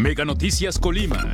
Mega 0.00 0.24
Noticias 0.24 0.78
Colima. 0.78 1.26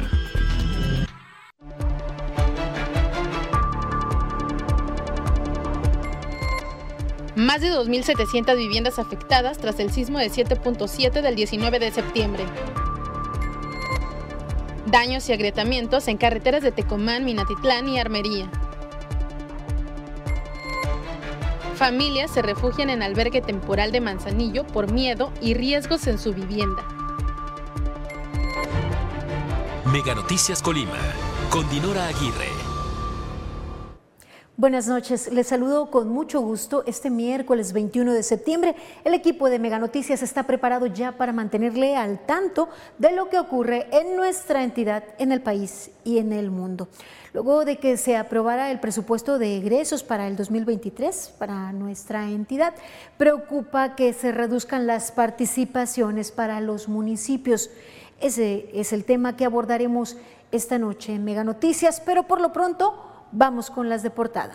Más 7.37 7.61
de 7.61 7.71
2.700 7.71 8.57
viviendas 8.57 8.99
afectadas 8.99 9.59
tras 9.59 9.79
el 9.79 9.93
sismo 9.93 10.19
de 10.19 10.33
7.7 10.33 11.23
del 11.23 11.37
19 11.37 11.79
de 11.79 11.93
septiembre. 11.93 12.45
Daños 14.87 15.29
y 15.29 15.33
agrietamientos 15.33 16.09
en 16.09 16.17
carreteras 16.17 16.65
de 16.65 16.73
Tecomán, 16.73 17.25
Minatitlán 17.25 17.89
y 17.89 18.01
Armería. 18.01 18.51
Familias 21.77 22.33
se 22.33 22.43
refugian 22.43 22.91
en 22.91 23.05
albergue 23.05 23.43
temporal 23.43 23.93
de 23.93 24.01
Manzanillo 24.01 24.67
por 24.67 24.91
miedo 24.91 25.33
y 25.41 25.55
riesgos 25.55 26.09
en 26.09 26.19
su 26.19 26.35
vivienda. 26.35 26.96
Mega 29.97 30.15
Noticias 30.15 30.61
Colima, 30.61 30.99
con 31.49 31.67
Dinora 31.71 32.07
Aguirre. 32.09 32.51
Buenas 34.59 34.89
noches, 34.89 35.33
les 35.33 35.47
saludo 35.47 35.91
con 35.91 36.11
mucho 36.11 36.43
gusto. 36.43 36.85
Este 36.87 37.09
miércoles 37.09 37.73
21 37.73 38.13
de 38.13 38.23
septiembre, 38.23 38.77
el 39.07 39.15
equipo 39.15 39.49
de 39.49 39.59
Mega 39.59 39.79
Noticias 39.79 40.23
está 40.23 40.43
preparado 40.43 40.85
ya 40.85 41.13
para 41.13 41.33
mantenerle 41.33 41.97
al 41.97 42.27
tanto 42.27 42.69
de 42.99 43.13
lo 43.13 43.31
que 43.31 43.39
ocurre 43.39 43.87
en 43.91 44.17
nuestra 44.17 44.65
entidad, 44.65 45.03
en 45.19 45.33
el 45.33 45.41
país 45.41 45.91
y 46.05 46.19
en 46.19 46.35
el 46.35 46.51
mundo. 46.51 46.89
Luego 47.33 47.65
de 47.65 47.79
que 47.79 47.97
se 47.97 48.19
aprobara 48.19 48.71
el 48.71 48.81
presupuesto 48.81 49.39
de 49.39 49.57
egresos 49.57 50.03
para 50.03 50.27
el 50.27 50.37
2023 50.37 51.35
para 51.39 51.73
nuestra 51.73 52.29
entidad, 52.29 52.75
preocupa 53.17 53.95
que 53.95 54.13
se 54.13 54.31
reduzcan 54.31 54.87
las 54.87 55.11
participaciones 55.11 56.33
para 56.33 56.61
los 56.61 56.87
municipios. 56.87 57.71
Ese 58.21 58.71
es 58.73 58.93
el 58.93 59.05
tema 59.05 59.37
que 59.37 59.45
abordaremos 59.45 60.17
esta 60.53 60.79
noche 60.79 61.15
en 61.15 61.25
Mega 61.25 61.45
Noticias, 61.45 62.01
pero 62.05 62.25
por 62.25 62.41
lo 62.41 62.53
pronto 62.53 63.07
Vamos 63.33 63.71
con 63.71 63.89
las 63.89 64.03
de 64.03 64.11
portada. 64.11 64.55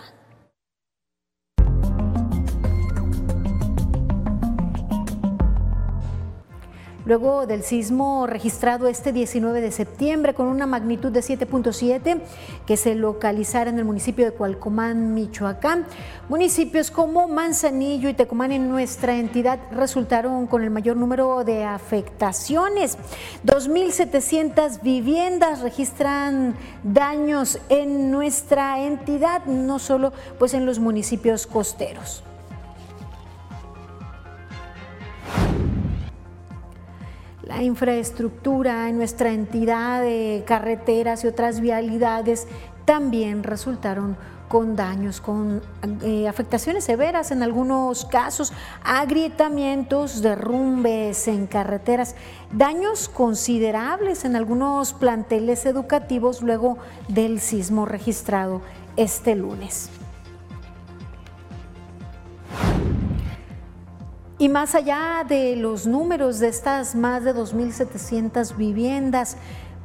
Luego 7.12 7.46
del 7.46 7.64
sismo 7.64 8.26
registrado 8.26 8.88
este 8.88 9.12
19 9.12 9.60
de 9.60 9.74
septiembre 9.74 10.34
con 10.34 10.48
una 10.48 10.66
magnitud 10.66 11.12
de 11.12 11.20
7.7 11.20 12.22
que 12.66 12.78
se 12.78 12.96
localizara 12.96 13.70
en 13.70 13.78
el 13.80 13.84
municipio 13.84 14.24
de 14.24 14.32
Cualcomán, 14.32 15.14
Michoacán, 15.14 15.86
municipios 16.30 16.90
como 16.90 17.28
Manzanillo 17.28 18.08
y 18.08 18.14
Tecomán 18.14 18.54
en 18.54 18.70
nuestra 18.70 19.18
entidad 19.18 19.60
resultaron 19.74 20.48
con 20.48 20.64
el 20.64 20.70
mayor 20.70 20.96
número 20.96 21.44
de 21.44 21.66
afectaciones. 21.66 22.98
2.700 23.46 24.82
viviendas 24.82 25.60
registran 25.60 26.56
daños 26.82 27.60
en 27.68 28.10
nuestra 28.10 28.86
entidad, 28.86 29.44
no 29.48 29.80
solo 29.80 30.14
pues 30.40 30.54
en 30.54 30.66
los 30.66 30.80
municipios 30.80 31.46
costeros. 31.46 32.24
La 37.52 37.64
infraestructura 37.64 38.88
en 38.88 38.96
nuestra 38.96 39.34
entidad 39.34 40.02
de 40.02 40.44
carreteras 40.48 41.26
y 41.26 41.28
otras 41.28 41.60
vialidades 41.60 42.48
también 42.86 43.44
resultaron 43.44 44.16
con 44.48 44.78
daños, 44.78 45.20
con 45.20 45.62
eh, 46.02 46.30
afectaciones 46.30 46.86
severas 46.86 47.32
en 47.32 47.44
algunos 47.44 48.06
casos, 48.06 48.54
agrietamientos, 48.84 50.22
derrumbes 50.22 51.28
en 51.28 51.46
carreteras, 51.46 52.16
daños 52.54 53.10
considerables 53.10 54.24
en 54.24 54.38
algunos 54.38 54.94
planteles 54.94 55.66
educativos 55.66 56.42
luego 56.42 56.78
del 57.10 57.42
sismo 57.42 57.86
registrado 57.86 58.62
este 58.96 59.36
lunes. 59.36 59.90
Y 64.42 64.50
más 64.50 64.74
allá 64.74 65.24
de 65.30 65.56
los 65.56 65.86
números 65.86 66.40
de 66.40 66.48
estas 66.48 66.96
más 66.96 67.24
de 67.24 67.36
2.700 67.36 68.58
viviendas, 68.58 69.38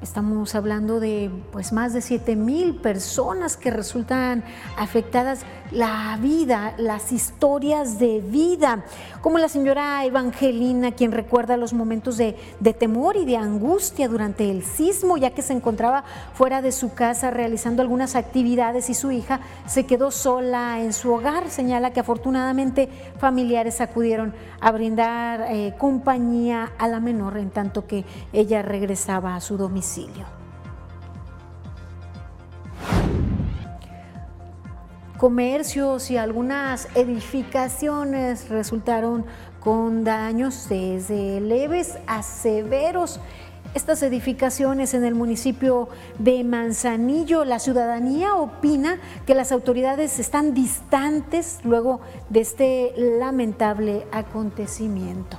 Estamos 0.02 0.54
hablando 0.54 1.00
de 1.00 1.30
pues 1.52 1.72
más 1.72 1.94
de 1.94 2.02
7 2.02 2.36
mil 2.36 2.74
personas 2.74 3.56
que 3.56 3.70
resultan 3.70 4.44
afectadas 4.76 5.40
la 5.70 6.18
vida, 6.20 6.74
las 6.76 7.12
historias 7.12 7.98
de 7.98 8.20
vida, 8.20 8.84
como 9.22 9.38
la 9.38 9.48
señora 9.48 10.04
Evangelina, 10.04 10.92
quien 10.92 11.12
recuerda 11.12 11.56
los 11.56 11.72
momentos 11.72 12.18
de, 12.18 12.36
de, 12.60 12.74
temor 12.74 13.16
y 13.16 13.24
de 13.24 13.38
angustia 13.38 14.06
durante 14.06 14.50
el 14.50 14.62
sismo, 14.64 15.16
ya 15.16 15.30
que 15.30 15.40
se 15.40 15.54
encontraba 15.54 16.04
fuera 16.34 16.60
de 16.60 16.72
su 16.72 16.92
casa 16.92 17.30
realizando 17.30 17.80
algunas 17.80 18.16
actividades 18.16 18.90
y 18.90 18.94
su 18.94 19.10
hija 19.10 19.40
se 19.66 19.86
quedó 19.86 20.10
sola 20.10 20.78
en 20.80 20.92
su 20.92 21.10
hogar. 21.10 21.48
Señala 21.48 21.94
que 21.94 22.00
afortunadamente 22.00 22.90
familiares 23.18 23.80
acudieron 23.80 24.34
a 24.60 24.70
brindar 24.72 25.46
eh, 25.48 25.74
compañía 25.78 26.72
a 26.78 26.86
la 26.86 27.00
menor 27.00 27.38
en 27.38 27.48
tanto 27.48 27.86
que 27.86 28.04
ella 28.34 28.60
regresaba 28.60 29.34
a 29.34 29.40
su 29.40 29.56
domicilio. 29.56 29.85
Comercios 35.18 36.10
y 36.10 36.18
algunas 36.18 36.88
edificaciones 36.94 38.50
resultaron 38.50 39.24
con 39.60 40.04
daños 40.04 40.68
desde 40.68 41.40
leves 41.40 41.98
a 42.06 42.22
severos 42.22 43.18
estas 43.74 44.02
edificaciones 44.02 44.94
en 44.94 45.04
el 45.04 45.14
municipio 45.14 45.88
de 46.18 46.44
Manzanillo. 46.44 47.44
La 47.44 47.58
ciudadanía 47.58 48.34
opina 48.34 48.98
que 49.26 49.34
las 49.34 49.52
autoridades 49.52 50.18
están 50.18 50.54
distantes 50.54 51.60
luego 51.64 52.00
de 52.30 52.40
este 52.40 52.94
lamentable 52.96 54.06
acontecimiento. 54.12 55.38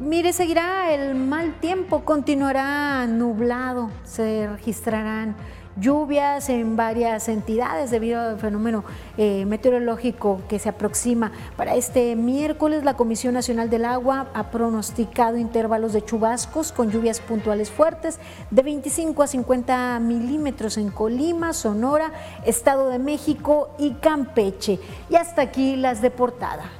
Mire, 0.00 0.32
seguirá 0.32 0.94
el 0.94 1.14
mal 1.14 1.60
tiempo, 1.60 2.06
continuará 2.06 3.06
nublado, 3.06 3.90
se 4.02 4.48
registrarán 4.48 5.36
lluvias 5.76 6.48
en 6.48 6.74
varias 6.74 7.28
entidades 7.28 7.90
debido 7.90 8.18
al 8.18 8.38
fenómeno 8.38 8.82
eh, 9.18 9.44
meteorológico 9.44 10.40
que 10.48 10.58
se 10.58 10.70
aproxima. 10.70 11.32
Para 11.54 11.74
este 11.74 12.16
miércoles, 12.16 12.82
la 12.82 12.94
Comisión 12.94 13.34
Nacional 13.34 13.68
del 13.68 13.84
Agua 13.84 14.28
ha 14.32 14.50
pronosticado 14.50 15.36
intervalos 15.36 15.92
de 15.92 16.02
chubascos 16.02 16.72
con 16.72 16.90
lluvias 16.90 17.20
puntuales 17.20 17.70
fuertes 17.70 18.18
de 18.50 18.62
25 18.62 19.22
a 19.22 19.26
50 19.26 20.00
milímetros 20.00 20.78
en 20.78 20.88
Colima, 20.88 21.52
Sonora, 21.52 22.10
Estado 22.46 22.88
de 22.88 22.98
México 22.98 23.74
y 23.78 23.92
Campeche. 23.96 24.78
Y 25.10 25.16
hasta 25.16 25.42
aquí 25.42 25.76
las 25.76 26.00
de 26.00 26.10
portada. 26.10 26.79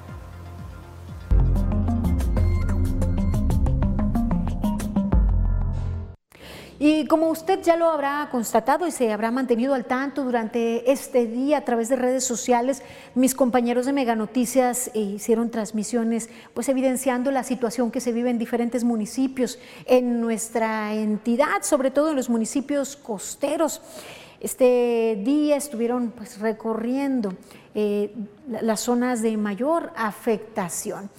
Y 6.83 7.05
como 7.09 7.29
usted 7.29 7.61
ya 7.63 7.77
lo 7.77 7.91
habrá 7.91 8.27
constatado 8.31 8.87
y 8.87 8.91
se 8.91 9.13
habrá 9.13 9.31
mantenido 9.31 9.75
al 9.75 9.85
tanto 9.85 10.25
durante 10.25 10.91
este 10.91 11.27
día 11.27 11.59
a 11.59 11.61
través 11.67 11.91
de 11.91 11.97
redes 11.97 12.25
sociales, 12.25 12.83
mis 13.15 13.35
compañeros 13.35 13.85
de 13.85 13.93
Mega 13.93 14.17
Noticias 14.17 14.91
hicieron 14.95 15.51
transmisiones 15.51 16.31
pues 16.55 16.71
evidenciando 16.71 17.33
la 17.33 17.45
situación 17.45 17.91
que 17.91 18.01
se 18.01 18.13
vive 18.13 18.31
en 18.31 18.39
diferentes 18.39 18.83
municipios 18.83 19.59
en 19.85 20.23
nuestra 20.23 20.95
entidad, 20.95 21.65
sobre 21.65 21.91
todo 21.91 22.13
en 22.13 22.17
los 22.17 22.31
municipios 22.31 22.97
costeros. 22.97 23.83
Este 24.41 25.21
día 25.23 25.57
estuvieron 25.57 26.13
pues 26.13 26.39
recorriendo 26.39 27.35
eh, 27.75 28.15
las 28.49 28.81
zonas 28.81 29.21
de 29.21 29.37
mayor 29.37 29.93
afectación. 29.97 31.11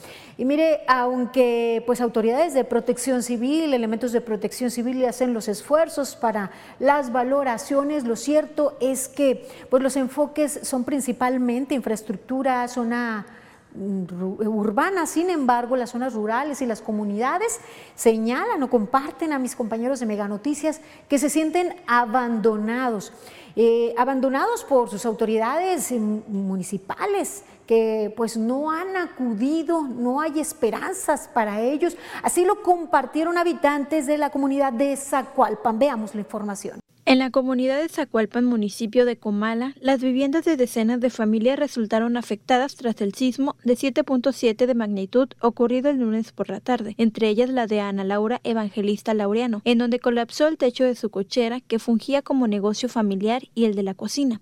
Y 0.41 0.45
mire, 0.45 0.81
aunque 0.87 1.83
pues 1.85 2.01
autoridades 2.01 2.55
de 2.55 2.63
protección 2.63 3.21
civil, 3.21 3.75
elementos 3.75 4.11
de 4.11 4.21
protección 4.21 4.71
civil 4.71 5.05
hacen 5.05 5.35
los 5.35 5.47
esfuerzos 5.47 6.15
para 6.15 6.49
las 6.79 7.11
valoraciones, 7.11 8.05
lo 8.05 8.15
cierto 8.15 8.75
es 8.79 9.07
que 9.07 9.47
pues 9.69 9.83
los 9.83 9.95
enfoques 9.97 10.61
son 10.63 10.83
principalmente 10.83 11.75
infraestructura, 11.75 12.67
zona 12.69 13.27
mm, 13.75 14.47
urbana, 14.47 15.05
sin 15.05 15.29
embargo, 15.29 15.75
las 15.75 15.91
zonas 15.91 16.15
rurales 16.15 16.59
y 16.63 16.65
las 16.65 16.81
comunidades 16.81 17.59
señalan 17.93 18.63
o 18.63 18.67
comparten 18.71 19.33
a 19.33 19.37
mis 19.37 19.55
compañeros 19.55 19.99
de 19.99 20.07
Mega 20.07 20.27
Noticias 20.27 20.81
que 21.07 21.19
se 21.19 21.29
sienten 21.29 21.75
abandonados. 21.85 23.13
Eh, 23.55 23.93
abandonados 23.97 24.63
por 24.63 24.89
sus 24.89 25.05
autoridades 25.05 25.91
municipales 25.91 27.43
que 27.71 28.13
pues 28.17 28.35
no 28.35 28.69
han 28.69 28.97
acudido, 28.97 29.83
no 29.83 30.19
hay 30.19 30.41
esperanzas 30.41 31.29
para 31.33 31.61
ellos. 31.61 31.95
Así 32.21 32.43
lo 32.43 32.63
compartieron 32.63 33.37
habitantes 33.37 34.05
de 34.07 34.17
la 34.17 34.29
comunidad 34.29 34.73
de 34.73 34.97
Zacualpan. 34.97 35.79
Veamos 35.79 36.13
la 36.13 36.19
información. 36.19 36.81
En 37.05 37.19
la 37.19 37.31
comunidad 37.31 37.81
de 37.81 37.87
Zacualpan, 37.87 38.43
municipio 38.43 39.05
de 39.05 39.15
Comala, 39.15 39.73
las 39.79 40.01
viviendas 40.01 40.43
de 40.43 40.57
decenas 40.57 40.99
de 40.99 41.09
familias 41.09 41.57
resultaron 41.57 42.17
afectadas 42.17 42.75
tras 42.75 42.99
el 42.99 43.13
sismo 43.13 43.55
de 43.63 43.75
7.7 43.75 44.65
de 44.65 44.75
magnitud 44.75 45.29
ocurrido 45.39 45.89
el 45.89 45.99
lunes 45.99 46.33
por 46.33 46.49
la 46.49 46.59
tarde, 46.59 46.95
entre 46.97 47.29
ellas 47.29 47.49
la 47.49 47.67
de 47.67 47.79
Ana 47.79 48.03
Laura 48.03 48.41
Evangelista 48.43 49.13
Laureano, 49.13 49.61
en 49.63 49.77
donde 49.77 49.99
colapsó 49.99 50.49
el 50.49 50.57
techo 50.57 50.83
de 50.83 50.95
su 50.95 51.09
cochera 51.09 51.61
que 51.61 51.79
fungía 51.79 52.21
como 52.21 52.49
negocio 52.49 52.89
familiar 52.89 53.43
y 53.55 53.63
el 53.63 53.75
de 53.75 53.83
la 53.83 53.93
cocina. 53.93 54.41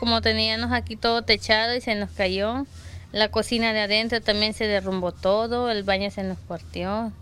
Como 0.00 0.20
teníamos 0.22 0.72
aquí 0.72 0.96
todo 0.96 1.22
techado 1.22 1.74
y 1.74 1.80
se 1.80 1.94
nos 1.94 2.10
cayó, 2.10 2.66
la 3.12 3.28
cocina 3.30 3.72
de 3.72 3.80
adentro 3.80 4.20
también 4.20 4.54
se 4.54 4.66
derrumbó 4.66 5.12
todo, 5.12 5.70
el 5.70 5.82
baño 5.82 6.10
se 6.10 6.22
nos 6.22 6.38
partió, 6.38 7.12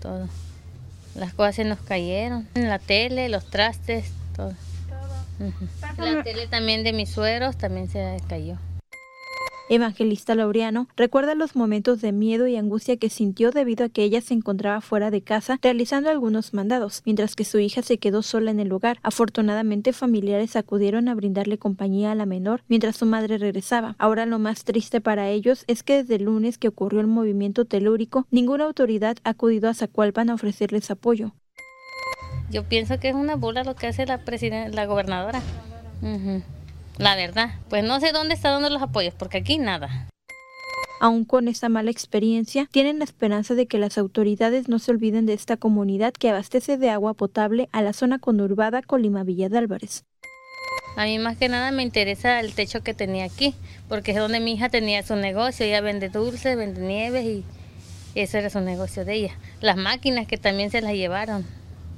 todo. 0.00 0.28
Las 1.14 1.34
cosas 1.34 1.56
se 1.56 1.64
nos 1.64 1.80
cayeron. 1.80 2.48
La 2.54 2.78
tele, 2.78 3.28
los 3.28 3.44
trastes, 3.44 4.10
todo. 4.34 4.54
La 5.98 6.22
tele 6.22 6.46
también 6.46 6.84
de 6.84 6.92
mis 6.92 7.10
sueros 7.10 7.56
también 7.56 7.88
se 7.88 8.18
cayó. 8.28 8.56
Evangelista 9.70 10.34
Laureano 10.34 10.88
recuerda 10.94 11.34
los 11.34 11.56
momentos 11.56 12.02
de 12.02 12.12
miedo 12.12 12.46
y 12.46 12.56
angustia 12.56 12.98
que 12.98 13.08
sintió 13.08 13.50
debido 13.50 13.86
a 13.86 13.88
que 13.88 14.02
ella 14.02 14.20
se 14.20 14.34
encontraba 14.34 14.82
fuera 14.82 15.10
de 15.10 15.22
casa 15.22 15.58
realizando 15.62 16.10
algunos 16.10 16.52
mandados, 16.52 17.02
mientras 17.06 17.34
que 17.34 17.44
su 17.44 17.58
hija 17.58 17.80
se 17.82 17.96
quedó 17.98 18.22
sola 18.22 18.50
en 18.50 18.60
el 18.60 18.72
hogar. 18.72 18.98
Afortunadamente 19.02 19.94
familiares 19.94 20.56
acudieron 20.56 21.08
a 21.08 21.14
brindarle 21.14 21.56
compañía 21.56 22.12
a 22.12 22.14
la 22.14 22.26
menor 22.26 22.62
mientras 22.68 22.96
su 22.96 23.06
madre 23.06 23.38
regresaba. 23.38 23.96
Ahora 23.98 24.26
lo 24.26 24.38
más 24.38 24.64
triste 24.64 25.00
para 25.00 25.30
ellos 25.30 25.64
es 25.66 25.82
que 25.82 26.02
desde 26.02 26.16
el 26.16 26.24
lunes 26.24 26.58
que 26.58 26.68
ocurrió 26.68 27.00
el 27.00 27.06
movimiento 27.06 27.64
telúrico, 27.64 28.26
ninguna 28.30 28.64
autoridad 28.64 29.16
ha 29.24 29.30
acudido 29.30 29.70
a 29.70 29.74
Zacualpan 29.74 30.28
a 30.28 30.34
ofrecerles 30.34 30.90
apoyo. 30.90 31.32
Yo 32.50 32.64
pienso 32.68 33.00
que 33.00 33.08
es 33.08 33.14
una 33.14 33.36
burla 33.36 33.64
lo 33.64 33.74
que 33.74 33.86
hace 33.86 34.04
la, 34.04 34.86
gobernadora. 34.86 35.40
La 36.98 37.16
verdad, 37.16 37.50
pues 37.68 37.82
no 37.82 37.98
sé 37.98 38.12
dónde 38.12 38.34
está 38.34 38.50
dando 38.50 38.70
los 38.70 38.82
apoyos, 38.82 39.14
porque 39.14 39.38
aquí 39.38 39.58
nada. 39.58 40.08
Aún 41.00 41.24
con 41.24 41.48
esta 41.48 41.68
mala 41.68 41.90
experiencia, 41.90 42.68
tienen 42.70 42.98
la 42.98 43.04
esperanza 43.04 43.54
de 43.54 43.66
que 43.66 43.78
las 43.78 43.98
autoridades 43.98 44.68
no 44.68 44.78
se 44.78 44.92
olviden 44.92 45.26
de 45.26 45.34
esta 45.34 45.56
comunidad 45.56 46.14
que 46.14 46.30
abastece 46.30 46.78
de 46.78 46.90
agua 46.90 47.14
potable 47.14 47.68
a 47.72 47.82
la 47.82 47.92
zona 47.92 48.20
conurbada 48.20 48.80
Colima 48.80 49.24
Villa 49.24 49.48
de 49.48 49.58
Álvarez. 49.58 50.04
A 50.96 51.04
mí 51.04 51.18
más 51.18 51.36
que 51.36 51.48
nada 51.48 51.72
me 51.72 51.82
interesa 51.82 52.38
el 52.38 52.54
techo 52.54 52.82
que 52.84 52.94
tenía 52.94 53.24
aquí, 53.24 53.54
porque 53.88 54.12
es 54.12 54.16
donde 54.16 54.38
mi 54.38 54.52
hija 54.52 54.68
tenía 54.68 55.02
su 55.02 55.16
negocio, 55.16 55.66
ella 55.66 55.80
vende 55.80 56.08
dulces, 56.08 56.56
vende 56.56 56.80
nieves 56.80 57.24
y 57.24 57.44
ese 58.14 58.38
era 58.38 58.48
su 58.48 58.60
negocio 58.60 59.04
de 59.04 59.14
ella. 59.14 59.38
Las 59.60 59.76
máquinas 59.76 60.28
que 60.28 60.38
también 60.38 60.70
se 60.70 60.80
las 60.80 60.92
llevaron, 60.92 61.44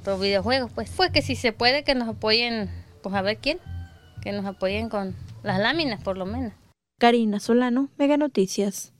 los 0.03 0.19
videojuegos, 0.19 0.71
pues 0.73 0.89
fue 0.89 1.11
que 1.11 1.21
si 1.21 1.35
se 1.35 1.51
puede 1.51 1.83
que 1.83 1.93
nos 1.93 2.07
apoyen, 2.07 2.71
pues 3.03 3.13
a 3.13 3.21
ver 3.21 3.37
quién 3.37 3.59
que 4.27 4.33
nos 4.33 4.45
apoyen 4.45 4.89
con 4.89 5.15
las 5.41 5.57
láminas 5.57 6.03
por 6.03 6.17
lo 6.17 6.25
menos. 6.25 6.51
Karina 6.99 7.39
Solano, 7.39 7.87
Mega 7.97 8.17
Noticias 8.17 8.91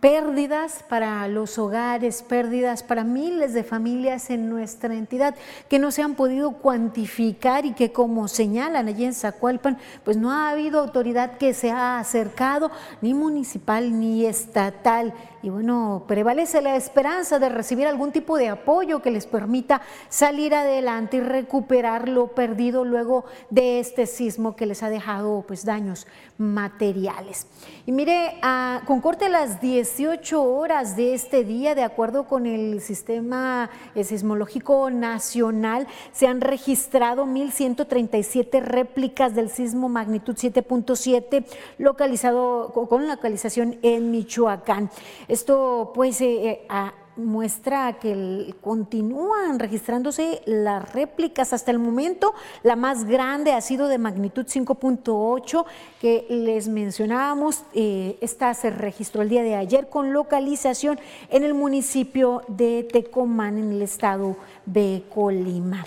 pérdidas 0.00 0.84
para 0.88 1.28
los 1.28 1.58
hogares, 1.58 2.22
pérdidas 2.22 2.82
para 2.82 3.04
miles 3.04 3.54
de 3.54 3.62
familias 3.62 4.30
en 4.30 4.48
nuestra 4.48 4.94
entidad 4.94 5.34
que 5.68 5.78
no 5.78 5.90
se 5.90 6.02
han 6.02 6.14
podido 6.14 6.52
cuantificar 6.52 7.66
y 7.66 7.72
que 7.72 7.92
como 7.92 8.28
señalan 8.28 8.88
allí 8.88 9.04
en 9.04 9.14
Zacualpan, 9.14 9.78
pues 10.04 10.16
no 10.16 10.32
ha 10.32 10.50
habido 10.50 10.80
autoridad 10.80 11.38
que 11.38 11.54
se 11.54 11.70
ha 11.70 11.98
acercado, 11.98 12.70
ni 13.00 13.14
municipal 13.14 13.98
ni 13.98 14.24
estatal. 14.26 15.14
Y 15.42 15.50
bueno, 15.50 16.04
prevalece 16.08 16.62
la 16.62 16.76
esperanza 16.76 17.38
de 17.38 17.48
recibir 17.48 17.86
algún 17.86 18.10
tipo 18.10 18.36
de 18.36 18.48
apoyo 18.48 19.02
que 19.02 19.10
les 19.10 19.26
permita 19.26 19.82
salir 20.08 20.54
adelante 20.54 21.18
y 21.18 21.20
recuperar 21.20 22.08
lo 22.08 22.28
perdido 22.28 22.84
luego 22.84 23.24
de 23.50 23.80
este 23.80 24.06
sismo 24.06 24.56
que 24.56 24.66
les 24.66 24.82
ha 24.82 24.90
dejado 24.90 25.44
pues 25.46 25.64
daños 25.64 26.06
materiales. 26.38 27.46
Y 27.86 27.92
mire, 27.92 28.40
con 28.86 29.00
corte 29.00 29.26
a 29.26 29.28
las 29.28 29.60
18 29.60 30.42
horas 30.42 30.96
de 30.96 31.14
este 31.14 31.44
día, 31.44 31.74
de 31.74 31.82
acuerdo 31.82 32.24
con 32.24 32.46
el 32.46 32.80
Sistema 32.80 33.70
Sismológico 33.94 34.90
Nacional, 34.90 35.86
se 36.12 36.26
han 36.26 36.40
registrado 36.40 37.26
1.137 37.26 38.62
réplicas 38.62 39.34
del 39.34 39.50
sismo 39.50 39.88
magnitud 39.88 40.34
7.7 40.34 41.44
localizado 41.78 42.72
con 42.72 43.06
localización 43.06 43.78
en 43.82 44.10
Michoacán. 44.10 44.90
Esto 45.28 45.92
pues 45.94 46.20
eh, 46.20 46.66
eh, 46.68 46.90
muestra 47.16 47.98
que 47.98 48.54
continúan 48.60 49.58
registrándose 49.58 50.42
las 50.44 50.92
réplicas 50.92 51.52
hasta 51.52 51.70
el 51.70 51.78
momento. 51.78 52.34
La 52.62 52.76
más 52.76 53.04
grande 53.04 53.52
ha 53.52 53.60
sido 53.60 53.88
de 53.88 53.98
magnitud 53.98 54.46
5.8 54.46 55.64
que 56.00 56.26
les 56.28 56.68
mencionábamos. 56.68 57.64
Eh, 57.74 58.18
esta 58.20 58.52
se 58.54 58.70
registró 58.70 59.22
el 59.22 59.28
día 59.28 59.42
de 59.42 59.56
ayer 59.56 59.88
con 59.88 60.12
localización 60.12 61.00
en 61.30 61.42
el 61.42 61.54
municipio 61.54 62.42
de 62.48 62.86
Tecomán, 62.92 63.58
en 63.58 63.72
el 63.72 63.82
estado 63.82 64.36
de 64.64 65.02
Colima. 65.12 65.86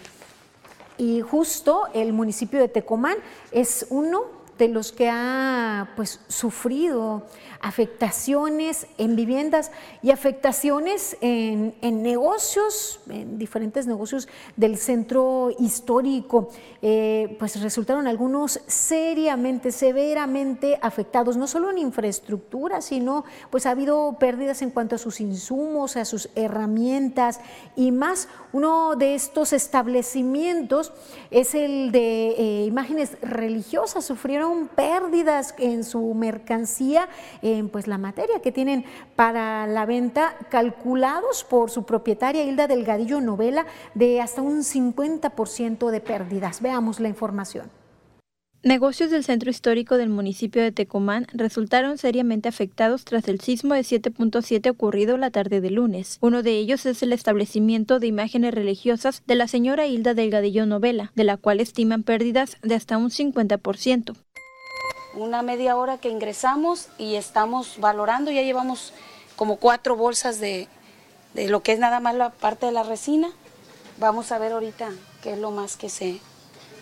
Y 0.98 1.22
justo 1.22 1.84
el 1.94 2.12
municipio 2.12 2.60
de 2.60 2.68
Tecomán 2.68 3.16
es 3.52 3.88
uno 3.90 4.40
de 4.58 4.68
los 4.68 4.92
que 4.92 5.10
ha 5.10 5.90
pues, 5.96 6.20
sufrido 6.28 7.24
afectaciones 7.62 8.88
en 8.98 9.16
viviendas 9.16 9.72
y 10.02 10.12
afectaciones 10.12 11.18
en, 11.22 11.74
negocios, 11.82 13.00
en 13.10 13.38
diferentes 13.38 13.88
negocios 13.88 14.28
del 14.56 14.78
centro 14.78 15.52
histórico. 15.60 16.50
Eh, 16.82 17.36
pues 17.40 17.62
resultaron 17.62 18.08
algunos 18.08 18.62
seriamente, 18.68 19.72
severamente 19.72 20.80
afectados, 20.82 21.36
no 21.36 21.48
solo 21.48 21.70
en 21.72 21.78
infraestructura, 21.78 22.82
sino 22.82 23.26
pues 23.50 23.66
ha 23.66 23.72
habido 23.72 24.16
pérdidas 24.20 24.62
en 24.62 24.72
cuanto 24.72 24.96
a 24.96 24.98
sus 24.98 25.20
insumos, 25.20 25.98
a 25.98 26.06
sus 26.06 26.30
herramientas 26.36 27.40
y 27.76 27.92
más. 27.92 28.30
Uno 28.52 28.96
de 28.96 29.16
estos 29.16 29.54
establecimientos 29.54 30.92
es 31.30 31.54
el 31.54 31.92
de 31.92 32.30
eh, 32.30 32.66
imágenes 32.66 33.18
religiosas, 33.22 34.06
sufrieron 34.06 34.68
pérdidas 34.68 35.54
en 35.58 35.84
su 35.84 36.14
mercancía, 36.14 37.10
pues 37.72 37.88
la 37.88 37.98
materia 37.98 38.42
que 38.42 38.52
tienen 38.52 38.86
para 39.16 39.68
la 39.68 39.86
venta, 39.86 40.36
calculados 40.50 41.44
por 41.44 41.70
su 41.70 41.84
propietaria 41.84 42.44
Hilda 42.44 42.68
Delgadillo 42.68 43.22
Novela 43.22 43.66
de 43.96 44.22
hasta 44.22 44.42
un 44.42 44.60
50% 44.64 45.90
de 45.90 46.00
pérdidas. 46.02 46.62
Veamos 46.62 47.00
la 47.00 47.10
información. 47.10 47.70
Negocios 48.62 49.10
del 49.10 49.24
centro 49.24 49.50
histórico 49.50 49.96
del 49.96 50.10
municipio 50.10 50.62
de 50.62 50.74
Tecomán 50.74 51.28
resultaron 51.32 51.98
seriamente 51.98 52.50
afectados 52.50 53.06
tras 53.06 53.30
el 53.30 53.40
sismo 53.40 53.74
de 53.74 53.82
7.7 53.82 54.70
ocurrido 54.70 55.18
la 55.18 55.32
tarde 55.32 55.62
de 55.62 55.72
lunes. 55.72 56.18
Uno 56.20 56.44
de 56.44 56.58
ellos 56.58 56.86
es 56.86 57.02
el 57.02 57.14
establecimiento 57.14 58.02
de 58.02 58.08
imágenes 58.08 58.54
religiosas 58.54 59.24
de 59.26 59.36
la 59.36 59.48
señora 59.48 59.88
Hilda 59.88 60.14
Delgadillo 60.14 60.66
Novela, 60.66 61.14
de 61.16 61.24
la 61.24 61.38
cual 61.38 61.62
estiman 61.62 62.04
pérdidas 62.04 62.58
de 62.62 62.76
hasta 62.76 62.98
un 62.98 63.12
50% 63.12 64.16
una 65.22 65.42
media 65.42 65.76
hora 65.76 65.98
que 65.98 66.10
ingresamos 66.10 66.88
y 66.98 67.16
estamos 67.16 67.76
valorando, 67.78 68.32
ya 68.32 68.42
llevamos 68.42 68.94
como 69.36 69.58
cuatro 69.58 69.96
bolsas 69.96 70.40
de, 70.40 70.68
lo 71.34 71.62
que 71.62 71.74
es 71.74 71.80
nada 71.80 72.00
más 72.00 72.16
la 72.16 72.32
parte 72.32 72.66
de 72.66 72.72
la 72.72 72.84
resina. 72.84 73.30
Vamos 73.98 74.32
a 74.32 74.40
ver 74.40 74.54
ahorita 74.54 74.92
qué 75.24 75.34
es 75.34 75.40
lo 75.40 75.52
más 75.52 75.78
que 75.78 75.90
se 75.90 76.20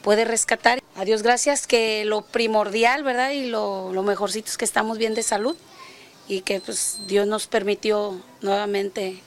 puede 0.02 0.26
rescatar. 0.26 0.82
A 0.96 1.06
Dios 1.06 1.24
gracias 1.24 1.68
que 1.68 2.06
lo 2.06 2.22
primordial, 2.22 3.04
¿verdad? 3.04 3.32
Y 3.32 3.48
lo, 3.48 3.92
lo 3.94 4.04
mejorcito 4.04 4.50
es 4.50 4.58
que 4.58 4.66
estamos 4.66 4.98
bien 4.98 5.14
de 5.14 5.24
salud 5.24 5.56
y 6.28 6.42
que 6.42 6.60
pues 6.60 7.00
Dios 7.08 7.28
nos 7.28 7.48
permitió 7.48 8.20
nuevamente 8.42 9.22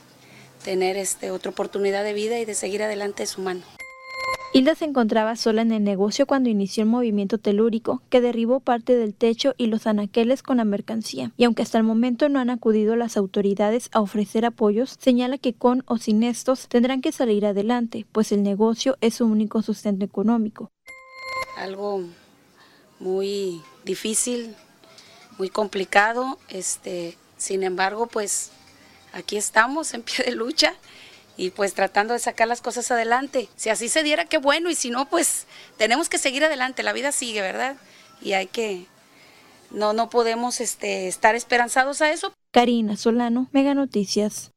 tener 0.64 0.96
este, 0.96 1.30
otra 1.30 1.50
oportunidad 1.50 2.04
de 2.04 2.12
vida 2.12 2.38
y 2.38 2.44
de 2.44 2.54
seguir 2.54 2.82
adelante 2.82 3.26
su 3.26 3.40
mano. 3.40 3.62
Hilda 4.52 4.74
se 4.74 4.84
encontraba 4.84 5.36
sola 5.36 5.62
en 5.62 5.70
el 5.70 5.84
negocio 5.84 6.26
cuando 6.26 6.50
inició 6.50 6.82
el 6.82 6.88
movimiento 6.88 7.38
telúrico, 7.38 8.02
que 8.10 8.20
derribó 8.20 8.58
parte 8.58 8.96
del 8.96 9.14
techo 9.14 9.54
y 9.56 9.66
los 9.66 9.86
anaqueles 9.86 10.42
con 10.42 10.56
la 10.56 10.64
mercancía. 10.64 11.30
Y 11.36 11.44
aunque 11.44 11.62
hasta 11.62 11.78
el 11.78 11.84
momento 11.84 12.28
no 12.28 12.40
han 12.40 12.50
acudido 12.50 12.96
las 12.96 13.16
autoridades 13.16 13.90
a 13.92 14.00
ofrecer 14.00 14.44
apoyos, 14.44 14.96
señala 15.00 15.38
que 15.38 15.54
con 15.54 15.84
o 15.86 15.98
sin 15.98 16.24
estos 16.24 16.66
tendrán 16.66 17.00
que 17.00 17.12
salir 17.12 17.46
adelante, 17.46 18.06
pues 18.10 18.32
el 18.32 18.42
negocio 18.42 18.98
es 19.00 19.14
su 19.14 19.24
único 19.24 19.62
sustento 19.62 20.04
económico. 20.04 20.72
Algo 21.56 22.02
muy 22.98 23.62
difícil, 23.84 24.56
muy 25.38 25.48
complicado, 25.48 26.38
este, 26.48 27.16
sin 27.36 27.62
embargo, 27.62 28.08
pues 28.08 28.50
aquí 29.12 29.36
estamos 29.36 29.94
en 29.94 30.02
pie 30.02 30.24
de 30.24 30.32
lucha 30.32 30.74
y 31.36 31.50
pues 31.50 31.74
tratando 31.74 32.14
de 32.14 32.20
sacar 32.20 32.48
las 32.48 32.60
cosas 32.60 32.90
adelante. 32.90 33.48
Si 33.56 33.70
así 33.70 33.88
se 33.88 34.02
diera, 34.02 34.24
qué 34.24 34.38
bueno, 34.38 34.70
y 34.70 34.74
si 34.74 34.90
no, 34.90 35.08
pues 35.08 35.46
tenemos 35.76 36.08
que 36.08 36.18
seguir 36.18 36.44
adelante, 36.44 36.82
la 36.82 36.92
vida 36.92 37.12
sigue, 37.12 37.40
¿verdad? 37.40 37.76
Y 38.20 38.34
hay 38.34 38.46
que, 38.46 38.86
no, 39.70 39.92
no 39.92 40.10
podemos 40.10 40.60
este, 40.60 41.08
estar 41.08 41.34
esperanzados 41.34 42.02
a 42.02 42.10
eso. 42.10 42.32
Karina 42.52 42.96
Solano, 42.96 43.48
Mega 43.52 43.74
Noticias. 43.74 44.52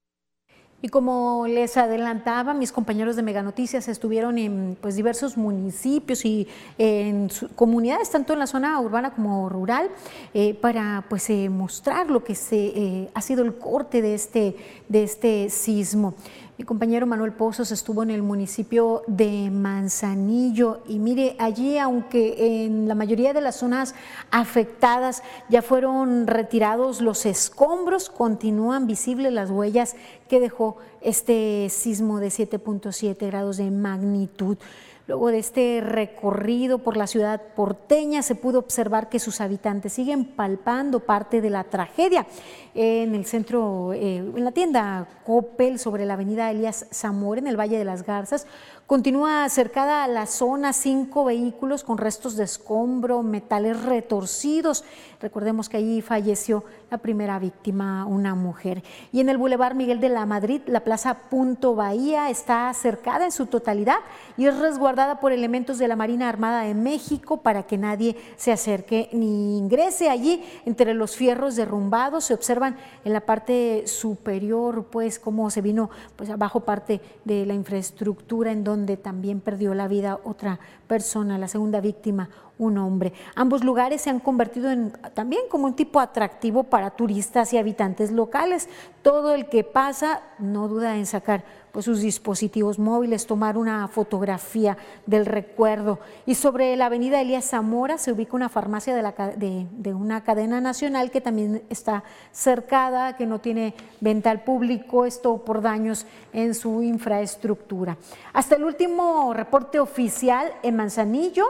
Y 0.86 0.90
como 0.90 1.48
les 1.48 1.78
adelantaba, 1.78 2.54
mis 2.54 2.74
compañeros 2.74 3.16
de 3.16 3.24
Mega 3.24 3.42
Noticias 3.42 3.88
estuvieron 3.88 4.38
en 4.38 4.78
pues, 4.82 4.98
diversos 4.98 5.38
municipios 5.38 6.26
y 6.26 6.46
en 6.78 7.30
comunidades, 7.56 8.10
tanto 8.10 8.34
en 8.34 8.40
la 8.40 8.48
zona 8.48 8.78
urbana 8.82 9.14
como 9.14 9.48
rural, 9.48 9.90
eh, 10.34 10.54
para 10.56 11.06
pues, 11.08 11.30
eh, 11.30 11.48
mostrar 11.48 12.12
lo 12.12 12.26
que 12.26 12.36
se, 12.36 12.58
eh, 12.58 13.10
ha 13.14 13.22
sido 13.22 13.46
el 13.46 13.56
corte 13.56 14.02
de 14.02 14.14
este, 14.14 14.58
de 14.90 15.04
este 15.04 15.50
sismo. 15.50 16.16
Mi 16.56 16.66
compañero 16.66 17.08
Manuel 17.08 17.32
Pozos 17.32 17.72
estuvo 17.72 18.04
en 18.04 18.12
el 18.12 18.22
municipio 18.22 19.02
de 19.08 19.50
Manzanillo 19.50 20.84
y 20.88 21.00
mire, 21.00 21.36
allí 21.40 21.80
aunque 21.80 22.66
en 22.66 22.88
la 22.88 22.94
mayoría 22.94 23.34
de 23.34 23.42
las 23.42 23.56
zonas 23.56 23.96
afectadas 24.30 25.24
ya 25.50 25.64
fueron 25.64 26.28
retirados 26.28 27.02
los 27.02 27.26
escombros, 27.26 28.12
continúan 28.12 28.86
visibles 28.86 29.34
las 29.34 29.50
huellas 29.50 29.96
que 30.30 30.40
dejó 30.40 30.78
este 31.02 31.70
sismo 31.72 32.20
de 32.20 32.28
7.7 32.28 33.26
grados 33.26 33.58
de 33.58 33.72
magnitud. 33.72 34.60
Luego 35.06 35.32
de 35.32 35.40
este 35.40 35.82
recorrido 35.82 36.78
por 36.78 36.96
la 36.96 37.08
ciudad 37.08 37.42
porteña 37.58 38.22
se 38.22 38.36
pudo 38.36 38.60
observar 38.60 39.10
que 39.10 39.20
sus 39.20 39.42
habitantes 39.42 39.92
siguen 39.92 40.24
palpando 40.24 41.02
parte 41.02 41.42
de 41.42 41.50
la 41.50 41.66
tragedia. 41.66 42.26
En 42.74 43.14
el 43.14 43.26
centro, 43.26 43.92
eh, 43.92 44.18
en 44.18 44.44
la 44.46 44.54
tienda 44.54 45.08
Coppel 45.26 45.78
sobre 45.78 46.06
la 46.06 46.14
avenida 46.14 46.50
Elías 46.50 46.88
Zamora 46.94 47.42
en 47.42 47.48
el 47.48 47.60
Valle 47.60 47.78
de 47.78 47.84
las 47.84 48.04
Garzas, 48.06 48.48
Continúa 48.94 49.50
cercada 49.50 50.04
a 50.04 50.08
la 50.08 50.28
zona 50.28 50.72
cinco 50.72 51.26
vehículos 51.26 51.84
con 51.84 51.98
restos 51.98 52.36
de 52.36 52.44
escombro, 52.44 53.24
metales 53.24 53.82
retorcidos. 53.82 54.84
Recordemos 55.20 55.68
que 55.68 55.78
allí 55.78 56.02
falleció 56.04 56.64
la 56.92 57.00
primera 57.00 57.40
víctima, 57.40 58.06
una 58.06 58.36
mujer. 58.36 58.84
Y 59.12 59.20
en 59.20 59.30
el 59.30 59.40
Boulevard 59.40 59.74
Miguel 59.74 60.00
de 60.00 60.10
la 60.10 60.28
Madrid, 60.28 60.62
la 60.68 60.82
plaza 60.82 61.16
Punto 61.32 61.74
Bahía 61.74 62.30
está 62.30 62.72
cercada 62.76 63.26
en 63.26 63.32
su 63.32 63.48
totalidad 63.48 63.98
y 64.38 64.46
es 64.46 64.60
resguardada 64.60 65.20
por 65.20 65.32
elementos 65.32 65.80
de 65.80 65.88
la 65.88 65.96
Marina 65.96 66.30
Armada 66.30 66.62
de 66.62 66.76
México 66.76 67.38
para 67.38 67.64
que 67.64 67.80
nadie 67.80 68.16
se 68.36 68.52
acerque 68.52 69.10
ni 69.12 69.58
ingrese 69.58 70.12
allí. 70.12 70.44
Entre 70.66 70.94
los 70.94 71.16
fierros 71.16 71.56
derrumbados 71.56 72.26
se 72.26 72.36
observan 72.36 72.78
en 73.04 73.14
la 73.14 73.22
parte 73.22 73.88
superior, 73.88 74.86
pues, 74.92 75.18
cómo 75.18 75.50
se 75.50 75.62
vino 75.62 75.90
pues 76.16 76.30
abajo 76.30 76.60
parte 76.60 77.02
de 77.26 77.48
la 77.48 77.56
infraestructura 77.56 78.52
en 78.52 78.64
donde 78.64 78.83
donde 78.84 78.98
también 78.98 79.40
perdió 79.40 79.74
la 79.74 79.88
vida 79.88 80.20
otra 80.26 80.60
persona, 80.88 81.38
la 81.38 81.48
segunda 81.48 81.80
víctima, 81.80 82.30
un 82.58 82.78
hombre. 82.78 83.14
Ambos 83.34 83.64
lugares 83.64 84.02
se 84.02 84.10
han 84.10 84.20
convertido 84.20 84.70
en, 84.72 84.92
también 85.14 85.44
como 85.50 85.68
un 85.68 85.74
tipo 85.74 86.02
atractivo 86.02 86.66
para 86.66 86.90
turistas 86.92 87.54
y 87.54 87.58
habitantes 87.58 88.12
locales. 88.12 88.68
Todo 89.02 89.34
el 89.36 89.48
que 89.48 89.64
pasa 89.64 90.22
no 90.38 90.68
duda 90.68 90.98
en 90.98 91.06
sacar 91.06 91.46
pues, 91.74 91.86
sus 91.86 92.02
dispositivos 92.02 92.78
móviles, 92.78 93.26
tomar 93.26 93.58
una 93.58 93.88
fotografía 93.88 94.78
del 95.08 95.26
recuerdo. 95.26 96.00
Y 96.28 96.36
sobre 96.36 96.76
la 96.76 96.86
avenida 96.86 97.20
Elías 97.20 97.50
Zamora 97.50 97.98
se 97.98 98.12
ubica 98.12 98.36
una 98.36 98.48
farmacia 98.48 98.96
de, 98.96 99.66
de, 99.72 99.94
una 99.96 100.24
cadena 100.24 100.62
nacional 100.62 101.10
que 101.10 101.20
también 101.20 101.64
está 101.72 102.04
cercada, 102.32 103.18
que 103.18 103.26
no 103.26 103.40
tiene 103.40 103.74
venta 104.02 104.30
al 104.30 104.44
público, 104.44 105.06
esto 105.06 105.40
por 105.40 105.64
daños 105.64 106.06
en 106.32 106.54
su 106.54 106.84
infraestructura. 106.84 107.98
Hasta 108.34 108.56
el 108.56 108.66
último 108.66 109.34
reporte 109.34 109.80
oficial 109.80 110.54
en 110.62 110.76
Manzanillo, 110.76 111.48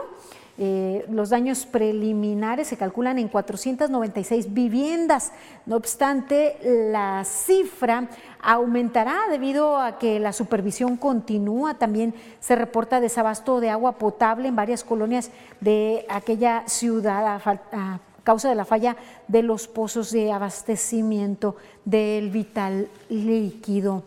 eh, 0.56 1.04
los 1.10 1.30
daños 1.30 1.66
preliminares 1.66 2.68
se 2.68 2.76
calculan 2.76 3.18
en 3.18 3.28
496 3.28 4.54
viviendas. 4.54 5.32
No 5.66 5.76
obstante, 5.76 6.58
la 6.62 7.24
cifra 7.24 8.08
aumentará 8.40 9.22
debido 9.30 9.78
a 9.78 9.98
que 9.98 10.20
la 10.20 10.32
supervisión 10.32 10.96
continúa. 10.96 11.74
También 11.74 12.14
se 12.38 12.54
reporta 12.54 13.00
desabasto 13.00 13.58
de 13.58 13.70
agua 13.70 13.98
potable 13.98 14.46
en 14.46 14.54
varias 14.54 14.84
colonias 14.84 15.30
de 15.60 16.06
aquella 16.08 16.62
ciudad 16.68 17.42
a, 17.72 18.00
causa 18.22 18.48
de 18.48 18.54
la 18.54 18.64
falla 18.64 18.96
de 19.28 19.42
los 19.42 19.66
pozos 19.66 20.12
de 20.12 20.30
abastecimiento 20.30 21.56
del 21.84 22.30
vital 22.30 22.88
líquido. 23.08 24.04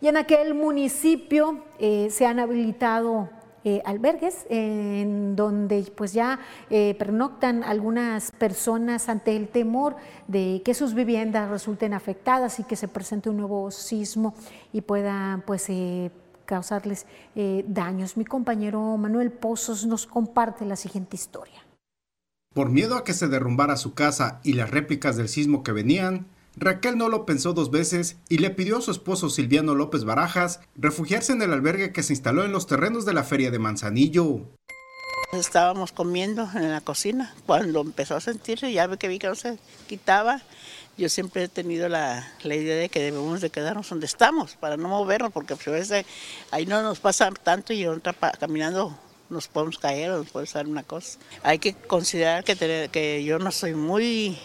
Y 0.00 0.08
en 0.08 0.16
aquel 0.18 0.52
municipio 0.52 1.60
eh, 1.78 2.08
se 2.10 2.26
han 2.26 2.38
habilitado 2.38 3.30
eh, 3.68 3.82
albergues 3.84 4.46
en 4.48 5.34
donde 5.34 5.90
pues 5.96 6.12
ya 6.12 6.38
eh, 6.70 6.94
pernoctan 7.00 7.64
algunas 7.64 8.30
personas 8.30 9.08
ante 9.08 9.34
el 9.34 9.48
temor 9.48 9.96
de 10.28 10.62
que 10.64 10.72
sus 10.72 10.94
viviendas 10.94 11.50
resulten 11.50 11.92
afectadas 11.92 12.60
y 12.60 12.62
que 12.62 12.76
se 12.76 12.86
presente 12.86 13.28
un 13.28 13.38
nuevo 13.38 13.72
sismo 13.72 14.36
y 14.72 14.82
pueda 14.82 15.42
pues 15.48 15.68
eh, 15.68 16.12
causarles 16.44 17.06
daños. 17.66 18.16
Mi 18.16 18.24
compañero 18.24 18.96
Manuel 18.96 19.32
Pozos 19.32 19.84
nos 19.84 20.06
comparte 20.06 20.64
la 20.64 20.76
siguiente 20.76 21.16
historia. 21.16 21.66
Por 22.54 22.70
miedo 22.70 22.94
a 22.94 23.02
que 23.02 23.14
se 23.14 23.26
derrumbara 23.26 23.76
su 23.76 23.94
casa 23.94 24.38
y 24.44 24.52
las 24.52 24.70
réplicas 24.70 25.16
del 25.16 25.28
sismo 25.28 25.64
que 25.64 25.72
venían, 25.72 26.28
Raquel 26.58 26.96
no 26.96 27.10
lo 27.10 27.26
pensó 27.26 27.52
dos 27.52 27.70
veces 27.70 28.16
y 28.30 28.38
le 28.38 28.48
pidió 28.48 28.78
a 28.78 28.80
su 28.80 28.90
esposo 28.90 29.28
Silviano 29.28 29.74
López 29.74 30.04
Barajas 30.04 30.60
refugiarse 30.74 31.32
en 31.32 31.42
el 31.42 31.52
albergue 31.52 31.92
que 31.92 32.02
se 32.02 32.14
instaló 32.14 32.44
en 32.44 32.52
los 32.52 32.66
terrenos 32.66 33.04
de 33.04 33.12
la 33.12 33.24
feria 33.24 33.50
de 33.50 33.58
Manzanillo. 33.58 34.40
Estábamos 35.32 35.92
comiendo 35.92 36.48
en 36.54 36.70
la 36.70 36.80
cocina 36.80 37.34
cuando 37.44 37.82
empezó 37.82 38.16
a 38.16 38.20
sentirse, 38.20 38.72
ya 38.72 38.86
ve 38.86 38.96
que 38.96 39.08
vi 39.08 39.18
que 39.18 39.26
no 39.26 39.34
se 39.34 39.58
quitaba. 39.86 40.40
Yo 40.96 41.10
siempre 41.10 41.44
he 41.44 41.48
tenido 41.48 41.90
la, 41.90 42.26
idea 42.42 42.76
de 42.76 42.88
que 42.88 43.00
debemos 43.00 43.42
de 43.42 43.50
quedarnos 43.50 43.90
donde 43.90 44.06
estamos 44.06 44.56
para 44.56 44.78
no 44.78 44.88
movernos, 44.88 45.32
porque 45.32 45.56
pues, 45.56 45.92
ahí 46.50 46.64
no 46.64 46.80
nos 46.80 47.00
pasa 47.00 47.30
tanto 47.32 47.74
y 47.74 47.86
otra 47.86 48.14
caminando 48.14 48.98
nos 49.30 49.48
podemos 49.48 49.78
caer 49.78 50.10
o 50.10 50.18
nos 50.18 50.30
puede 50.30 50.46
salir 50.46 50.70
una 50.70 50.82
cosa. 50.82 51.18
Hay 51.42 51.58
que 51.58 51.74
considerar 51.74 52.44
que, 52.44 53.24
yo 53.24 53.38
no 53.38 53.50
soy 53.50 53.74
muy 53.74 54.38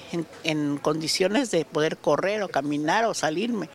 en, 0.44 0.78
condiciones 0.78 1.52
de 1.52 1.66
poder 1.66 1.98
correr 1.98 2.44
o 2.44 2.50
caminar 2.50 3.06
o 3.06 3.14
salirme. 3.14 3.70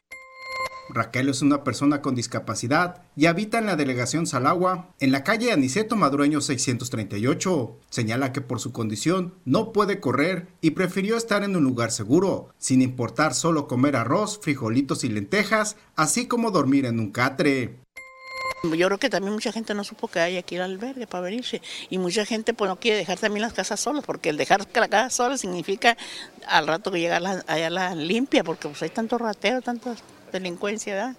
Raquel 0.89 1.29
es 1.29 1.43
una 1.43 1.65
persona 1.65 2.01
con 2.01 2.15
discapacidad 2.15 3.03
y 3.17 3.27
habita 3.27 3.59
en 3.59 3.67
la 3.67 3.77
delegación 3.77 4.27
Salagua, 4.27 4.91
en 5.01 5.11
la 5.11 5.25
calle 5.25 5.53
Aniceto 5.53 5.97
Madrueño 5.97 6.41
638. 6.41 7.77
Señala 7.91 8.33
que 8.33 8.41
por 8.41 8.61
su 8.61 8.73
condición 8.73 9.35
no 9.45 9.73
puede 9.73 10.01
correr 10.01 10.47
y 10.61 10.71
prefirió 10.71 11.17
estar 11.17 11.43
en 11.43 11.57
un 11.57 11.65
lugar 11.65 11.91
seguro, 11.91 12.51
sin 12.59 12.83
importar 12.83 13.35
solo 13.35 13.67
comer 13.67 13.97
arroz, 13.97 14.39
frijolitos 14.41 15.03
y 15.03 15.09
lentejas, 15.09 15.77
así 15.97 16.29
como 16.29 16.51
dormir 16.51 16.87
en 16.87 17.01
un 17.01 17.11
catre. 17.11 17.81
Yo 18.75 18.87
creo 18.87 18.99
que 18.99 19.11
también 19.11 19.33
mucha 19.33 19.53
gente 19.53 19.75
no 19.75 19.85
supo 19.85 20.09
que 20.09 20.21
hay 20.21 20.37
aquí 20.37 20.57
el 20.57 20.63
albergue 20.63 21.07
para 21.07 21.23
venirse 21.23 21.63
y 21.91 21.99
mucha 21.99 22.25
gente 22.25 22.55
pues 22.55 22.69
no 22.69 22.79
quiere 22.79 22.99
dejar 22.99 23.19
también 23.19 23.43
las 23.43 23.53
casas 23.53 23.81
solas 23.81 24.05
porque 24.05 24.31
el 24.31 24.37
dejar 24.37 24.67
la 24.75 24.89
casa 24.89 25.11
sola 25.11 25.39
significa 25.39 25.97
al 26.47 26.67
rato 26.67 26.91
que 26.91 27.01
llega 27.01 27.17
allá 27.47 27.71
la 27.71 27.95
limpia 27.95 28.45
porque 28.45 28.69
pues 28.69 28.83
hay 28.83 28.91
tanto 28.91 29.19
ratero, 29.19 29.63
tanta 29.63 29.95
delincuencia. 30.33 30.95
¿verdad? 30.95 31.17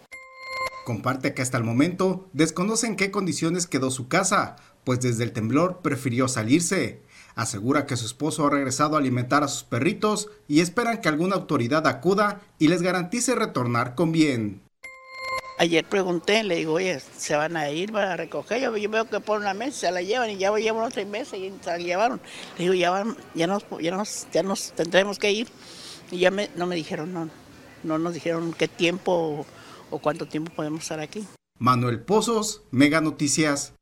Comparte 0.85 1.33
que 1.33 1.41
hasta 1.41 1.57
el 1.57 1.63
momento 1.63 2.29
desconocen 2.33 2.95
qué 2.95 3.11
condiciones 3.11 3.67
quedó 3.67 3.91
su 3.91 4.07
casa, 4.07 4.55
pues 4.83 5.01
desde 5.01 5.25
el 5.25 5.33
temblor 5.33 5.81
prefirió 5.81 6.27
salirse. 6.27 7.01
Asegura 7.35 7.85
que 7.85 7.97
su 7.97 8.05
esposo 8.05 8.47
ha 8.47 8.49
regresado 8.49 8.95
a 8.95 8.99
alimentar 8.99 9.43
a 9.43 9.47
sus 9.47 9.63
perritos 9.63 10.29
y 10.47 10.61
esperan 10.61 11.01
que 11.01 11.09
alguna 11.09 11.35
autoridad 11.35 11.85
acuda 11.85 12.41
y 12.57 12.69
les 12.69 12.81
garantice 12.81 13.35
retornar 13.35 13.95
con 13.95 14.11
bien. 14.11 14.66
Ayer 15.59 15.83
pregunté, 15.83 16.43
le 16.43 16.57
digo, 16.57 16.73
oye, 16.73 16.99
¿se 16.99 17.35
van 17.35 17.57
a 17.57 17.71
ir, 17.71 17.91
van 17.91 18.09
a 18.09 18.17
recoger? 18.17 18.61
Yo, 18.61 18.89
veo 18.91 19.05
que 19.05 19.19
por 19.19 19.39
una 19.39 19.55
mesa 19.55 19.87
se 19.87 19.91
la 19.91 20.03
llevan 20.03 20.29
y 20.29 20.37
ya 20.37 20.55
llevan 20.55 20.83
otra 20.83 21.03
mesa 21.05 21.35
y 21.35 21.51
se 21.61 21.69
la 21.71 21.77
llevaron. 21.79 22.21
Le 22.57 22.65
digo, 22.65 22.75
ya, 22.75 22.91
van, 22.91 23.17
ya, 23.33 23.47
nos, 23.47 23.65
ya, 23.81 23.91
nos, 23.91 24.27
ya 24.31 24.43
nos 24.43 24.73
tendremos 24.73 25.17
que 25.17 25.31
ir. 25.31 25.47
Y 26.11 26.19
ya 26.19 26.29
me, 26.29 26.49
no 26.55 26.67
me 26.67 26.75
dijeron, 26.75 27.11
no, 27.11 27.29
no 27.83 27.97
nos 27.97 28.13
dijeron 28.13 28.53
qué 28.53 28.67
tiempo 28.67 29.47
o 29.89 29.99
cuánto 29.99 30.27
tiempo 30.27 30.51
podemos 30.53 30.81
estar 30.81 30.99
aquí. 30.99 31.25
Manuel 31.57 32.01
Pozos, 32.01 32.61
Mega 32.69 33.01
Noticias. 33.01 33.73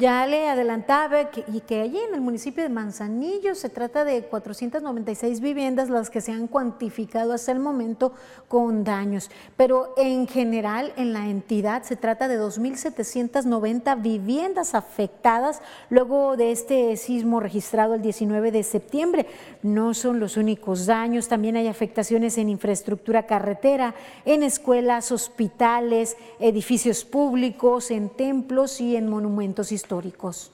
Ya 0.00 0.26
le 0.26 0.48
adelantaba 0.48 1.30
que, 1.30 1.44
y 1.52 1.60
que 1.60 1.82
allí 1.82 1.98
en 1.98 2.14
el 2.14 2.22
municipio 2.22 2.62
de 2.62 2.70
Manzanillo 2.70 3.54
se 3.54 3.68
trata 3.68 4.02
de 4.02 4.22
496 4.22 5.42
viviendas 5.42 5.90
las 5.90 6.08
que 6.08 6.22
se 6.22 6.32
han 6.32 6.46
cuantificado 6.46 7.34
hasta 7.34 7.52
el 7.52 7.58
momento 7.58 8.14
con 8.48 8.82
daños, 8.82 9.30
pero 9.58 9.92
en 9.98 10.26
general 10.26 10.94
en 10.96 11.12
la 11.12 11.28
entidad 11.28 11.82
se 11.82 11.96
trata 11.96 12.28
de 12.28 12.40
2.790 12.40 14.00
viviendas 14.00 14.74
afectadas 14.74 15.60
luego 15.90 16.38
de 16.38 16.52
este 16.52 16.96
sismo 16.96 17.38
registrado 17.38 17.92
el 17.92 18.00
19 18.00 18.52
de 18.52 18.62
septiembre. 18.62 19.26
No 19.62 19.92
son 19.92 20.18
los 20.18 20.38
únicos 20.38 20.86
daños, 20.86 21.28
también 21.28 21.56
hay 21.56 21.68
afectaciones 21.68 22.38
en 22.38 22.48
infraestructura 22.48 23.26
carretera, 23.26 23.94
en 24.24 24.44
escuelas, 24.44 25.12
hospitales, 25.12 26.16
edificios 26.38 27.04
públicos, 27.04 27.90
en 27.90 28.08
templos 28.08 28.80
y 28.80 28.96
en 28.96 29.06
monumentos 29.06 29.72
históricos 29.72 29.89
históricos. 29.90 30.52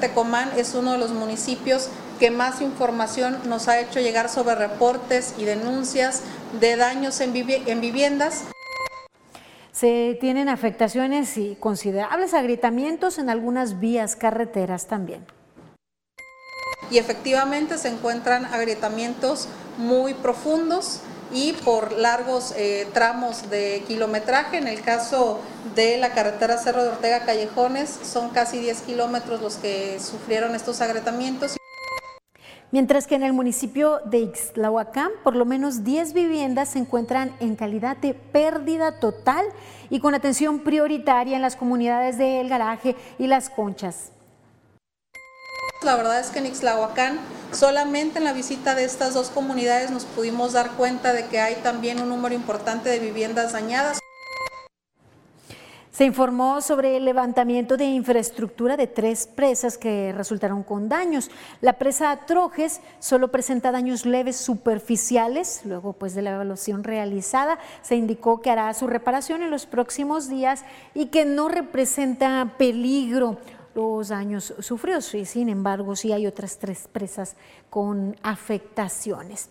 Tecomán 0.00 0.50
es 0.56 0.74
uno 0.74 0.92
de 0.92 0.98
los 0.98 1.12
municipios 1.12 1.88
que 2.18 2.30
más 2.30 2.60
información 2.60 3.38
nos 3.46 3.68
ha 3.68 3.80
hecho 3.80 4.00
llegar 4.00 4.28
sobre 4.28 4.54
reportes 4.54 5.34
y 5.38 5.44
denuncias 5.44 6.22
de 6.60 6.76
daños 6.76 7.20
en, 7.20 7.34
en 7.34 7.80
viviendas. 7.80 8.44
Se 9.72 10.16
tienen 10.20 10.48
afectaciones 10.48 11.38
y 11.38 11.56
considerables 11.58 12.34
agrietamientos 12.34 13.18
en 13.18 13.30
algunas 13.30 13.80
vías 13.80 14.14
carreteras 14.14 14.86
también. 14.86 15.24
Y 16.90 16.98
efectivamente 16.98 17.78
se 17.78 17.88
encuentran 17.88 18.44
agrietamientos 18.44 19.48
muy 19.78 20.12
profundos 20.12 21.00
y 21.34 21.52
por 21.52 21.92
largos 21.92 22.54
eh, 22.56 22.86
tramos 22.94 23.50
de 23.50 23.82
kilometraje. 23.86 24.56
En 24.56 24.68
el 24.68 24.80
caso 24.80 25.40
de 25.74 25.98
la 25.98 26.12
carretera 26.12 26.56
Cerro 26.56 26.82
de 26.82 26.90
Ortega 26.90 27.24
Callejones 27.26 27.90
son 27.90 28.30
casi 28.30 28.58
10 28.58 28.82
kilómetros 28.82 29.42
los 29.42 29.56
que 29.56 29.98
sufrieron 30.00 30.54
estos 30.54 30.80
agrietamientos. 30.80 31.56
Mientras 32.70 33.06
que 33.06 33.14
en 33.14 33.22
el 33.22 33.32
municipio 33.32 34.00
de 34.04 34.18
Ixtlahuacán, 34.18 35.10
por 35.22 35.36
lo 35.36 35.44
menos 35.44 35.84
10 35.84 36.12
viviendas 36.12 36.70
se 36.70 36.78
encuentran 36.78 37.32
en 37.38 37.54
calidad 37.54 37.96
de 37.96 38.14
pérdida 38.14 38.98
total 38.98 39.44
y 39.90 40.00
con 40.00 40.14
atención 40.14 40.60
prioritaria 40.60 41.36
en 41.36 41.42
las 41.42 41.56
comunidades 41.56 42.18
de 42.18 42.40
El 42.40 42.48
Garaje 42.48 42.96
y 43.18 43.26
Las 43.26 43.50
Conchas. 43.50 44.13
La 45.84 45.96
verdad 45.96 46.18
es 46.18 46.30
que 46.30 46.38
en 46.38 46.46
Ixtlahuacán, 46.46 47.18
solamente 47.52 48.16
en 48.16 48.24
la 48.24 48.32
visita 48.32 48.74
de 48.74 48.84
estas 48.84 49.12
dos 49.12 49.28
comunidades 49.28 49.90
nos 49.90 50.06
pudimos 50.06 50.54
dar 50.54 50.70
cuenta 50.72 51.12
de 51.12 51.26
que 51.26 51.40
hay 51.40 51.56
también 51.56 52.00
un 52.00 52.08
número 52.08 52.34
importante 52.34 52.88
de 52.88 52.98
viviendas 53.00 53.52
dañadas. 53.52 53.98
Se 55.94 56.04
informó 56.04 56.60
sobre 56.60 56.96
el 56.96 57.04
levantamiento 57.04 57.76
de 57.76 57.84
infraestructura 57.84 58.76
de 58.76 58.88
tres 58.88 59.28
presas 59.28 59.78
que 59.78 60.12
resultaron 60.12 60.64
con 60.64 60.88
daños. 60.88 61.30
La 61.60 61.74
presa 61.74 62.16
Trojes 62.26 62.80
solo 62.98 63.30
presenta 63.30 63.70
daños 63.70 64.04
leves 64.04 64.34
superficiales. 64.34 65.60
Luego, 65.64 65.92
pues 65.92 66.16
de 66.16 66.22
la 66.22 66.32
evaluación 66.32 66.82
realizada, 66.82 67.60
se 67.82 67.94
indicó 67.94 68.40
que 68.40 68.50
hará 68.50 68.74
su 68.74 68.88
reparación 68.88 69.42
en 69.42 69.50
los 69.50 69.66
próximos 69.66 70.28
días 70.28 70.64
y 70.94 71.06
que 71.06 71.26
no 71.26 71.48
representa 71.48 72.54
peligro 72.58 73.38
los 73.74 74.08
daños 74.08 74.54
sufridos. 74.60 75.14
Y 75.14 75.24
sin 75.24 75.48
embargo, 75.48 75.96
sí 75.96 76.12
hay 76.12 76.26
otras 76.26 76.58
tres 76.58 76.88
presas 76.90 77.36
con 77.70 78.16
afectaciones. 78.22 79.50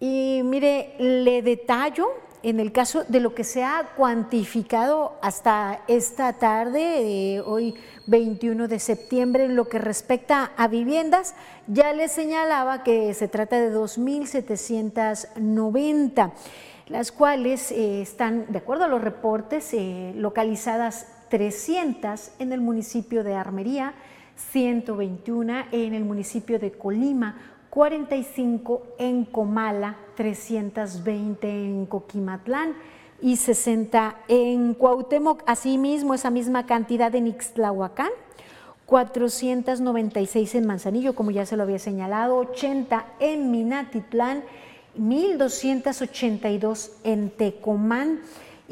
Y 0.00 0.42
mire, 0.44 0.96
le 0.98 1.42
detallo 1.42 2.08
en 2.42 2.58
el 2.58 2.72
caso 2.72 3.04
de 3.06 3.20
lo 3.20 3.34
que 3.34 3.44
se 3.44 3.62
ha 3.62 3.90
cuantificado 3.96 5.16
hasta 5.22 5.82
esta 5.86 6.32
tarde, 6.34 7.40
hoy 7.46 7.76
21 8.08 8.66
de 8.66 8.80
septiembre, 8.80 9.44
en 9.44 9.54
lo 9.54 9.68
que 9.68 9.78
respecta 9.78 10.50
a 10.56 10.66
viviendas, 10.66 11.36
ya 11.68 11.92
les 11.92 12.10
señalaba 12.10 12.82
que 12.82 13.14
se 13.14 13.28
trata 13.28 13.60
de 13.60 13.72
2.790, 13.72 16.32
las 16.88 17.12
cuales 17.12 17.70
eh, 17.70 18.02
están, 18.02 18.50
de 18.50 18.58
acuerdo 18.58 18.82
a 18.84 18.88
los 18.88 19.02
reportes, 19.02 19.72
eh, 19.72 20.12
localizadas 20.16 21.06
300 21.32 22.32
en 22.40 22.52
el 22.52 22.60
municipio 22.60 23.24
de 23.24 23.34
Armería, 23.34 23.94
121 24.50 25.64
en 25.72 25.94
el 25.94 26.04
municipio 26.04 26.58
de 26.58 26.72
Colima, 26.72 27.38
45 27.70 28.82
en 28.98 29.24
Comala, 29.24 29.96
320 30.14 31.48
en 31.48 31.86
Coquimatlán 31.86 32.74
y 33.22 33.36
60 33.36 34.14
en 34.28 34.74
Cuauhtémoc. 34.74 35.42
Asimismo, 35.46 36.12
esa 36.12 36.28
misma 36.28 36.66
cantidad 36.66 37.14
en 37.14 37.28
Ixtlahuacán, 37.28 38.10
496 38.84 40.54
en 40.56 40.66
Manzanillo, 40.66 41.14
como 41.14 41.30
ya 41.30 41.46
se 41.46 41.56
lo 41.56 41.62
había 41.62 41.78
señalado, 41.78 42.36
80 42.36 43.06
en 43.20 43.50
Minatitlán, 43.50 44.44
1282 44.96 46.92
en 47.04 47.30
Tecomán 47.30 48.20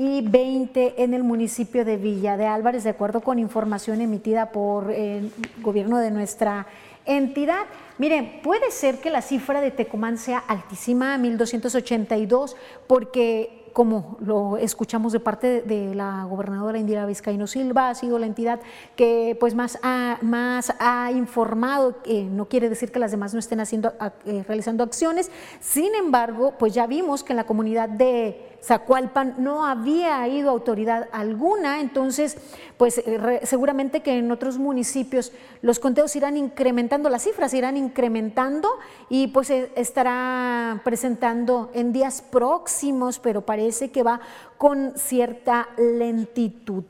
y 0.01 0.23
20 0.23 1.03
en 1.03 1.13
el 1.13 1.23
municipio 1.23 1.85
de 1.85 1.99
Villa 1.99 2.39
de 2.39 2.47
Álvarez, 2.47 2.85
de 2.85 2.91
acuerdo 2.91 3.21
con 3.21 3.39
información 3.39 4.01
emitida 4.01 4.51
por 4.51 4.91
el 4.91 5.31
gobierno 5.61 5.99
de 5.99 6.11
nuestra 6.11 6.67
entidad. 7.05 7.67
Miren, 7.99 8.41
puede 8.43 8.71
ser 8.71 9.03
que 9.03 9.11
la 9.11 9.21
cifra 9.21 9.61
de 9.61 9.71
Tecomán 9.71 10.17
sea 10.17 10.39
altísima, 10.39 11.19
1282, 11.19 12.57
porque 12.87 13.69
como 13.75 14.17
lo 14.21 14.57
escuchamos 14.57 15.13
de 15.13 15.21
parte 15.21 15.61
de 15.61 15.95
la 15.95 16.25
gobernadora 16.25 16.79
Indira 16.79 17.05
Vizcaíno 17.05 17.47
Silva, 17.47 17.91
ha 17.91 17.95
sido 17.95 18.19
la 18.19 18.25
entidad 18.25 18.59
que 18.97 19.37
pues 19.39 19.55
más 19.55 19.79
ha, 19.83 20.19
más 20.23 20.73
ha 20.79 21.13
informado, 21.13 21.97
no 22.31 22.47
quiere 22.47 22.71
decir 22.71 22.91
que 22.91 22.99
las 22.99 23.11
demás 23.11 23.35
no 23.35 23.39
estén 23.39 23.61
haciendo, 23.61 23.93
eh, 24.25 24.45
realizando 24.49 24.83
acciones, 24.83 25.31
sin 25.61 25.95
embargo, 25.95 26.55
pues 26.59 26.73
ya 26.73 26.87
vimos 26.87 27.23
que 27.23 27.35
en 27.35 27.37
la 27.37 27.45
comunidad 27.45 27.91
de 27.91 28.50
Zacualpan 28.63 29.37
no 29.39 29.65
había 29.67 30.27
ido 30.29 30.51
autoridad 30.51 31.09
alguna, 31.13 31.81
entonces 31.81 32.37
pues 32.77 32.99
eh, 32.99 33.41
seguramente 33.45 34.01
que 34.01 34.19
en 34.19 34.31
otros 34.31 34.59
municipios 34.59 35.33
los 35.63 35.79
conteos 35.79 36.15
irán 36.17 36.37
incrementando, 36.37 37.09
las 37.09 37.25
cifras 37.25 37.55
irán 37.55 37.77
incrementando 37.77 38.69
y 39.09 39.29
pues 39.29 39.51
eh, 39.51 39.71
estará 39.77 40.81
presentando 40.85 41.71
en 41.75 41.93
días 41.93 42.23
próximos, 42.23 43.19
pero 43.19 43.43
parece 43.43 43.91
que 43.91 44.03
va 44.03 44.21
con 44.59 44.93
cierta 44.97 45.69
lentitud. 45.77 46.85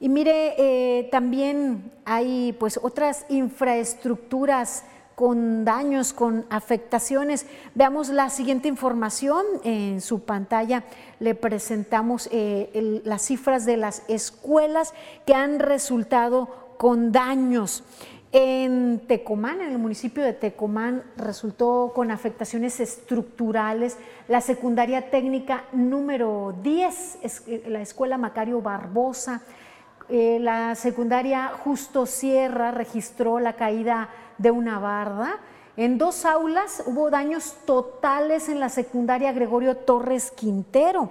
Y 0.00 0.08
mire, 0.08 0.54
eh, 0.58 1.08
también 1.10 1.92
hay 2.04 2.52
pues 2.58 2.78
otras 2.82 3.24
infraestructuras 3.28 4.84
con 5.14 5.64
daños, 5.64 6.12
con 6.12 6.46
afectaciones. 6.50 7.46
Veamos 7.74 8.08
la 8.08 8.30
siguiente 8.30 8.68
información. 8.68 9.44
En 9.62 10.00
su 10.00 10.20
pantalla 10.20 10.84
le 11.20 11.34
presentamos 11.34 12.28
eh, 12.32 13.00
las 13.04 13.22
cifras 13.22 13.64
de 13.66 13.76
las 13.76 14.02
escuelas 14.08 14.94
que 15.26 15.34
han 15.34 15.58
resultado 15.58 16.76
con 16.78 17.12
daños. 17.12 17.84
En 18.36 19.06
Tecomán, 19.06 19.60
en 19.60 19.70
el 19.70 19.78
municipio 19.78 20.24
de 20.24 20.32
Tecomán, 20.32 21.04
resultó 21.16 21.92
con 21.94 22.10
afectaciones 22.10 22.80
estructurales 22.80 23.96
la 24.26 24.40
secundaria 24.40 25.08
técnica 25.08 25.66
número 25.72 26.52
10, 26.60 27.18
eh, 27.46 27.62
la 27.68 27.80
escuela 27.80 28.18
Macario 28.18 28.60
Barbosa. 28.60 29.42
Eh, 30.08 30.38
la 30.40 30.74
secundaria 30.74 31.52
Justo 31.62 32.06
Sierra 32.06 32.72
registró 32.72 33.38
la 33.38 33.52
caída 33.52 34.08
de 34.38 34.50
una 34.50 34.78
barda. 34.78 35.38
En 35.76 35.98
dos 35.98 36.24
aulas 36.24 36.84
hubo 36.86 37.10
daños 37.10 37.56
totales 37.66 38.48
en 38.48 38.60
la 38.60 38.68
secundaria 38.68 39.32
Gregorio 39.32 39.76
Torres 39.76 40.30
Quintero. 40.30 41.10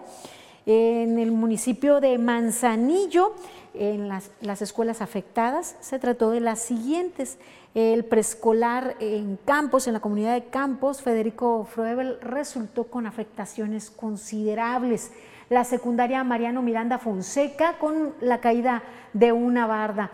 En 0.65 1.19
el 1.19 1.33
municipio 1.33 1.99
de 1.99 2.17
Manzanillo, 2.17 3.33
en 3.73 4.07
las, 4.07 4.61
escuelas 4.61 5.01
afectadas, 5.01 5.75
se 5.81 5.99
trató 5.99 6.31
de 6.31 6.39
las 6.39 6.59
siguientes. 6.59 7.37
El 7.75 8.05
preescolar 8.05 8.95
en 9.01 9.37
Campos, 9.43 9.87
en 9.87 9.93
la 9.93 9.99
comunidad 9.99 10.33
de 10.33 10.45
Campos, 10.45 11.01
Federico 11.01 11.65
Froebel, 11.65 12.19
resultó 12.21 12.85
con 12.85 13.05
afectaciones 13.05 13.89
considerables. 13.89 15.11
La 15.49 15.65
secundaria 15.65 16.23
Mariano 16.23 16.61
Miranda 16.61 16.99
Fonseca 16.99 17.77
con 17.79 18.13
la 18.21 18.39
caída 18.39 18.83
de 19.11 19.33
una 19.33 19.67
barda. 19.67 20.11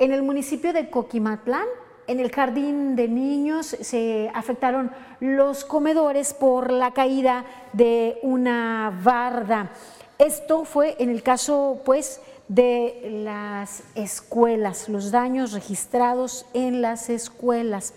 En 0.00 0.10
el 0.10 0.22
municipio 0.24 0.72
de 0.72 0.90
Coquimatlán, 0.90 1.66
en 2.06 2.20
el 2.20 2.30
jardín 2.30 2.96
de 2.96 3.08
niños 3.08 3.76
se 3.80 4.30
afectaron 4.34 4.90
los 5.20 5.64
comedores 5.64 6.34
por 6.34 6.70
la 6.70 6.92
caída 6.92 7.44
de 7.72 8.18
una 8.22 8.98
barda. 9.02 9.70
Esto 10.18 10.64
fue 10.64 10.96
en 10.98 11.10
el 11.10 11.22
caso, 11.22 11.80
pues, 11.84 12.20
de 12.48 13.22
las 13.24 13.82
escuelas, 13.94 14.88
los 14.88 15.10
daños 15.10 15.52
registrados 15.52 16.46
en 16.52 16.82
las 16.82 17.08
escuelas, 17.08 17.94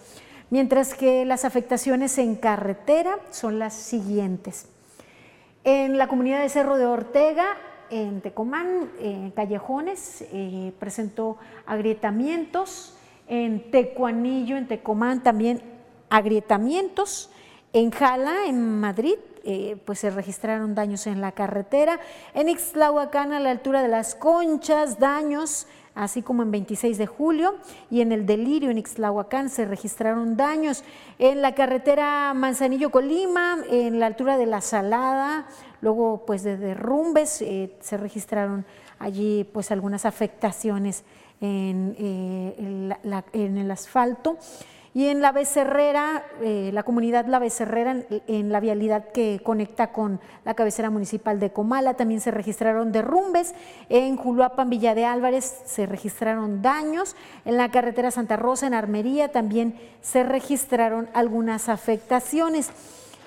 mientras 0.49 0.93
que 0.93 1.25
las 1.25 1.45
afectaciones 1.45 2.17
en 2.17 2.35
carretera 2.35 3.19
son 3.31 3.59
las 3.59 3.73
siguientes. 3.73 4.67
En 5.63 5.97
la 5.97 6.07
comunidad 6.07 6.41
de 6.41 6.49
Cerro 6.49 6.77
de 6.77 6.85
Ortega, 6.85 7.57
en 7.89 8.21
Tecomán, 8.21 8.91
en 8.99 9.31
Callejones, 9.31 10.23
eh, 10.31 10.71
presentó 10.79 11.37
agrietamientos, 11.65 12.94
en 13.27 13.71
Tecuanillo, 13.71 14.57
en 14.57 14.67
Tecomán 14.67 15.23
también 15.23 15.61
agrietamientos, 16.09 17.29
en 17.73 17.91
Jala, 17.91 18.45
en 18.47 18.79
Madrid, 18.79 19.15
eh, 19.43 19.77
pues 19.85 19.99
se 19.99 20.09
registraron 20.09 20.75
daños 20.75 21.07
en 21.07 21.21
la 21.21 21.33
carretera, 21.33 21.99
en 22.33 22.49
Ixtlahuacán 22.49 23.33
a 23.33 23.39
la 23.39 23.51
altura 23.51 23.81
de 23.81 23.89
las 23.89 24.15
Conchas, 24.15 24.97
daños, 24.97 25.67
así 25.93 26.21
como 26.21 26.41
en 26.41 26.51
26 26.51 26.97
de 26.97 27.05
julio, 27.05 27.55
y 27.91 28.01
en 28.01 28.11
el 28.11 28.25
Delirio 28.25 28.69
en 28.69 28.77
Ixtlahuacán 28.77 29.49
se 29.49 29.65
registraron 29.65 30.37
daños, 30.37 30.83
en 31.19 31.41
la 31.41 31.53
carretera 31.53 32.33
Manzanillo-Colima, 32.33 33.57
en 33.69 33.99
la 33.99 34.05
altura 34.07 34.37
de 34.37 34.45
la 34.45 34.61
Salada, 34.61 35.45
luego 35.81 36.23
pues 36.25 36.43
de 36.43 36.57
derrumbes 36.57 37.41
eh, 37.41 37.75
se 37.81 37.97
registraron 37.97 38.65
allí 38.99 39.43
pues 39.53 39.71
algunas 39.71 40.05
afectaciones 40.05 41.03
en, 41.41 41.95
eh, 41.99 42.95
en, 43.33 43.57
el 43.57 43.71
asfalto. 43.71 44.37
Y 44.93 45.09
en 45.09 45.19
la 45.19 45.33
Becerrera, 45.33 46.23
eh, 46.41 46.69
la 46.73 46.83
comunidad 46.83 47.25
La 47.25 47.39
Becerrera, 47.39 47.97
en, 48.27 48.49
la 48.49 48.61
vialidad 48.61 49.09
que 49.09 49.41
conecta 49.43 49.91
con 49.91 50.21
la 50.45 50.53
cabecera 50.53 50.89
municipal 50.89 51.37
de 51.37 51.51
Comala, 51.51 51.95
también 51.95 52.21
se 52.21 52.31
registraron 52.31 52.93
derrumbes. 52.93 53.53
En 53.89 54.15
Juluapan, 54.15 54.69
Villa 54.69 54.95
de 54.95 55.03
Álvarez, 55.03 55.63
se 55.65 55.85
registraron 55.85 56.61
daños. 56.61 57.17
En 57.43 57.57
la 57.57 57.71
carretera 57.71 58.09
Santa 58.09 58.37
Rosa, 58.37 58.67
en 58.67 58.73
Armería, 58.73 59.33
también 59.33 59.77
se 60.01 60.23
registraron 60.23 61.09
algunas 61.13 61.67
afectaciones. 61.67 62.71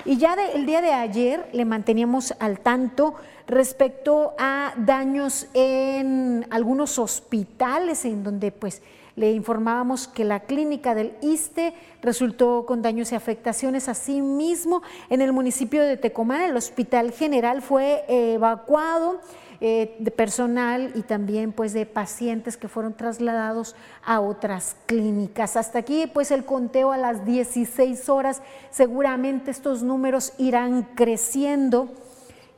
Y 0.04 0.16
ya 0.16 0.36
el 0.54 0.64
día 0.64 0.80
de 0.80 0.92
ayer 0.92 1.48
le 1.52 1.64
manteníamos 1.64 2.34
al 2.38 2.60
tanto 2.60 3.14
respecto 3.46 4.34
a 4.38 4.74
daños 4.76 5.48
en 5.54 6.46
algunos 6.50 6.98
hospitales 6.98 8.04
en 8.04 8.22
donde 8.22 8.52
pues 8.52 8.82
le 9.16 9.32
informábamos 9.32 10.06
que 10.06 10.24
la 10.24 10.40
clínica 10.40 10.94
del 10.94 11.12
ISTE 11.22 11.74
resultó 12.02 12.64
con 12.66 12.82
daños 12.82 13.10
y 13.10 13.16
afectaciones. 13.16 13.88
Asimismo, 13.88 14.82
en 15.10 15.22
el 15.22 15.32
municipio 15.32 15.82
de 15.82 15.96
Tecomán, 15.96 16.42
el 16.42 16.56
Hospital 16.56 17.10
General 17.10 17.60
fue 17.60 18.04
evacuado. 18.06 19.20
Eh, 19.60 19.96
de 19.98 20.12
personal 20.12 20.92
y 20.94 21.02
también 21.02 21.50
pues 21.50 21.72
de 21.72 21.84
pacientes 21.84 22.56
que 22.56 22.68
fueron 22.68 22.94
trasladados 22.94 23.74
a 24.04 24.20
otras 24.20 24.76
clínicas. 24.86 25.56
Hasta 25.56 25.80
aquí 25.80 26.06
pues 26.06 26.30
el 26.30 26.44
conteo 26.44 26.92
a 26.92 26.96
las 26.96 27.24
16 27.26 28.08
horas, 28.08 28.40
seguramente 28.70 29.50
estos 29.50 29.82
números 29.82 30.32
irán 30.38 30.86
creciendo 30.94 31.88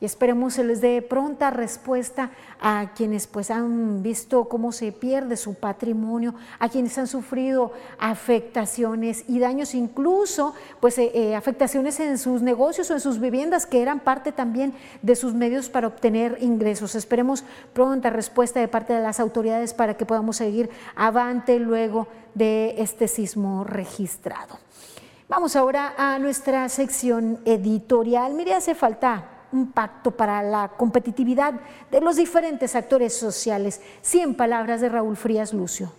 y 0.00 0.06
esperemos 0.06 0.54
se 0.54 0.64
les 0.64 0.80
dé 0.80 1.02
pronta 1.02 1.50
respuesta 1.50 2.30
a 2.60 2.92
quienes 2.96 3.26
pues 3.26 3.50
han 3.50 4.02
visto 4.02 4.48
cómo 4.48 4.72
se 4.72 4.92
pierde 4.92 5.36
su 5.36 5.54
patrimonio, 5.54 6.34
a 6.58 6.68
quienes 6.68 6.96
han 6.98 7.06
sufrido 7.06 7.72
afectaciones 7.98 9.24
y 9.28 9.38
daños, 9.38 9.74
incluso 9.74 10.54
pues 10.80 10.98
eh, 10.98 11.10
eh, 11.14 11.36
afectaciones 11.36 12.00
en 12.00 12.18
sus 12.18 12.42
negocios 12.42 12.90
o 12.90 12.94
en 12.94 13.00
sus 13.00 13.20
viviendas 13.20 13.66
que 13.66 13.82
eran 13.82 14.00
parte 14.00 14.32
también 14.32 14.74
de 15.02 15.16
sus 15.16 15.34
medios 15.34 15.68
para 15.68 15.86
obtener 15.86 16.38
ingresos. 16.40 16.94
Esperemos 16.94 17.44
pronta 17.72 18.10
respuesta 18.10 18.60
de 18.60 18.68
parte 18.68 18.92
de 18.92 19.02
las 19.02 19.20
autoridades 19.20 19.74
para 19.74 19.94
que 19.94 20.06
podamos 20.06 20.36
seguir 20.36 20.70
avante 20.96 21.58
luego 21.58 22.08
de 22.34 22.74
este 22.78 23.08
sismo 23.08 23.64
registrado. 23.64 24.58
Vamos 25.28 25.54
ahora 25.54 25.94
a 25.96 26.18
nuestra 26.18 26.68
sección 26.68 27.38
editorial. 27.44 28.34
Mire, 28.34 28.54
hace 28.54 28.74
falta 28.74 29.29
un 29.52 29.72
pacto 29.72 30.10
para 30.10 30.42
la 30.42 30.68
competitividad 30.76 31.54
de 31.90 32.00
los 32.00 32.16
diferentes 32.16 32.74
actores 32.74 33.16
sociales. 33.16 33.80
Cien 34.02 34.34
palabras 34.34 34.80
de 34.80 34.88
Raúl 34.88 35.16
Frías 35.16 35.52
Lucio. 35.52 35.92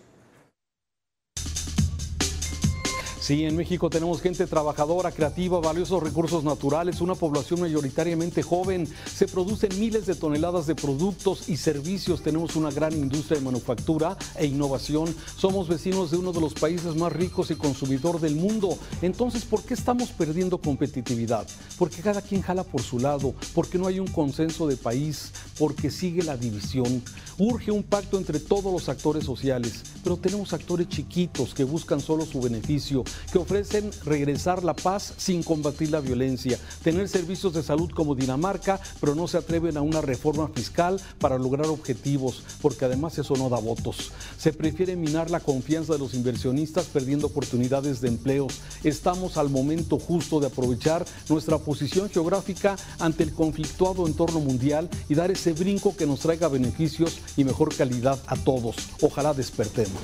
Sí, 3.22 3.46
en 3.46 3.56
México 3.56 3.88
tenemos 3.88 4.20
gente 4.20 4.48
trabajadora, 4.48 5.12
creativa, 5.12 5.60
valiosos 5.60 6.02
recursos 6.02 6.44
naturales, 6.44 7.02
una 7.02 7.14
población 7.14 7.62
mayoritariamente 7.62 8.42
joven. 8.42 8.88
Se 9.16 9.28
producen 9.28 9.80
miles 9.80 10.08
de 10.08 10.16
toneladas 10.16 10.66
de 10.66 10.74
productos 10.74 11.48
y 11.48 11.58
servicios. 11.58 12.24
Tenemos 12.24 12.56
una 12.56 12.72
gran 12.72 12.94
industria 12.94 13.38
de 13.38 13.46
manufactura 13.46 14.18
e 14.36 14.48
innovación. 14.48 15.16
Somos 15.38 15.68
vecinos 15.68 16.10
de 16.10 16.18
uno 16.18 16.32
de 16.32 16.42
los 16.42 16.56
países 16.56 16.96
más 16.96 17.14
ricos 17.14 17.52
y 17.52 17.56
consumidor 17.56 18.20
del 18.20 18.36
mundo. 18.36 18.76
Entonces, 19.04 19.46
¿por 19.46 19.62
qué 19.62 19.76
estamos 19.76 20.10
perdiendo 20.10 20.58
competitividad? 20.58 21.46
Porque 21.78 22.02
cada 22.02 22.24
quien 22.24 22.42
jala 22.42 22.64
por 22.64 22.82
su 22.82 22.98
lado, 22.98 23.36
porque 23.54 23.78
no 23.78 23.86
hay 23.86 24.00
un 24.00 24.08
consenso 24.08 24.66
de 24.66 24.78
país, 24.78 25.32
porque 25.60 25.92
sigue 25.92 26.24
la 26.24 26.38
división. 26.38 27.04
Urge 27.38 27.70
un 27.70 27.84
pacto 27.84 28.18
entre 28.18 28.40
todos 28.40 28.74
los 28.74 28.90
actores 28.90 29.24
sociales, 29.26 29.84
pero 30.04 30.18
tenemos 30.18 30.54
actores 30.54 30.88
chiquitos 30.90 31.54
que 31.54 31.64
buscan 31.64 32.02
solo 32.02 32.26
su 32.26 32.42
beneficio 32.42 33.04
que 33.32 33.38
ofrecen 33.38 33.92
regresar 34.06 34.64
la 34.64 34.74
paz 34.74 35.14
sin 35.18 35.44
combatir 35.44 35.92
la 35.92 36.00
violencia, 36.00 36.60
tener 36.84 37.08
servicios 37.08 37.54
de 37.54 37.64
salud 37.64 37.92
como 37.92 38.16
Dinamarca, 38.16 38.80
pero 39.00 39.16
no 39.16 39.28
se 39.28 39.38
atreven 39.38 39.78
a 39.78 39.82
una 39.82 40.02
reforma 40.02 40.48
fiscal 40.50 41.00
para 41.20 41.38
lograr 41.38 41.68
objetivos, 41.68 42.44
porque 42.62 42.86
además 42.86 43.18
eso 43.18 43.36
no 43.36 43.50
da 43.50 43.58
votos. 43.58 44.12
Se 44.38 44.54
prefiere 44.54 44.96
minar 44.96 45.30
la 45.30 45.40
confianza 45.40 45.94
de 45.94 46.00
los 46.00 46.14
inversionistas 46.14 46.86
perdiendo 46.86 47.28
oportunidades 47.28 48.02
de 48.02 48.08
empleo. 48.08 48.48
Estamos 48.84 49.38
al 49.38 49.50
momento 49.50 50.00
justo 50.00 50.40
de 50.40 50.48
aprovechar 50.48 51.06
nuestra 51.30 51.58
posición 51.58 52.10
geográfica 52.10 52.76
ante 53.00 53.24
el 53.24 53.34
conflictuado 53.34 54.08
entorno 54.08 54.40
mundial 54.40 54.90
y 55.10 55.16
dar 55.16 55.32
ese 55.32 55.54
brinco 55.54 55.96
que 55.96 56.06
nos 56.06 56.20
traiga 56.22 56.48
beneficios 56.48 57.20
y 57.38 57.44
mejor 57.44 57.76
calidad 57.76 58.20
a 58.28 58.36
todos. 58.36 58.76
Ojalá 59.02 59.34
despertemos 59.34 60.02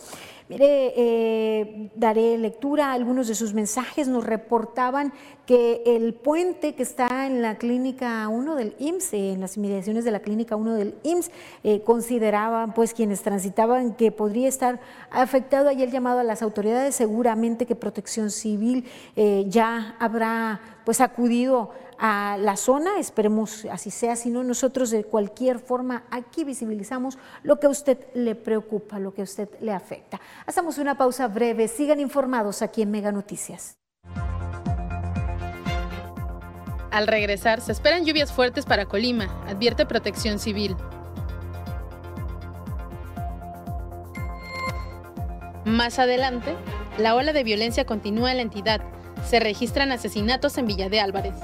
Mire, 0.51 0.93
eh, 0.97 1.91
daré 1.95 2.37
lectura 2.37 2.87
a 2.87 2.91
algunos 2.91 3.29
de 3.29 3.35
sus 3.35 3.53
mensajes. 3.53 4.09
Nos 4.09 4.25
reportaban 4.25 5.13
que 5.45 5.81
el 5.85 6.13
puente 6.13 6.75
que 6.75 6.83
está 6.83 7.25
en 7.25 7.41
la 7.41 7.57
clínica 7.57 8.27
1 8.27 8.55
del 8.55 8.75
IMSS, 8.77 9.13
en 9.13 9.39
las 9.39 9.55
inmediaciones 9.55 10.03
de 10.03 10.11
la 10.11 10.19
clínica 10.19 10.57
1 10.57 10.73
del 10.73 10.95
IMSS, 11.03 11.31
eh, 11.63 11.83
consideraban, 11.83 12.73
pues 12.73 12.93
quienes 12.93 13.21
transitaban, 13.21 13.95
que 13.95 14.11
podría 14.11 14.49
estar 14.49 14.81
afectado. 15.09 15.69
Ayer 15.69 15.89
llamado 15.89 16.19
a 16.19 16.23
las 16.25 16.41
autoridades, 16.41 16.95
seguramente 16.95 17.65
que 17.65 17.75
Protección 17.75 18.29
Civil 18.29 18.83
eh, 19.15 19.45
ya 19.47 19.95
habrá 19.99 20.59
pues 20.83 20.99
acudido 20.99 21.69
a 22.03 22.35
la 22.39 22.57
zona, 22.57 22.97
esperemos 22.97 23.63
así 23.71 23.91
sea, 23.91 24.15
si 24.15 24.31
no 24.31 24.43
nosotros 24.43 24.89
de 24.89 25.03
cualquier 25.03 25.59
forma 25.59 26.03
aquí 26.09 26.43
visibilizamos 26.43 27.19
lo 27.43 27.59
que 27.59 27.67
a 27.67 27.69
usted 27.69 27.99
le 28.15 28.33
preocupa, 28.33 28.97
lo 28.97 29.13
que 29.13 29.21
a 29.21 29.23
usted 29.23 29.47
le 29.61 29.71
afecta. 29.71 30.19
Hacemos 30.47 30.79
una 30.79 30.97
pausa 30.97 31.27
breve, 31.27 31.67
sigan 31.67 31.99
informados 31.99 32.63
aquí 32.63 32.81
en 32.81 32.89
Mega 32.89 33.11
Noticias. 33.11 33.77
Al 36.89 37.05
regresar, 37.05 37.61
se 37.61 37.71
esperan 37.71 38.03
lluvias 38.03 38.33
fuertes 38.33 38.65
para 38.65 38.87
Colima, 38.87 39.25
advierte 39.47 39.85
Protección 39.85 40.39
Civil. 40.39 40.75
Más 45.65 45.99
adelante, 45.99 46.55
la 46.97 47.13
ola 47.13 47.31
de 47.31 47.43
violencia 47.43 47.85
continúa 47.85 48.31
en 48.31 48.37
la 48.37 48.43
entidad. 48.43 48.81
Se 49.29 49.39
registran 49.39 49.91
asesinatos 49.91 50.57
en 50.57 50.65
Villa 50.65 50.89
de 50.89 50.99
Álvarez. 50.99 51.35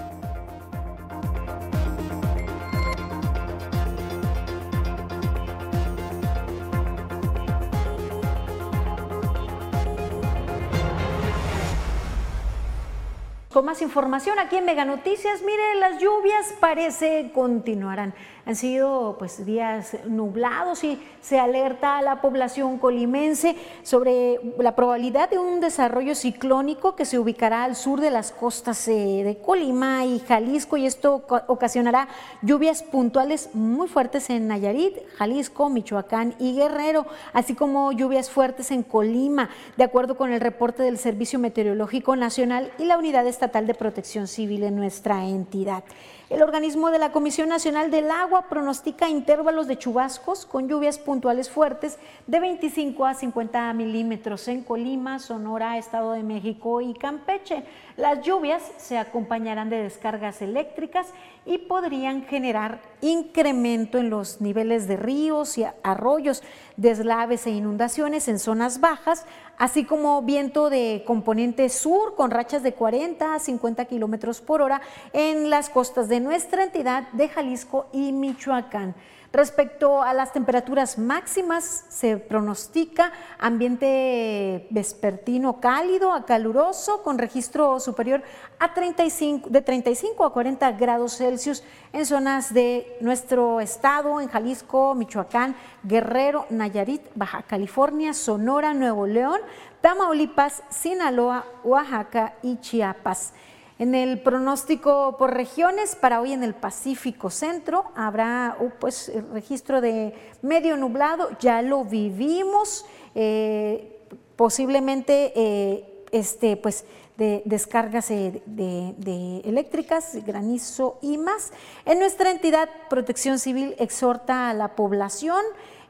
Más 13.64 13.82
información 13.82 14.38
aquí 14.40 14.58
en 14.58 14.66
Mega 14.66 14.86
Noticias, 14.86 15.42
mire, 15.42 15.76
las 15.76 16.00
lluvias 16.00 16.54
parece 16.60 17.32
continuarán. 17.34 18.14
Han 18.48 18.56
sido 18.56 19.18
pues 19.20 19.46
días 19.46 19.98
nublados 20.06 20.82
y 20.86 20.98
se 21.20 21.38
alerta 21.38 21.98
a 21.98 22.02
la 22.02 22.22
población 22.22 22.78
colimense 22.78 23.58
sobre 23.84 24.40
la 24.58 24.74
probabilidad 24.74 25.30
de 25.30 25.38
un 25.38 25.60
desarrollo 25.60 26.16
ciclónico 26.16 26.96
que 26.96 27.04
se 27.04 27.20
ubicará 27.20 27.66
al 27.66 27.76
sur 27.76 28.00
de 28.00 28.10
las 28.10 28.32
costas 28.32 28.88
eh, 28.88 29.24
de 29.26 29.38
Colima 29.40 30.06
y 30.06 30.20
Jalisco 30.20 30.78
y 30.78 30.86
esto 30.86 31.26
ocasionará 31.48 32.08
lluvias 32.42 32.84
puntuales 32.84 33.50
muy 33.54 33.90
fuertes 33.90 34.30
en 34.30 34.48
Nayarit, 34.48 34.96
Jalisco, 35.18 35.70
Michoacán 35.70 36.34
y 36.40 36.56
Guerrero, 36.56 37.06
así 37.34 37.54
como 37.54 37.92
lluvias 37.92 38.30
fuertes 38.30 38.72
en 38.72 38.84
Colima, 38.84 39.50
de 39.76 39.84
acuerdo 39.84 40.16
con 40.16 40.32
el 40.32 40.40
reporte 40.40 40.84
del 40.84 40.98
Servicio 40.98 41.38
Meteorológico 41.38 42.16
Nacional 42.16 42.72
y 42.78 42.86
la 42.86 42.98
Unidad 42.98 43.28
Estatal 43.28 43.68
de 43.68 43.74
Protección 43.74 44.26
Civil 44.26 44.64
en 44.64 44.78
nuestra 44.78 45.26
entidad. 45.26 45.84
El 46.30 46.44
organismo 46.44 46.92
de 46.92 47.00
la 47.00 47.14
Comisión 47.14 47.48
Nacional 47.48 47.90
del 47.90 48.12
Agua 48.12 48.37
pronostica 48.44 49.10
intervalos 49.10 49.68
de 49.68 49.78
chubascos 49.78 50.46
con 50.46 50.68
lluvias 50.68 50.98
puntuales 50.98 51.50
fuertes 51.50 51.98
de 52.26 52.40
25 52.40 53.06
a 53.06 53.14
50 53.14 53.74
milímetros 53.74 54.48
en 54.48 54.64
Colima, 54.64 55.20
Sonora, 55.20 55.78
Estado 55.78 56.12
de 56.14 56.24
México 56.24 56.82
y 56.82 56.94
Campeche. 56.94 57.64
Las 57.98 58.22
lluvias 58.22 58.62
se 58.78 59.00
acompañarán 59.00 59.72
de 59.72 59.82
descargas 59.82 60.44
eléctricas 60.44 61.08
y 61.48 61.58
podrían 61.58 62.26
generar 62.26 62.80
incremento 63.02 63.98
en 63.98 64.12
los 64.12 64.40
niveles 64.40 64.88
de 64.88 64.98
ríos 64.98 65.58
y 65.58 65.66
arroyos, 65.82 66.44
deslaves 66.76 67.48
e 67.48 67.50
inundaciones 67.50 68.28
en 68.28 68.38
zonas 68.38 68.82
bajas, 68.82 69.26
así 69.58 69.84
como 69.84 70.22
viento 70.22 70.70
de 70.70 71.04
componente 71.08 71.70
sur 71.70 72.14
con 72.14 72.30
rachas 72.30 72.62
de 72.62 72.76
40 72.76 73.34
a 73.34 73.40
50 73.40 73.86
kilómetros 73.86 74.42
por 74.42 74.62
hora 74.62 74.80
en 75.12 75.50
las 75.50 75.68
costas 75.72 76.08
de 76.08 76.20
nuestra 76.20 76.66
entidad 76.66 77.08
de 77.14 77.30
Jalisco 77.30 77.88
y 77.92 78.12
Michoacán. 78.12 78.94
Respecto 79.34 80.02
a 80.02 80.14
las 80.14 80.32
temperaturas 80.32 80.98
máximas, 80.98 81.86
se 81.90 82.18
pronostica 82.18 83.12
ambiente 83.38 84.68
vespertino 84.70 85.60
cálido 85.60 86.14
a 86.14 86.26
caluroso 86.26 87.04
con 87.04 87.18
registro 87.18 87.80
superior 87.82 88.24
a 88.58 88.74
35, 88.74 89.50
de 89.50 89.62
35 89.62 90.24
a 90.24 90.32
40 90.32 90.72
grados 90.72 91.18
Celsius 91.18 91.62
en 91.92 92.06
zonas 92.06 92.54
de 92.54 92.98
nuestro 93.02 93.60
estado, 93.60 94.22
en 94.22 94.30
Jalisco, 94.30 94.96
Michoacán, 94.96 95.56
Guerrero, 95.84 96.46
Nayarit, 96.50 97.02
Baja 97.14 97.44
California, 97.44 98.14
Sonora, 98.14 98.74
Nuevo 98.74 99.08
León, 99.08 99.42
Tamaulipas, 99.82 100.64
Sinaloa, 100.70 101.46
Oaxaca 101.64 102.36
y 102.42 102.58
Chiapas. 102.62 103.34
En 103.80 103.94
el 103.94 104.20
pronóstico 104.22 105.18
por 105.18 105.36
regiones, 105.36 105.96
para 105.96 106.20
hoy 106.20 106.34
en 106.34 106.44
el 106.44 106.56
Pacífico 106.56 107.30
Centro 107.30 107.86
habrá 107.96 108.58
uh, 108.60 108.72
pues, 108.80 109.12
registro 109.32 109.82
de 109.82 110.16
medio 110.42 110.78
nublado, 110.78 111.30
ya 111.40 111.62
lo 111.62 111.86
vivimos, 111.86 112.86
eh, 113.14 114.00
posiblemente 114.36 115.32
eh, 115.36 116.04
este, 116.12 116.58
pues, 116.58 116.86
de 117.18 117.44
descargas 117.46 118.10
de, 118.10 118.42
de, 118.46 119.42
eléctricas, 119.44 120.24
granizo 120.26 120.98
y 121.02 121.18
más. 121.18 121.52
En 121.86 122.00
nuestra 122.00 122.32
entidad, 122.32 122.70
Protección 122.90 123.38
Civil 123.38 123.76
exhorta 123.80 124.50
a 124.50 124.54
la 124.54 124.76
población 124.76 125.42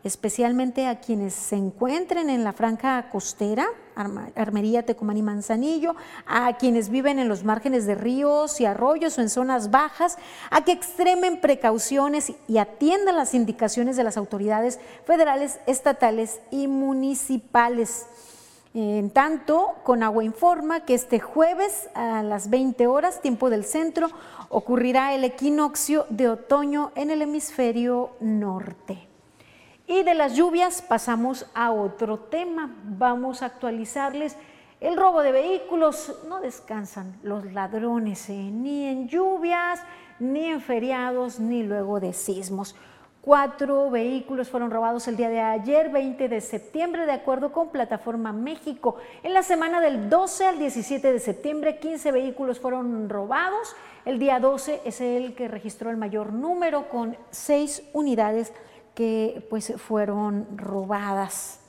especialmente 0.08 0.88
a 0.88 1.00
quienes 1.00 1.34
se 1.34 1.56
encuentren 1.56 2.30
en 2.30 2.43
la 2.43 2.54
franja 2.54 3.10
costera, 3.10 3.67
Armería, 3.96 4.84
Tecomán 4.84 5.17
y 5.17 5.22
Manzanillo, 5.22 5.96
a 6.26 6.58
quienes 6.58 6.89
viven 6.89 7.20
en 7.20 7.28
los 7.28 7.43
márgenes 7.43 7.86
de 7.86 7.96
ríos 7.96 8.60
y 8.62 8.65
arroyos 8.65 9.17
o 9.17 9.22
en 9.22 9.30
zonas 9.30 9.72
bajas, 9.72 10.17
a 10.50 10.63
que 10.63 10.72
extremen 10.72 11.41
precauciones 11.41 12.34
y 12.48 12.58
atiendan 12.58 13.15
las 13.15 13.34
indicaciones 13.34 13.98
de 13.98 14.04
las 14.04 14.17
autoridades 14.17 14.80
federales, 15.06 15.60
estatales 15.65 16.39
y 16.52 16.67
municipales. 16.67 18.06
En 18.74 19.10
tanto, 19.10 19.76
Conagua 19.84 20.24
informa 20.24 20.86
que 20.86 20.93
este 20.93 21.20
jueves 21.20 21.89
a 21.96 22.22
las 22.22 22.50
20 22.52 22.86
horas, 22.86 23.22
tiempo 23.22 23.50
del 23.50 23.65
centro, 23.65 24.10
ocurrirá 24.50 25.15
el 25.15 25.24
equinoccio 25.24 26.06
de 26.10 26.30
otoño 26.30 26.91
en 26.96 27.10
el 27.10 27.24
hemisferio 27.24 28.12
norte. 28.20 29.07
Y 29.89 30.04
de 30.04 30.15
las 30.15 30.36
lluvias 30.36 30.82
pasamos 30.82 31.45
a 31.54 31.71
otro 31.71 32.19
tema. 32.19 32.76
Vamos 32.84 33.41
a 33.41 33.45
actualizarles 33.45 34.36
el 34.82 34.97
robo 34.97 35.21
de 35.21 35.32
vehículos. 35.32 36.13
No 36.28 36.41
descansan 36.41 37.17
los 37.23 37.54
ladrones, 37.54 38.30
¿eh? 38.30 38.34
ni 38.52 38.86
en 38.86 39.08
lluvias, 39.08 39.82
ni 40.19 40.43
en 40.43 40.60
feriados, 40.60 41.39
ni 41.39 41.63
luego 41.63 42.02
de 42.02 42.12
sismos. 42.12 42.76
Cuatro 43.21 43.89
vehículos 43.89 44.50
fueron 44.50 44.71
robados 44.71 45.08
el 45.08 45.15
día 45.15 45.30
de 45.30 45.39
ayer, 45.39 45.89
20 45.89 46.28
de 46.28 46.41
septiembre, 46.41 47.06
de 47.06 47.13
acuerdo 47.13 47.54
con 47.54 47.69
Plataforma 47.69 48.34
México. 48.34 48.97
En 49.23 49.34
la 49.34 49.41
semana 49.41 49.80
del 49.80 50.10
12 50.10 50.47
al 50.47 50.60
17 50.60 51.13
de 51.13 51.19
septiembre, 51.19 51.80
15 51.80 52.12
vehículos 52.12 52.60
fueron 52.60 53.08
robados. 53.08 53.73
El 54.04 54.19
día 54.19 54.41
12 54.41 54.82
es 54.84 55.00
el 55.00 55.34
que 55.34 55.47
registró 55.47 55.89
el 55.91 55.97
mayor 55.97 56.34
número, 56.34 56.89
con 56.89 57.15
seis 57.32 57.84
unidades 57.93 58.54
que 58.98 59.46
pues 59.48 59.72
fueron 59.78 60.48
robadas. 60.58 61.60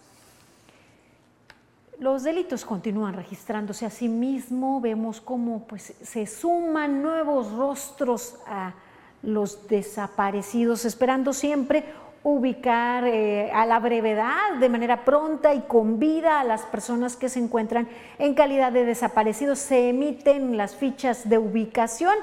Los 1.99 2.23
delitos 2.23 2.64
continúan 2.64 3.12
registrándose. 3.12 3.85
Asimismo, 3.85 4.81
vemos 4.81 5.21
cómo 5.21 5.67
pues, 5.67 5.93
se 6.01 6.27
suman 6.27 7.03
nuevos 7.03 7.53
rostros 7.53 8.37
a 8.47 8.73
los 9.21 9.69
desaparecidos, 9.69 10.87
esperando 10.87 11.35
siempre 11.35 11.85
ubicar 12.23 13.05
eh, 13.07 13.51
a 13.53 13.67
la 13.67 13.79
brevedad, 13.79 14.55
de 14.59 14.71
manera 14.71 15.05
pronta 15.05 15.53
y 15.53 15.61
con 15.61 15.99
vida 15.99 16.41
a 16.41 16.45
las 16.45 16.62
personas 16.62 17.14
que 17.14 17.29
se 17.29 17.41
encuentran 17.41 17.88
en 18.19 18.33
calidad 18.33 18.73
de 18.73 18.87
desaparecidos. 18.87 19.59
Se 19.59 19.91
emiten 19.91 20.57
las 20.57 20.77
fichas 20.77 21.29
de 21.29 21.37
ubicación 21.37 22.14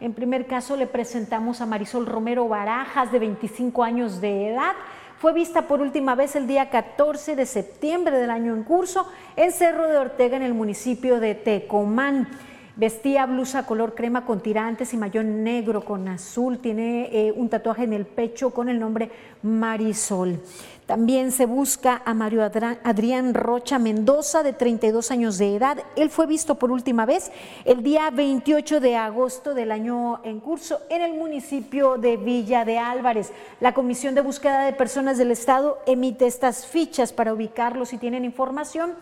en 0.00 0.12
primer 0.12 0.46
caso 0.46 0.76
le 0.76 0.86
presentamos 0.86 1.60
a 1.60 1.66
Marisol 1.66 2.06
Romero 2.06 2.48
Barajas, 2.48 3.10
de 3.12 3.18
25 3.18 3.82
años 3.82 4.20
de 4.20 4.48
edad. 4.50 4.74
Fue 5.18 5.32
vista 5.32 5.62
por 5.62 5.80
última 5.80 6.14
vez 6.14 6.36
el 6.36 6.46
día 6.46 6.68
14 6.68 7.36
de 7.36 7.46
septiembre 7.46 8.18
del 8.18 8.30
año 8.30 8.54
en 8.54 8.64
curso 8.64 9.06
en 9.36 9.50
Cerro 9.52 9.88
de 9.88 9.96
Ortega, 9.96 10.36
en 10.36 10.42
el 10.42 10.52
municipio 10.52 11.20
de 11.20 11.34
Tecomán. 11.34 12.28
Vestía 12.76 13.24
blusa 13.24 13.64
color 13.64 13.94
crema 13.94 14.26
con 14.26 14.42
tirantes 14.42 14.92
y 14.92 14.98
mayón 14.98 15.42
negro 15.42 15.82
con 15.82 16.06
azul. 16.08 16.58
Tiene 16.58 17.08
eh, 17.10 17.32
un 17.32 17.48
tatuaje 17.48 17.84
en 17.84 17.94
el 17.94 18.04
pecho 18.04 18.50
con 18.50 18.68
el 18.68 18.78
nombre 18.78 19.10
Marisol. 19.42 20.38
También 20.86 21.32
se 21.32 21.46
busca 21.46 22.00
a 22.04 22.14
Mario 22.14 22.44
Adrián 22.44 23.34
Rocha 23.34 23.80
Mendoza, 23.80 24.44
de 24.44 24.52
32 24.52 25.10
años 25.10 25.36
de 25.36 25.56
edad. 25.56 25.78
Él 25.96 26.10
fue 26.10 26.26
visto 26.26 26.54
por 26.54 26.70
última 26.70 27.04
vez 27.04 27.32
el 27.64 27.82
día 27.82 28.08
28 28.10 28.78
de 28.78 28.94
agosto 28.94 29.52
del 29.52 29.72
año 29.72 30.20
en 30.22 30.38
curso 30.38 30.80
en 30.88 31.02
el 31.02 31.14
municipio 31.14 31.98
de 31.98 32.16
Villa 32.16 32.64
de 32.64 32.78
Álvarez. 32.78 33.32
La 33.58 33.74
Comisión 33.74 34.14
de 34.14 34.20
Búsqueda 34.20 34.64
de 34.64 34.72
Personas 34.74 35.18
del 35.18 35.32
Estado 35.32 35.78
emite 35.86 36.28
estas 36.28 36.66
fichas 36.66 37.12
para 37.12 37.34
ubicarlos 37.34 37.88
si 37.88 37.98
tienen 37.98 38.24
información. 38.24 38.94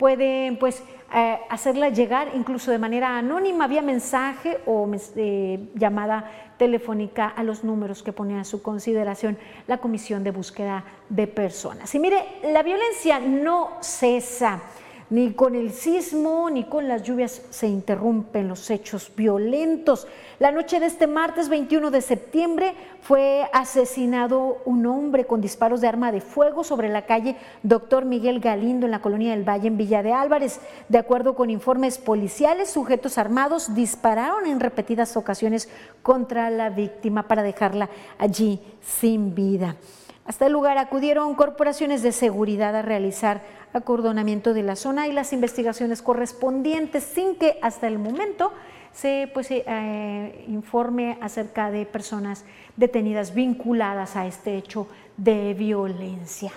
Pueden 0.00 0.56
pues 0.56 0.82
eh, 1.14 1.38
hacerla 1.50 1.90
llegar 1.90 2.30
incluso 2.34 2.70
de 2.70 2.78
manera 2.78 3.18
anónima, 3.18 3.66
vía 3.66 3.82
mensaje 3.82 4.56
o 4.64 4.90
eh, 5.14 5.68
llamada 5.74 6.54
telefónica 6.56 7.28
a 7.28 7.42
los 7.42 7.64
números 7.64 8.02
que 8.02 8.10
pone 8.10 8.40
a 8.40 8.44
su 8.44 8.62
consideración 8.62 9.36
la 9.66 9.76
Comisión 9.76 10.24
de 10.24 10.30
Búsqueda 10.30 10.86
de 11.10 11.26
Personas. 11.26 11.94
Y 11.94 11.98
mire, 11.98 12.16
la 12.44 12.62
violencia 12.62 13.20
no 13.20 13.72
cesa. 13.82 14.62
Ni 15.10 15.32
con 15.32 15.56
el 15.56 15.72
sismo 15.72 16.48
ni 16.50 16.62
con 16.62 16.86
las 16.86 17.02
lluvias 17.02 17.42
se 17.50 17.66
interrumpen 17.66 18.46
los 18.46 18.70
hechos 18.70 19.10
violentos. 19.16 20.06
La 20.38 20.52
noche 20.52 20.78
de 20.78 20.86
este 20.86 21.08
martes 21.08 21.48
21 21.48 21.90
de 21.90 22.00
septiembre 22.00 22.74
fue 23.02 23.50
asesinado 23.52 24.58
un 24.64 24.86
hombre 24.86 25.24
con 25.26 25.40
disparos 25.40 25.80
de 25.80 25.88
arma 25.88 26.12
de 26.12 26.20
fuego 26.20 26.62
sobre 26.62 26.88
la 26.88 27.06
calle 27.06 27.34
Doctor 27.64 28.04
Miguel 28.04 28.38
Galindo 28.38 28.86
en 28.86 28.92
la 28.92 29.02
colonia 29.02 29.32
del 29.32 29.48
Valle 29.48 29.66
en 29.66 29.76
Villa 29.76 30.04
de 30.04 30.12
Álvarez. 30.12 30.60
De 30.88 30.98
acuerdo 30.98 31.34
con 31.34 31.50
informes 31.50 31.98
policiales, 31.98 32.70
sujetos 32.70 33.18
armados 33.18 33.74
dispararon 33.74 34.46
en 34.46 34.60
repetidas 34.60 35.16
ocasiones 35.16 35.68
contra 36.04 36.50
la 36.50 36.70
víctima 36.70 37.26
para 37.26 37.42
dejarla 37.42 37.90
allí 38.16 38.60
sin 38.80 39.34
vida. 39.34 39.74
Hasta 40.30 40.46
el 40.46 40.52
lugar 40.52 40.78
acudieron 40.78 41.34
corporaciones 41.34 42.04
de 42.04 42.12
seguridad 42.12 42.76
a 42.76 42.82
realizar 42.82 43.42
acordonamiento 43.72 44.54
de 44.54 44.62
la 44.62 44.76
zona 44.76 45.08
y 45.08 45.12
las 45.12 45.32
investigaciones 45.32 46.02
correspondientes 46.02 47.02
sin 47.02 47.34
que 47.34 47.58
hasta 47.62 47.88
el 47.88 47.98
momento 47.98 48.52
se 48.92 49.28
pues, 49.34 49.48
eh, 49.50 50.44
informe 50.46 51.18
acerca 51.20 51.72
de 51.72 51.84
personas 51.84 52.44
detenidas 52.76 53.34
vinculadas 53.34 54.14
a 54.14 54.24
este 54.28 54.56
hecho 54.56 54.86
de 55.16 55.52
violencia. 55.54 56.52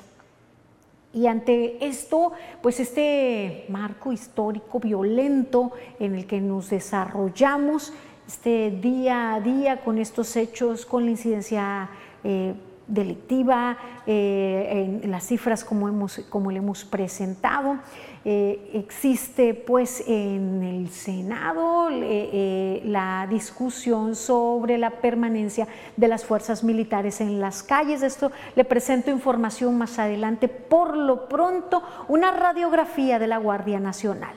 Y 1.12 1.26
ante 1.26 1.84
esto, 1.84 2.34
pues 2.62 2.80
este 2.80 3.66
marco 3.70 4.14
histórico 4.14 4.80
violento 4.80 5.72
en 6.00 6.14
el 6.14 6.28
que 6.28 6.40
nos 6.40 6.70
desarrollamos, 6.70 7.92
este 8.28 8.70
día 8.70 9.34
a 9.34 9.42
día 9.42 9.82
con 9.82 9.98
estos 9.98 10.36
hechos, 10.36 10.86
con 10.86 11.06
la 11.06 11.10
incidencia 11.10 11.90
eh, 12.24 12.54
delictiva, 12.88 13.78
eh, 14.06 15.00
en 15.04 15.12
las 15.12 15.26
cifras 15.28 15.64
como, 15.64 15.88
hemos, 15.88 16.20
como 16.30 16.52
le 16.52 16.58
hemos 16.58 16.86
presentado. 16.86 17.78
Eh, 18.26 18.72
existe 18.74 19.54
pues 19.54 20.02
en 20.08 20.64
el 20.64 20.90
Senado 20.90 21.90
eh, 21.92 22.82
la 22.86 23.28
discusión 23.30 24.16
sobre 24.16 24.78
la 24.78 24.92
permanencia 24.92 25.68
de 25.98 26.08
las 26.08 26.24
fuerzas 26.24 26.64
militares 26.64 27.20
en 27.20 27.42
las 27.42 27.64
calles. 27.64 28.02
Esto 28.02 28.32
le 28.56 28.64
presento 28.64 29.12
información 29.12 29.78
más 29.78 30.00
adelante. 30.00 30.48
Por 30.48 30.96
lo 30.96 31.28
pronto, 31.28 31.84
una 32.08 32.32
radiografía 32.32 33.20
de 33.20 33.28
la 33.28 33.38
Guardia 33.38 33.80
Nacional. 33.80 34.36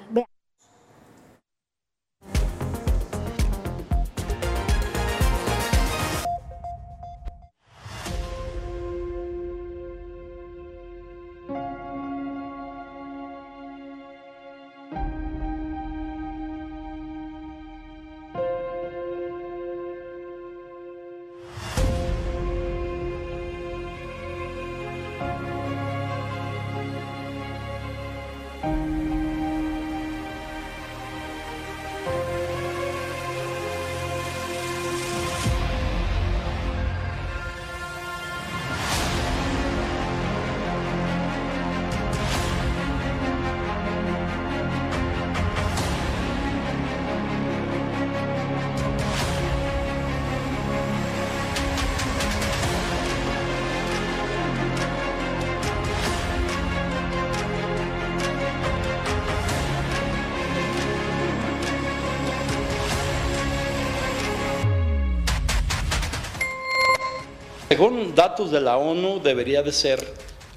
Según 67.77 68.15
datos 68.15 68.51
de 68.51 68.63
la 68.63 68.79
ONU, 68.79 69.21
debería 69.23 69.63
de 69.63 69.71
ser 69.71 70.03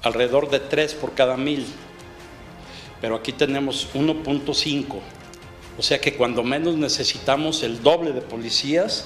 alrededor 0.00 0.48
de 0.48 0.58
3 0.58 0.94
por 0.94 1.12
cada 1.12 1.36
mil, 1.36 1.66
pero 3.02 3.14
aquí 3.14 3.30
tenemos 3.30 3.88
1.5. 3.92 5.00
O 5.76 5.82
sea 5.82 6.00
que 6.00 6.14
cuando 6.14 6.42
menos 6.42 6.76
necesitamos 6.76 7.62
el 7.62 7.82
doble 7.82 8.12
de 8.12 8.22
policías, 8.22 9.04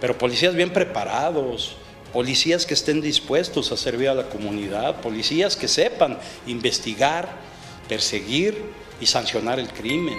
pero 0.00 0.18
policías 0.18 0.56
bien 0.56 0.72
preparados, 0.72 1.76
policías 2.12 2.66
que 2.66 2.74
estén 2.74 3.00
dispuestos 3.00 3.70
a 3.70 3.76
servir 3.76 4.08
a 4.08 4.14
la 4.14 4.28
comunidad, 4.28 5.00
policías 5.00 5.54
que 5.54 5.68
sepan 5.68 6.18
investigar, 6.48 7.28
perseguir 7.88 8.60
y 9.00 9.06
sancionar 9.06 9.60
el 9.60 9.68
crimen. 9.68 10.18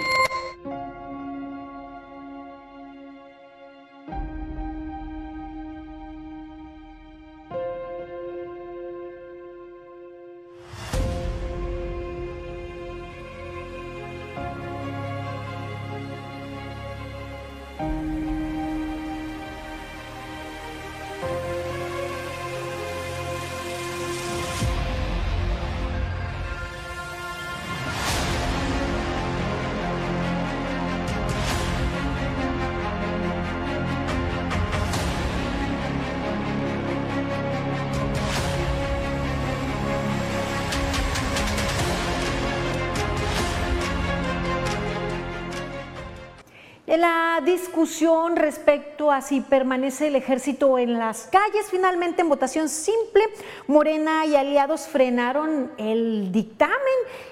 Discusión 47.54 48.36
respecto 48.36 49.12
a 49.12 49.20
si 49.20 49.40
permanece 49.40 50.08
el 50.08 50.16
ejército 50.16 50.78
en 50.78 50.98
las 50.98 51.28
calles, 51.28 51.66
finalmente 51.70 52.22
en 52.22 52.28
votación 52.28 52.68
simple, 52.68 53.22
Morena 53.68 54.26
y 54.26 54.34
aliados 54.34 54.88
frenaron 54.88 55.72
el 55.78 56.32
dictamen 56.32 56.76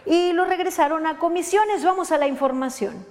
y 0.07 0.33
lo 0.33 0.45
regresaron 0.45 1.07
a 1.07 1.19
comisiones. 1.19 1.85
Vamos 1.85 2.13
a 2.13 2.19
la 2.19 2.29
información. 2.29 3.05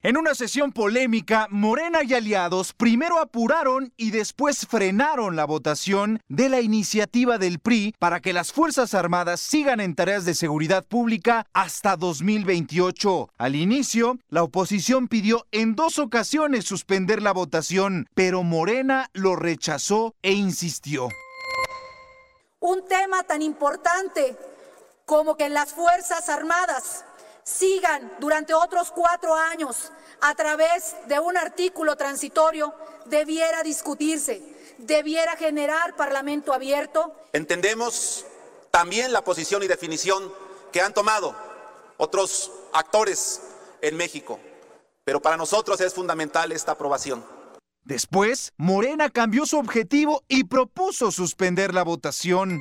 En 0.00 0.16
una 0.16 0.36
sesión 0.36 0.70
polémica, 0.70 1.48
Morena 1.50 2.04
y 2.04 2.14
aliados 2.14 2.72
primero 2.72 3.18
apuraron 3.18 3.92
y 3.96 4.12
después 4.12 4.64
frenaron 4.64 5.34
la 5.34 5.44
votación 5.44 6.22
de 6.28 6.48
la 6.48 6.60
iniciativa 6.60 7.36
del 7.36 7.58
PRI 7.58 7.96
para 7.98 8.20
que 8.20 8.32
las 8.32 8.52
Fuerzas 8.52 8.94
Armadas 8.94 9.40
sigan 9.40 9.80
en 9.80 9.96
tareas 9.96 10.24
de 10.24 10.36
seguridad 10.36 10.84
pública 10.84 11.46
hasta 11.52 11.96
2028. 11.96 13.30
Al 13.36 13.56
inicio, 13.56 14.18
la 14.28 14.44
oposición 14.44 15.08
pidió 15.08 15.48
en 15.50 15.74
dos 15.74 15.98
ocasiones 15.98 16.64
suspender 16.64 17.20
la 17.20 17.32
votación, 17.32 18.06
pero 18.14 18.44
Morena 18.44 19.10
lo 19.14 19.34
rechazó 19.34 20.14
e 20.22 20.30
insistió. 20.30 21.08
Un 22.60 22.86
tema 22.86 23.24
tan 23.24 23.42
importante 23.42 24.36
como 25.06 25.36
que 25.36 25.48
las 25.48 25.72
Fuerzas 25.72 26.28
Armadas 26.28 27.04
sigan 27.48 28.12
durante 28.20 28.52
otros 28.52 28.90
cuatro 28.90 29.34
años 29.34 29.90
a 30.20 30.34
través 30.34 30.96
de 31.06 31.18
un 31.18 31.36
artículo 31.36 31.96
transitorio 31.96 32.74
debiera 33.06 33.62
discutirse, 33.62 34.42
debiera 34.78 35.36
generar 35.36 35.96
parlamento 35.96 36.52
abierto. 36.52 37.14
Entendemos 37.32 38.26
también 38.70 39.12
la 39.12 39.22
posición 39.22 39.62
y 39.62 39.66
definición 39.66 40.32
que 40.72 40.82
han 40.82 40.92
tomado 40.92 41.34
otros 41.96 42.52
actores 42.72 43.40
en 43.80 43.96
México, 43.96 44.38
pero 45.04 45.22
para 45.22 45.36
nosotros 45.36 45.80
es 45.80 45.94
fundamental 45.94 46.52
esta 46.52 46.72
aprobación. 46.72 47.24
Después, 47.82 48.52
Morena 48.58 49.08
cambió 49.08 49.46
su 49.46 49.56
objetivo 49.58 50.22
y 50.28 50.44
propuso 50.44 51.10
suspender 51.10 51.72
la 51.72 51.82
votación. 51.82 52.60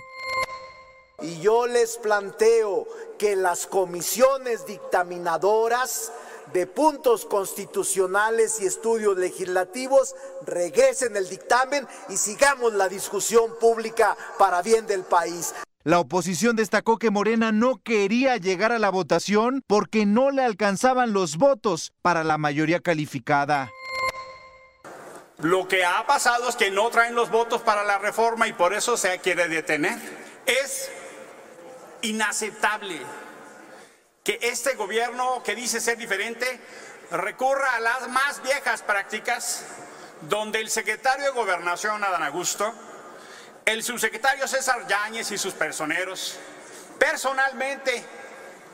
Y 1.19 1.39
yo 1.39 1.65
les 1.65 1.97
planteo 1.97 2.87
que 3.17 3.35
las 3.35 3.65
comisiones 3.65 4.67
dictaminadoras 4.67 6.11
de 6.53 6.67
puntos 6.67 7.25
constitucionales 7.25 8.61
y 8.61 8.67
estudios 8.67 9.17
legislativos 9.17 10.15
regresen 10.45 11.17
el 11.17 11.27
dictamen 11.27 11.87
y 12.09 12.17
sigamos 12.17 12.73
la 12.73 12.87
discusión 12.87 13.57
pública 13.59 14.15
para 14.37 14.61
bien 14.61 14.85
del 14.85 15.01
país. 15.01 15.55
La 15.83 15.99
oposición 15.99 16.55
destacó 16.55 16.99
que 16.99 17.09
Morena 17.09 17.51
no 17.51 17.81
quería 17.83 18.37
llegar 18.37 18.71
a 18.71 18.77
la 18.77 18.91
votación 18.91 19.63
porque 19.65 20.05
no 20.05 20.29
le 20.29 20.43
alcanzaban 20.43 21.13
los 21.13 21.37
votos 21.37 21.93
para 22.03 22.23
la 22.23 22.37
mayoría 22.37 22.79
calificada. 22.79 23.71
Lo 25.39 25.67
que 25.67 25.83
ha 25.83 26.05
pasado 26.05 26.47
es 26.47 26.55
que 26.55 26.69
no 26.69 26.91
traen 26.91 27.15
los 27.15 27.31
votos 27.31 27.61
para 27.63 27.83
la 27.83 27.97
reforma 27.97 28.47
y 28.47 28.53
por 28.53 28.75
eso 28.75 28.97
se 28.97 29.17
quiere 29.19 29.47
detener. 29.47 29.97
Es 30.45 30.91
inaceptable 32.09 32.99
que 34.23 34.39
este 34.41 34.75
gobierno 34.75 35.41
que 35.43 35.55
dice 35.55 35.79
ser 35.79 35.97
diferente 35.97 36.59
recurra 37.11 37.75
a 37.75 37.79
las 37.79 38.07
más 38.09 38.41
viejas 38.43 38.81
prácticas 38.81 39.63
donde 40.21 40.59
el 40.59 40.69
secretario 40.69 41.25
de 41.25 41.31
Gobernación, 41.31 42.03
Adán 42.03 42.23
Augusto, 42.23 42.73
el 43.65 43.83
subsecretario 43.83 44.47
César 44.47 44.87
Yáñez 44.87 45.31
y 45.31 45.37
sus 45.37 45.53
personeros 45.53 46.37
personalmente 46.97 48.03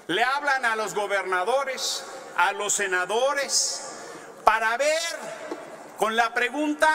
le 0.07 0.23
hablan 0.23 0.65
a 0.65 0.75
los 0.75 0.93
gobernadores, 0.93 2.03
a 2.37 2.51
los 2.53 2.73
senadores, 2.73 3.89
para 4.43 4.75
ver 4.77 5.01
con 5.97 6.15
la 6.15 6.33
pregunta, 6.33 6.89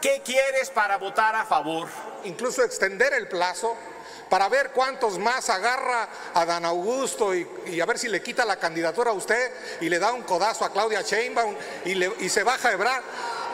¿qué 0.00 0.22
quieres 0.24 0.70
para 0.70 0.96
votar 0.96 1.34
a 1.36 1.44
favor? 1.44 1.88
Incluso 2.24 2.62
extender 2.62 3.12
el 3.14 3.28
plazo 3.28 3.76
para 4.32 4.48
ver 4.48 4.70
cuántos 4.70 5.18
más 5.18 5.50
agarra 5.50 6.08
a 6.32 6.46
Dan 6.46 6.64
Augusto 6.64 7.34
y, 7.34 7.78
a 7.78 7.84
ver 7.84 7.98
si 7.98 8.08
le 8.08 8.22
quita 8.22 8.46
la 8.46 8.56
candidatura 8.56 9.10
a 9.10 9.12
usted 9.12 9.52
y 9.82 9.90
le 9.90 9.98
da 9.98 10.14
un 10.14 10.22
codazo 10.22 10.64
a 10.64 10.72
Claudia 10.72 11.02
Sheinbaum 11.02 11.54
y, 11.84 12.02
y 12.24 12.30
se 12.30 12.42
baja 12.42 12.70
a 12.70 12.72
Ebrard 12.72 13.04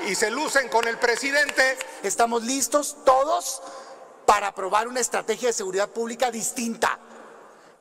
y 0.06 0.14
se 0.14 0.30
lucen 0.30 0.68
con 0.68 0.86
el 0.86 0.96
presidente. 0.96 1.76
Estamos 2.04 2.44
listos 2.44 2.98
todos 3.04 3.60
para 4.24 4.46
aprobar 4.46 4.86
una 4.86 5.00
estrategia 5.00 5.48
de 5.48 5.52
seguridad 5.52 5.88
pública 5.88 6.30
distinta. 6.30 7.00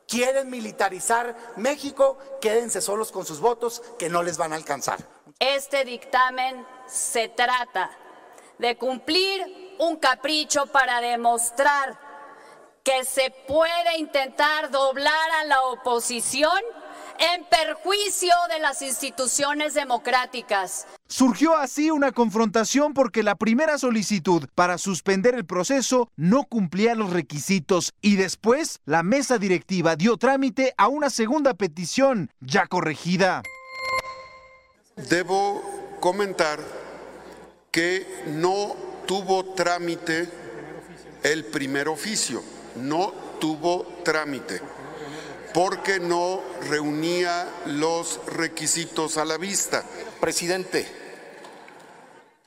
Quieren 0.08 0.50
militarizar 0.50 1.36
México, 1.54 2.18
quédense 2.40 2.80
solos 2.80 3.12
con 3.12 3.24
sus 3.24 3.38
votos 3.38 3.80
que 3.96 4.08
no 4.08 4.24
les 4.24 4.38
van 4.38 4.52
a 4.52 4.56
alcanzar. 4.56 4.98
Este 5.38 5.84
dictamen 5.84 6.66
se 6.88 7.28
trata 7.28 7.92
de 8.58 8.76
cumplir 8.76 9.76
un 9.78 9.98
capricho 9.98 10.66
para 10.66 11.00
demostrar 11.00 12.07
que 12.84 13.04
se 13.04 13.32
puede 13.46 13.98
intentar 13.98 14.70
doblar 14.70 15.30
a 15.40 15.44
la 15.44 15.60
oposición 15.62 16.58
en 17.18 17.44
perjuicio 17.44 18.32
de 18.48 18.60
las 18.60 18.80
instituciones 18.82 19.74
democráticas. 19.74 20.86
Surgió 21.08 21.56
así 21.56 21.90
una 21.90 22.12
confrontación 22.12 22.94
porque 22.94 23.22
la 23.22 23.34
primera 23.34 23.78
solicitud 23.78 24.46
para 24.54 24.78
suspender 24.78 25.34
el 25.34 25.44
proceso 25.44 26.10
no 26.16 26.44
cumplía 26.44 26.94
los 26.94 27.10
requisitos 27.10 27.92
y 28.00 28.16
después 28.16 28.80
la 28.84 29.02
mesa 29.02 29.38
directiva 29.38 29.96
dio 29.96 30.16
trámite 30.16 30.74
a 30.76 30.88
una 30.88 31.10
segunda 31.10 31.54
petición 31.54 32.30
ya 32.40 32.66
corregida. 32.66 33.42
Debo 34.96 35.62
comentar 36.00 36.60
que 37.70 38.24
no 38.28 38.76
tuvo 39.06 39.54
trámite 39.54 40.28
el 41.22 41.44
primer 41.46 41.88
oficio 41.88 42.42
no 42.78 43.12
tuvo 43.40 43.86
trámite 44.04 44.60
porque 45.52 45.98
no 45.98 46.42
reunía 46.68 47.48
los 47.66 48.20
requisitos 48.26 49.16
a 49.16 49.24
la 49.24 49.38
vista. 49.38 49.82
Presidente, 50.20 50.86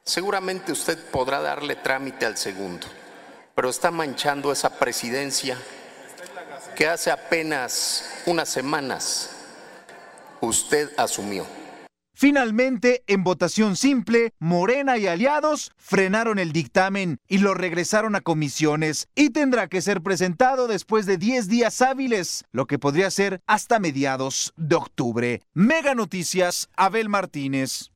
seguramente 0.04 0.72
usted 0.72 0.98
podrá 1.12 1.42
darle 1.42 1.76
trámite 1.76 2.26
al 2.26 2.38
segundo, 2.38 2.88
pero 3.56 3.70
está 3.70 3.92
manchando 3.92 4.52
esa 4.52 4.78
presidencia 4.78 5.58
que 6.76 6.88
hace 6.88 7.12
apenas 7.12 8.06
unas 8.26 8.50
semanas 8.50 9.32
usted 10.40 10.90
asumió. 10.98 11.46
Finalmente, 12.22 13.04
en 13.08 13.24
votación 13.24 13.76
simple, 13.76 14.36
Morena 14.38 14.96
y 15.00 15.08
aliados 15.08 15.72
frenaron 15.76 16.38
el 16.38 16.52
dictamen 16.52 17.18
y 17.28 17.40
lo 17.40 17.56
regresaron 17.56 18.16
a 18.16 18.22
comisiones 18.22 19.08
y 19.16 19.32
tendrá 19.32 19.66
que 19.66 19.82
ser 19.82 20.02
presentado 20.02 20.68
después 20.68 21.08
de 21.08 21.18
10 21.18 21.48
días 21.48 21.82
hábiles, 21.82 22.46
lo 22.52 22.68
que 22.68 22.78
podría 22.78 23.10
ser 23.10 23.42
hasta 23.48 23.80
mediados 23.80 24.54
de 24.56 24.76
octubre. 24.76 25.42
Mega 25.56 25.96
Noticias, 25.96 26.70
Abel 26.78 27.10
Martínez. 27.10 27.90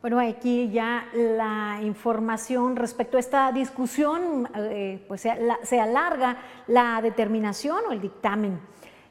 Bueno, 0.00 0.18
aquí 0.18 0.70
ya 0.72 1.06
la 1.14 1.78
información 1.84 2.74
respecto 2.74 3.16
a 3.16 3.20
esta 3.20 3.52
discusión, 3.52 4.48
eh, 4.56 5.04
pues 5.06 5.20
se 5.20 5.80
alarga 5.80 6.38
la 6.66 7.00
determinación 7.00 7.84
o 7.88 7.92
el 7.92 8.00
dictamen 8.00 8.58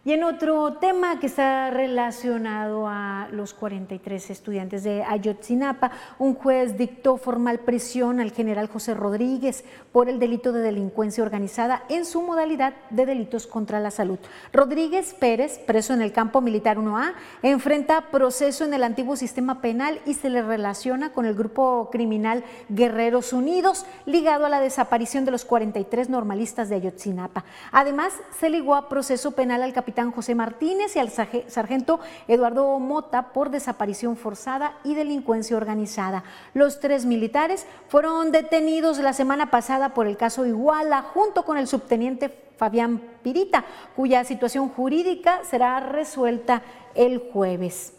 y 0.06 0.14
en 0.14 0.24
otro 0.24 0.76
tema 0.76 1.20
que 1.20 1.28
está 1.28 1.72
relacionado 1.72 2.88
a 2.88 3.28
los 3.34 3.54
43 3.54 4.30
estudiantes 4.30 4.86
de 4.86 5.04
Ayotzinapa, 5.04 5.92
un 6.18 6.36
juez 6.36 6.78
dictó 6.78 7.18
formal 7.18 7.60
prisión 7.60 8.22
al 8.22 8.32
general 8.32 8.70
José 8.70 8.94
Rodríguez 8.94 9.66
por 9.92 10.08
el 10.08 10.18
delito 10.18 10.54
de 10.54 10.62
delincuencia 10.62 11.22
organizada 11.22 11.84
en 11.90 12.06
su 12.06 12.22
modalidad 12.22 12.76
de 12.92 13.06
delitos 13.06 13.46
contra 13.46 13.82
la 13.82 13.92
salud. 13.92 14.20
Rodríguez 14.54 15.14
Pérez, 15.14 15.60
preso 15.60 15.94
en 15.94 16.02
el 16.02 16.14
campo 16.14 16.40
militar 16.40 16.78
1A, 16.78 17.16
enfrenta 17.44 18.10
proceso 18.10 18.64
en 18.64 18.74
el 18.74 18.86
antiguo 18.86 19.18
sistema 19.18 19.60
penal 19.60 20.00
y 20.06 20.14
se 20.14 20.30
le 20.30 20.42
relaciona 20.42 21.12
con 21.12 21.26
el 21.26 21.36
grupo 21.36 21.90
criminal 21.92 22.46
Guerreros 22.70 23.34
Unidos, 23.34 23.86
ligado 24.06 24.46
a 24.46 24.50
la 24.50 24.62
desaparición 24.62 25.26
de 25.26 25.32
los 25.32 25.44
43 25.44 26.08
normalistas 26.08 26.70
de 26.70 26.76
Ayotzinapa. 26.76 27.44
Además, 27.74 28.14
se 28.40 28.50
ligó 28.50 28.76
a 28.76 28.88
proceso 28.88 29.32
penal 29.32 29.62
al 29.62 29.74
capitán 29.74 29.89
capitán 29.90 30.12
José 30.12 30.36
Martínez 30.36 30.96
y 30.96 31.00
al 31.00 31.10
sargento 31.10 32.00
Eduardo 32.28 32.78
Mota 32.78 33.34
por 33.34 33.50
desaparición 33.50 34.18
forzada 34.18 34.78
y 34.84 34.94
delincuencia 34.94 35.58
organizada. 35.58 36.24
Los 36.54 36.80
tres 36.80 37.08
militares 37.08 37.66
fueron 37.88 38.32
detenidos 38.32 39.00
la 39.00 39.14
semana 39.14 39.50
pasada 39.50 39.96
por 39.96 40.06
el 40.06 40.16
caso 40.16 40.46
Iguala 40.46 41.02
junto 41.02 41.44
con 41.44 41.58
el 41.58 41.66
subteniente 41.66 42.30
Fabián 42.56 43.02
Pirita, 43.24 43.66
cuya 43.96 44.24
situación 44.26 44.70
jurídica 44.70 45.40
será 45.44 45.80
resuelta 45.80 46.62
el 46.94 47.18
jueves. 47.34 47.99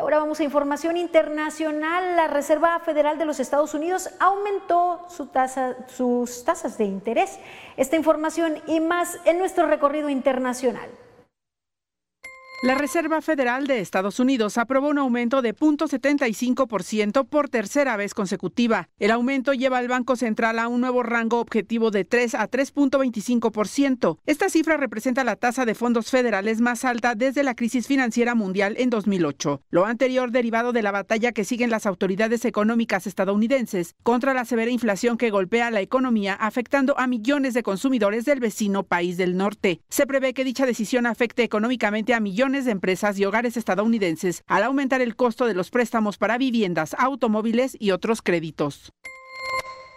Ahora 0.00 0.18
vamos 0.18 0.40
a 0.40 0.44
información 0.44 0.96
internacional. 0.96 2.16
La 2.16 2.26
Reserva 2.26 2.78
Federal 2.80 3.18
de 3.18 3.26
los 3.26 3.38
Estados 3.38 3.74
Unidos 3.74 4.08
aumentó 4.18 5.04
su 5.10 5.26
tasa, 5.26 5.76
sus 5.88 6.42
tasas 6.42 6.78
de 6.78 6.84
interés. 6.84 7.38
Esta 7.76 7.96
información 7.96 8.62
y 8.66 8.80
más 8.80 9.18
en 9.26 9.38
nuestro 9.38 9.66
recorrido 9.66 10.08
internacional. 10.08 10.88
La 12.62 12.74
Reserva 12.74 13.22
Federal 13.22 13.66
de 13.66 13.80
Estados 13.80 14.20
Unidos 14.20 14.58
aprobó 14.58 14.88
un 14.88 14.98
aumento 14.98 15.40
de 15.40 15.56
0.75% 15.56 17.26
por 17.26 17.48
tercera 17.48 17.96
vez 17.96 18.12
consecutiva. 18.12 18.90
El 18.98 19.12
aumento 19.12 19.54
lleva 19.54 19.78
al 19.78 19.88
Banco 19.88 20.14
Central 20.14 20.58
a 20.58 20.68
un 20.68 20.82
nuevo 20.82 21.02
rango 21.02 21.40
objetivo 21.40 21.90
de 21.90 22.04
3 22.04 22.34
a 22.34 22.50
3.25%. 22.50 24.18
Esta 24.26 24.50
cifra 24.50 24.76
representa 24.76 25.24
la 25.24 25.36
tasa 25.36 25.64
de 25.64 25.74
fondos 25.74 26.10
federales 26.10 26.60
más 26.60 26.84
alta 26.84 27.14
desde 27.14 27.44
la 27.44 27.54
crisis 27.54 27.86
financiera 27.86 28.34
mundial 28.34 28.74
en 28.76 28.90
2008. 28.90 29.62
Lo 29.70 29.86
anterior 29.86 30.30
derivado 30.30 30.74
de 30.74 30.82
la 30.82 30.90
batalla 30.90 31.32
que 31.32 31.46
siguen 31.46 31.70
las 31.70 31.86
autoridades 31.86 32.44
económicas 32.44 33.06
estadounidenses 33.06 33.94
contra 34.02 34.34
la 34.34 34.44
severa 34.44 34.70
inflación 34.70 35.16
que 35.16 35.30
golpea 35.30 35.70
la 35.70 35.80
economía 35.80 36.34
afectando 36.34 36.98
a 36.98 37.06
millones 37.06 37.54
de 37.54 37.62
consumidores 37.62 38.26
del 38.26 38.38
vecino 38.38 38.82
país 38.82 39.16
del 39.16 39.38
norte. 39.38 39.80
Se 39.88 40.06
prevé 40.06 40.34
que 40.34 40.44
dicha 40.44 40.66
decisión 40.66 41.06
afecte 41.06 41.42
económicamente 41.42 42.12
a 42.12 42.20
millones 42.20 42.49
de 42.50 42.72
empresas 42.72 43.18
y 43.18 43.24
hogares 43.24 43.56
estadounidenses 43.56 44.42
al 44.46 44.64
aumentar 44.64 45.00
el 45.00 45.16
costo 45.16 45.46
de 45.46 45.54
los 45.54 45.70
préstamos 45.70 46.18
para 46.18 46.36
viviendas, 46.36 46.94
automóviles 46.98 47.76
y 47.78 47.92
otros 47.92 48.22
créditos. 48.22 48.92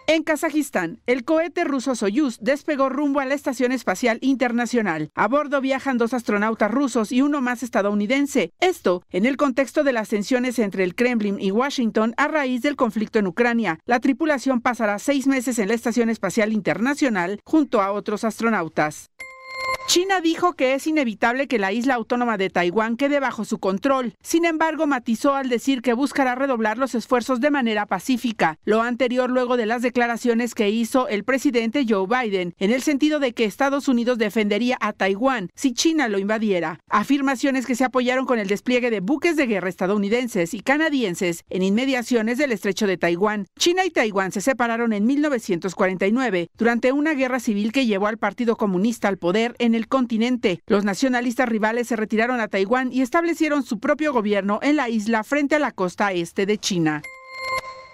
En 0.06 0.24
Kazajistán, 0.24 1.00
el 1.06 1.24
cohete 1.24 1.64
ruso 1.64 1.96
Soyuz 1.96 2.38
despegó 2.42 2.90
rumbo 2.90 3.22
a 3.22 3.26
la 3.26 3.36
Estación 3.36 3.72
Espacial 3.72 4.18
Internacional. 4.22 5.10
A 5.16 5.30
bordo 5.30 5.62
viajan 5.62 5.98
dos 5.98 6.14
astronautas 6.14 6.70
rusos 6.70 7.14
y 7.14 7.22
uno 7.22 7.40
más 7.40 7.64
estadounidense. 7.64 8.52
Esto 8.60 9.04
en 9.12 9.26
el 9.26 9.38
contexto 9.38 9.86
de 9.86 9.94
las 9.94 10.10
tensiones 10.10 10.60
entre 10.60 10.84
el 10.84 10.96
Kremlin 10.96 11.40
y 11.40 11.52
Washington 11.52 12.14
a 12.18 12.28
raíz 12.28 12.62
del 12.62 12.76
conflicto 12.76 13.20
en 13.20 13.28
Ucrania. 13.28 13.80
La 13.86 14.02
tripulación 14.02 14.60
pasará 14.60 15.00
seis 15.00 15.26
meses 15.26 15.58
en 15.58 15.70
la 15.70 15.74
Estación 15.74 16.10
Espacial 16.10 16.52
Internacional 16.52 17.40
junto 17.46 17.82
a 17.82 17.94
otros 17.94 18.26
astronautas. 18.26 19.10
China 19.86 20.22
dijo 20.22 20.54
que 20.54 20.74
es 20.74 20.88
inevitable 20.88 21.48
que 21.48 21.60
la 21.60 21.72
isla 21.72 21.96
autónoma 21.96 22.38
de 22.38 22.50
Taiwán 22.50 22.98
quede 22.98 23.20
bajo 23.20 23.46
su 23.46 23.60
control. 23.60 24.16
Sin 24.24 24.46
embargo, 24.46 24.88
matizó 24.88 25.36
al 25.36 25.50
decir 25.50 25.82
que 25.82 25.94
buscará 25.94 26.36
redoblar 26.36 26.78
los 26.78 26.96
esfuerzos 26.96 27.42
de 27.42 27.52
manera 27.52 27.86
pacífica. 27.86 28.58
Lo 28.64 28.82
anterior 28.82 29.30
luego 29.30 29.58
de 29.58 29.66
las 29.66 29.82
declaraciones 29.82 30.56
que 30.56 30.70
hizo 30.70 31.08
el 31.10 31.24
presidente 31.24 31.86
Joe 31.88 32.08
Biden, 32.08 32.56
en 32.58 32.72
el 32.72 32.82
sentido 32.82 33.20
de 33.20 33.34
que 33.34 33.44
Estados 33.44 33.88
Unidos 33.88 34.18
defendería 34.18 34.78
a 34.80 34.94
Taiwán 34.94 35.50
si 35.54 35.74
China 35.74 36.08
lo 36.08 36.18
invadiera. 36.18 36.80
Afirmaciones 36.90 37.66
que 37.66 37.76
se 37.76 37.84
apoyaron 37.84 38.26
con 38.26 38.40
el 38.40 38.48
despliegue 38.48 38.90
de 38.90 39.02
buques 39.02 39.36
de 39.36 39.48
guerra 39.48 39.70
estadounidenses 39.70 40.54
y 40.54 40.62
canadienses 40.62 41.44
en 41.50 41.62
inmediaciones 41.62 42.38
del 42.38 42.54
estrecho 42.54 42.88
de 42.88 42.98
Taiwán. 42.98 43.48
China 43.60 43.86
y 43.86 43.92
Taiwán 43.92 44.32
se 44.32 44.42
separaron 44.42 44.94
en 44.94 45.06
1949 45.06 46.50
durante 46.58 46.92
una 46.94 47.14
guerra 47.14 47.40
civil 47.40 47.72
que 47.72 47.86
llevó 47.86 48.08
al 48.08 48.18
Partido 48.18 48.56
Comunista 48.56 49.08
al 49.08 49.18
poder 49.18 49.56
en 49.60 49.73
el 49.76 49.88
continente. 49.88 50.62
Los 50.68 50.84
nacionalistas 50.84 51.50
rivales 51.50 51.88
se 51.88 51.96
retiraron 51.96 52.40
a 52.40 52.48
Taiwán 52.48 52.92
y 52.92 53.02
establecieron 53.02 53.64
su 53.64 53.80
propio 53.80 54.14
gobierno 54.14 54.60
en 54.62 54.76
la 54.76 54.90
isla 54.90 55.24
frente 55.24 55.56
a 55.56 55.60
la 55.60 55.72
costa 55.72 56.12
este 56.12 56.46
de 56.46 56.58
China. 56.58 57.02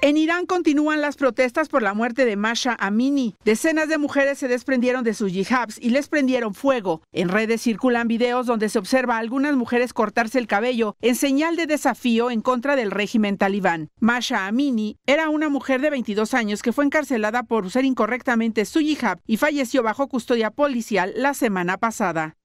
En 0.02 0.16
Irán 0.16 0.45
continúan 0.45 1.02
las 1.02 1.18
protestas 1.18 1.68
por 1.68 1.82
la 1.82 1.93
muerte 1.93 2.24
de 2.24 2.38
Masha 2.38 2.78
Amini. 2.80 3.36
Decenas 3.43 3.89
de 3.89 3.97
mujeres 3.97 4.38
se 4.38 4.47
desprendieron 4.47 5.04
de 5.04 5.14
sus 5.14 5.34
hijabs 5.34 5.78
y 5.78 5.89
les 5.89 6.08
prendieron 6.08 6.54
fuego. 6.54 7.02
En 7.12 7.28
redes 7.28 7.62
circulan 7.62 8.08
videos 8.08 8.45
donde 8.45 8.70
se 8.70 8.80
observa 8.80 9.16
a 9.16 9.20
algunas 9.20 9.58
mujeres 9.58 9.91
cortarse 9.91 10.39
el 10.39 10.47
cabello 10.47 10.95
en 11.02 11.16
señal 11.16 11.58
de 11.58 11.68
desafío 11.68 12.32
en 12.32 12.39
contra 12.39 12.78
del 12.78 12.91
régimen 12.91 13.38
talibán. 13.38 13.89
Masha 14.00 14.47
Amini 14.47 14.95
era 15.06 15.28
una 15.28 15.50
mujer 15.50 15.82
de 15.82 15.89
22 15.89 16.34
años 16.34 16.62
que 16.62 16.72
fue 16.72 16.86
encarcelada 16.86 17.43
por 17.43 17.66
usar 17.66 17.84
incorrectamente 17.84 18.64
su 18.64 18.80
hijab 18.80 19.20
y 19.28 19.36
falleció 19.36 19.84
bajo 19.84 20.08
custodia 20.08 20.50
policial 20.50 21.12
la 21.18 21.34
semana 21.34 21.78
pasada. 21.78 22.38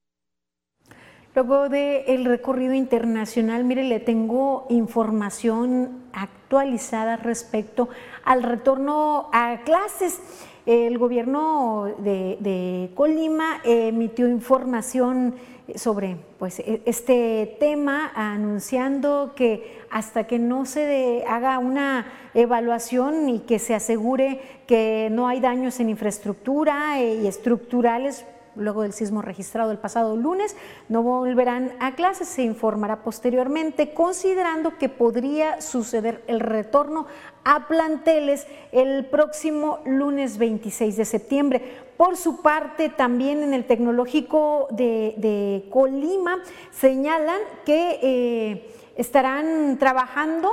Luego 1.35 1.69
del 1.69 2.25
recorrido 2.27 2.75
internacional, 2.75 3.65
mire, 3.65 3.83
le 3.83 3.99
tengo 3.99 4.67
información 4.69 6.05
actualizada 6.13 7.17
respecto 7.17 7.89
al 8.25 8.45
retorno 8.45 9.31
a 9.33 9.63
clases. 9.65 10.21
El 10.65 10.97
gobierno 10.97 11.93
de, 11.99 12.89
Colima 12.95 13.61
emitió 13.65 14.29
información 14.29 15.35
sobre 15.75 16.19
pues, 16.39 16.61
e, 16.61 16.83
este 16.85 17.57
tema, 17.59 18.13
anunciando 18.15 19.33
que 19.35 19.81
hasta 19.91 20.29
que 20.29 20.39
no 20.39 20.67
se 20.67 21.25
haga 21.27 21.59
una 21.59 22.07
evaluación 22.35 23.29
y 23.29 23.41
que 23.41 23.59
se 23.59 23.75
asegure 23.75 24.41
que 24.69 25.09
no 25.11 25.27
hay 25.27 25.41
daños 25.41 25.81
en 25.81 25.91
infraestructura 25.91 27.03
y 27.03 27.27
estructurales, 27.27 28.25
luego 28.57 28.83
del 28.83 28.93
sismo 28.93 29.23
registrado 29.23 29.71
el 29.71 29.79
pasado 29.79 30.17
lunes, 30.17 30.57
no 30.89 31.03
volverán 31.03 31.73
a 31.81 31.95
clases. 31.95 32.29
Se 32.29 32.43
informará 32.43 33.03
posteriormente, 33.03 33.93
considerando 33.93 34.79
que 34.79 34.89
podría 34.89 35.61
suceder 35.61 36.23
el 36.27 36.41
retorno 36.41 37.07
a 37.45 37.69
planteles 37.69 38.47
el 38.73 39.07
próximo 39.07 39.81
lunes 39.85 40.39
26 40.39 40.97
de 40.97 41.05
septiembre. 41.05 41.79
Por 41.97 42.17
su 42.17 42.43
parte, 42.43 42.89
también 42.89 43.43
en 43.43 43.55
el 43.55 43.67
Tecnológico 43.67 44.69
de, 44.71 45.67
Colima 45.71 46.39
señalan 46.71 47.41
que 47.65 47.99
eh, 48.03 48.75
estarán 48.97 49.79
trabajando 49.79 50.51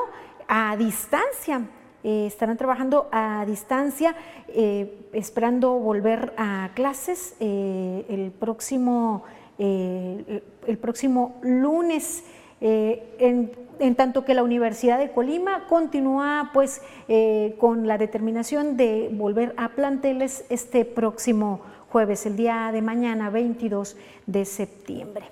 a 0.48 0.76
distancia 0.78 1.62
eh, 2.04 2.26
estarán 2.26 2.58
trabajando 2.58 3.08
a 3.12 3.46
distancia, 3.46 4.16
eh, 4.48 5.06
esperando 5.14 5.74
volver 5.74 6.34
a 6.38 6.72
clases 6.74 7.36
eh, 7.40 8.06
el, 8.10 8.32
próximo, 8.32 9.24
el 9.60 10.78
próximo 10.80 11.40
lunes. 11.42 12.24
En, 12.60 13.52
en, 13.80 13.96
tanto 13.96 14.24
que 14.24 14.36
la 14.36 14.44
Universidad 14.44 15.00
de 15.00 15.12
Colima 15.12 15.66
continúa 15.68 16.52
pues 16.54 16.82
con 17.58 17.88
la 17.88 17.98
determinación 17.98 18.78
de 18.78 19.10
volver 19.12 19.56
a 19.58 19.70
planteles 19.70 20.46
este 20.50 20.86
próximo 20.86 21.62
jueves, 21.90 22.28
el 22.28 22.36
día 22.36 22.70
de 22.72 22.84
mañana 22.84 23.32
22 23.32 23.98
de 24.28 24.46
septiembre. 24.46 25.26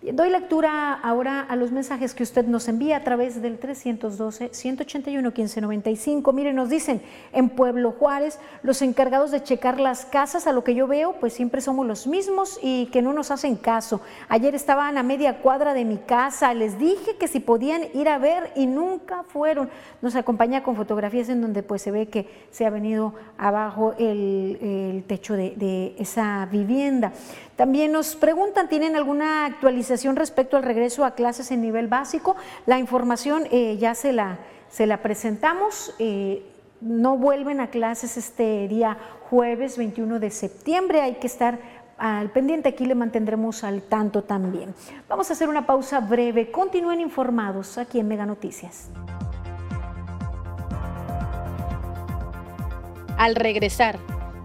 Doy 0.00 0.30
lectura 0.30 0.94
ahora 0.94 1.40
a 1.40 1.56
los 1.56 1.72
mensajes 1.72 2.14
que 2.14 2.22
usted 2.22 2.46
nos 2.46 2.68
envía 2.68 2.98
a 2.98 3.02
través 3.02 3.42
del 3.42 3.58
312-181-1595. 3.58 6.32
Mire, 6.32 6.52
nos 6.52 6.68
dicen, 6.68 7.02
en 7.32 7.48
Pueblo 7.48 7.90
Juárez, 7.90 8.38
los 8.62 8.80
encargados 8.80 9.32
de 9.32 9.42
checar 9.42 9.80
las 9.80 10.04
casas, 10.04 10.46
a 10.46 10.52
lo 10.52 10.62
que 10.62 10.76
yo 10.76 10.86
veo, 10.86 11.16
pues 11.18 11.32
siempre 11.32 11.60
somos 11.60 11.84
los 11.84 12.06
mismos 12.06 12.60
y 12.62 12.86
que 12.86 13.02
no 13.02 13.12
nos 13.12 13.32
hacen 13.32 13.56
caso. 13.56 14.00
Ayer 14.28 14.54
estaban 14.54 14.98
a 14.98 15.02
media 15.02 15.38
cuadra 15.38 15.74
de 15.74 15.84
mi 15.84 15.96
casa, 15.96 16.54
les 16.54 16.78
dije 16.78 17.16
que 17.18 17.26
si 17.26 17.40
podían 17.40 17.82
ir 17.92 18.08
a 18.08 18.18
ver 18.18 18.52
y 18.54 18.66
nunca 18.66 19.24
fueron. 19.24 19.68
Nos 20.00 20.14
acompaña 20.14 20.62
con 20.62 20.76
fotografías 20.76 21.28
en 21.28 21.40
donde 21.40 21.64
pues 21.64 21.82
se 21.82 21.90
ve 21.90 22.06
que 22.06 22.28
se 22.52 22.64
ha 22.64 22.70
venido 22.70 23.14
abajo 23.36 23.94
el, 23.98 25.02
techo 25.08 25.34
de 25.34 25.96
esa 25.98 26.46
vivienda. 26.46 27.12
También 27.58 27.90
nos 27.90 28.14
preguntan, 28.14 28.68
¿tienen 28.68 28.94
alguna 28.94 29.44
actualización? 29.44 30.14
respecto 30.14 30.56
al 30.56 30.62
regreso 30.62 31.04
a 31.04 31.16
clases 31.16 31.50
en 31.50 31.60
nivel 31.60 31.88
básico. 31.88 32.36
La 32.66 32.78
información 32.78 33.48
eh, 33.50 33.76
ya 33.80 33.96
se 33.96 34.12
la, 34.12 34.38
se 34.70 34.86
la 34.86 34.98
presentamos. 35.02 35.92
Eh, 35.98 36.46
no 36.80 37.16
vuelven 37.16 37.58
a 37.58 37.66
clases 37.66 38.16
este 38.16 38.68
día 38.68 38.96
jueves 39.28 39.76
21 39.76 40.20
de 40.20 40.30
septiembre. 40.30 41.00
Hay 41.00 41.14
que 41.14 41.26
estar 41.26 41.58
al 41.98 42.30
pendiente, 42.30 42.68
aquí 42.68 42.86
le 42.86 42.94
mantendremos 42.94 43.64
al 43.64 43.82
tanto 43.82 44.22
también. 44.22 44.72
Vamos 45.08 45.28
a 45.30 45.32
hacer 45.32 45.48
una 45.48 45.66
pausa 45.66 45.98
breve. 45.98 46.52
Continúen 46.52 47.00
informados 47.00 47.76
aquí 47.76 47.98
en 47.98 48.06
Mega 48.06 48.24
Noticias. 48.24 48.88
Al 53.16 53.34
regresar, 53.34 53.98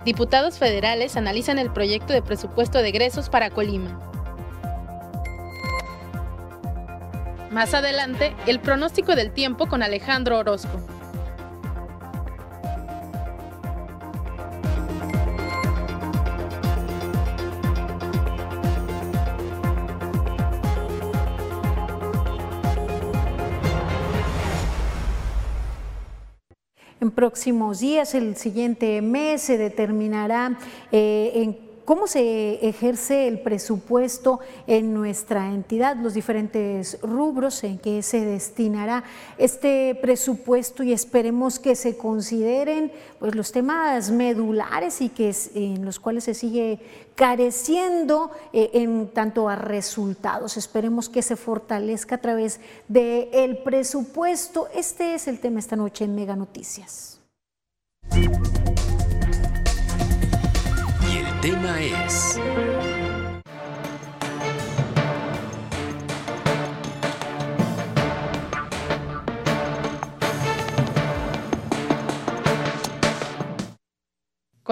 diputados 0.06 0.58
federales 0.58 1.18
analizan 1.18 1.60
el 1.60 1.72
proyecto 1.72 2.14
de 2.14 2.22
presupuesto 2.22 2.80
de 2.80 2.90
egresos 2.90 3.30
para 3.30 3.50
Colima. 3.50 4.00
Más 7.52 7.74
adelante, 7.74 8.36
el 8.48 8.60
pronóstico 8.60 9.16
del 9.16 9.32
tiempo 9.32 9.68
con 9.68 9.84
Alejandro 9.84 10.40
Orozco. 10.40 10.93
Próximos 27.24 27.80
días, 27.80 28.16
el 28.16 28.36
siguiente 28.36 29.02
mes, 29.02 29.44
se 29.44 29.58
determinará 29.58 30.60
eh, 30.92 31.32
en 31.36 31.58
cómo 31.86 32.08
se 32.08 32.68
ejerce 32.68 33.28
el 33.28 33.40
presupuesto 33.40 34.40
en 34.68 34.94
nuestra 34.94 35.48
entidad, 35.50 35.96
los 35.96 36.14
diferentes 36.14 37.00
rubros 37.02 37.64
en 37.64 37.78
que 37.78 38.02
se 38.04 38.26
destinará 38.26 39.06
este 39.38 39.98
presupuesto 40.02 40.84
y 40.84 40.94
esperemos 40.94 41.60
que 41.60 41.76
se 41.76 41.98
consideren 41.98 42.92
pues, 43.20 43.36
los 43.36 43.52
temas 43.52 44.12
medulares 44.12 45.02
y 45.02 45.08
que 45.08 45.34
en 45.56 45.86
los 45.86 46.00
cuales 46.00 46.26
se 46.26 46.34
sigue 46.34 46.80
careciendo 47.16 48.32
eh, 48.52 48.72
en 48.74 49.08
tanto 49.10 49.48
a 49.48 49.56
resultados. 49.56 50.58
Esperemos 50.58 51.10
que 51.10 51.22
se 51.22 51.36
fortalezca 51.36 52.16
a 52.16 52.22
través 52.22 52.60
del 52.88 53.60
presupuesto. 53.60 54.68
Este 54.74 55.16
es 55.16 55.28
el 55.28 55.40
tema 55.40 55.60
esta 55.60 55.76
noche 55.76 56.06
en 56.06 56.16
Mega 56.16 56.36
Noticias 56.36 57.13
tema 61.44 61.82
es... 61.82 62.40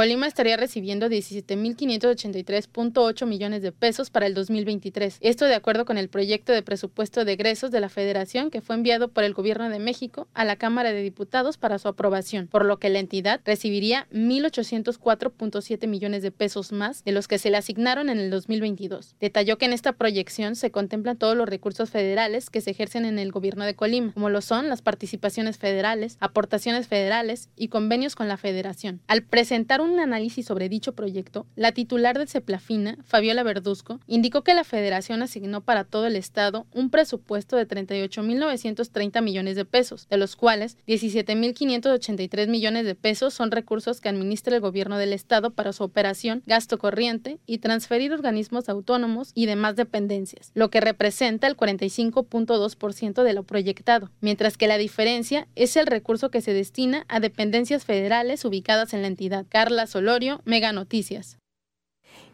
Colima 0.02 0.26
estaría 0.26 0.58
recibiendo 0.58 1.06
17.583.8 1.10 3.28
millones 3.28 3.62
de 3.62 3.72
pesos 3.72 4.10
para 4.10 4.26
el 4.26 4.34
2023. 4.34 5.20
Esto 5.22 5.46
de 5.46 5.54
acuerdo 5.54 5.86
con 5.86 6.00
el 6.00 6.10
proyecto 6.10 6.54
de 6.54 6.64
presupuesto 6.64 7.24
de 7.24 7.34
egresos 7.34 7.70
de 7.70 7.82
la 7.82 7.88
Federación 7.88 8.50
que 8.50 8.62
fue 8.62 8.76
enviado 8.76 9.10
por 9.10 9.24
el 9.24 9.36
Gobierno 9.36 9.70
de 9.70 9.78
México 9.78 10.28
a 10.34 10.44
la 10.44 10.56
Cámara 10.56 10.92
de 10.92 11.04
Diputados 11.04 11.60
para 11.60 11.78
su 11.78 11.88
aprobación, 11.88 12.48
por 12.48 12.66
lo 12.66 12.80
que 12.80 12.90
la 12.90 12.98
entidad 12.98 13.42
recibiría 13.46 14.08
1.804.7 14.12 15.88
millones 15.88 16.24
de 16.24 16.32
pesos 16.32 16.72
más 16.72 17.04
de 17.04 17.12
los 17.12 17.28
que 17.28 17.38
se 17.38 17.52
le 17.52 17.58
asignaron 17.58 18.10
en 18.10 18.18
el 18.18 18.32
2022. 18.32 19.18
Detalló 19.20 19.60
que 19.60 19.66
en 19.66 19.74
esta 19.74 19.94
proyección 19.94 20.56
se 20.56 20.72
contemplan 20.72 21.18
todos 21.18 21.38
los 21.38 21.48
recursos 21.48 21.92
federales 21.92 22.50
que 22.50 22.62
se 22.62 22.72
ejercen 22.72 23.06
en 23.06 23.20
el 23.20 23.32
Gobierno 23.32 23.66
de 23.66 23.76
Colima, 23.76 24.14
como 24.14 24.32
lo 24.32 24.42
son 24.42 24.68
las 24.68 24.82
participaciones 24.82 25.60
federales, 25.60 26.18
aportaciones 26.20 26.88
federales 26.88 27.50
y 27.56 27.68
convenios 27.68 28.16
con 28.16 28.28
la 28.28 28.38
Federación. 28.38 29.00
Al 29.06 29.22
presentar 29.22 29.80
un 29.80 29.91
análisis 30.00 30.46
sobre 30.46 30.70
dicho 30.70 30.94
proyecto, 30.94 31.46
la 31.56 31.72
titular 31.72 32.18
de 32.18 32.28
CEPLAFINA, 32.28 32.98
Fabiola 33.04 33.44
Verduzco, 33.44 34.00
indicó 34.08 34.44
que 34.44 34.54
la 34.54 34.64
federación 34.64 35.22
asignó 35.22 35.62
para 35.62 35.84
todo 35.84 36.08
el 36.08 36.16
estado 36.16 36.66
un 36.74 36.90
presupuesto 36.90 37.56
de 37.56 37.68
38.930 37.68 39.22
millones 39.22 39.56
de 39.56 39.66
pesos, 39.66 40.08
de 40.10 40.18
los 40.18 40.36
cuales 40.36 40.78
17.583 40.88 42.48
millones 42.48 42.86
de 42.86 42.96
pesos 42.96 43.34
son 43.34 43.52
recursos 43.52 44.02
que 44.02 44.10
administra 44.10 44.56
el 44.56 44.62
gobierno 44.62 44.98
del 44.98 45.14
estado 45.14 45.52
para 45.52 45.74
su 45.74 45.84
operación, 45.84 46.44
gasto 46.46 46.78
corriente 46.78 47.40
y 47.46 47.60
transferir 47.60 48.14
organismos 48.14 48.70
autónomos 48.70 49.32
y 49.36 49.46
demás 49.46 49.76
dependencias, 49.76 50.52
lo 50.54 50.70
que 50.70 50.82
representa 50.82 51.48
el 51.48 51.58
45.2% 51.58 53.24
de 53.24 53.34
lo 53.34 53.44
proyectado, 53.44 54.12
mientras 54.22 54.58
que 54.58 54.68
la 54.68 54.78
diferencia 54.78 55.48
es 55.56 55.76
el 55.76 55.88
recurso 55.88 56.32
que 56.32 56.42
se 56.42 56.54
destina 56.54 57.06
a 57.08 57.20
dependencias 57.20 57.86
federales 57.86 58.46
ubicadas 58.46 58.94
en 58.94 59.02
la 59.02 59.08
entidad. 59.08 59.46
Carla 59.72 59.88
Solorio, 59.88 60.42
Mega 60.44 60.74
Noticias. 60.74 61.38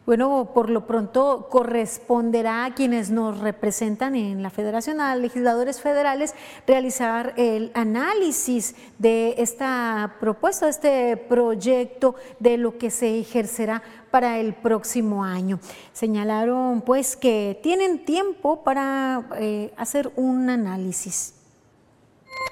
Bueno, 0.06 0.50
por 0.54 0.70
lo 0.70 0.88
pronto 0.88 1.46
corresponderá 1.48 2.64
a 2.64 2.74
quienes 2.74 3.12
nos 3.12 3.38
representan 3.38 4.16
en 4.16 4.42
la 4.42 4.50
Federación, 4.50 5.00
a 5.00 5.14
legisladores 5.14 5.80
federales, 5.80 6.34
realizar 6.66 7.34
el 7.36 7.70
análisis 7.74 8.74
de 8.98 9.36
esta 9.38 10.16
propuesta, 10.18 10.66
de 10.66 10.70
este 10.72 11.16
proyecto, 11.16 12.16
de 12.40 12.56
lo 12.56 12.76
que 12.76 12.90
se 12.90 13.20
ejercerá 13.20 13.84
para 14.10 14.40
el 14.40 14.54
próximo 14.54 15.22
año. 15.22 15.60
Señalaron 15.92 16.80
pues 16.80 17.14
que 17.16 17.60
tienen 17.62 18.04
tiempo 18.04 18.64
para 18.64 19.28
eh, 19.36 19.72
hacer 19.76 20.10
un 20.16 20.50
análisis. 20.50 21.37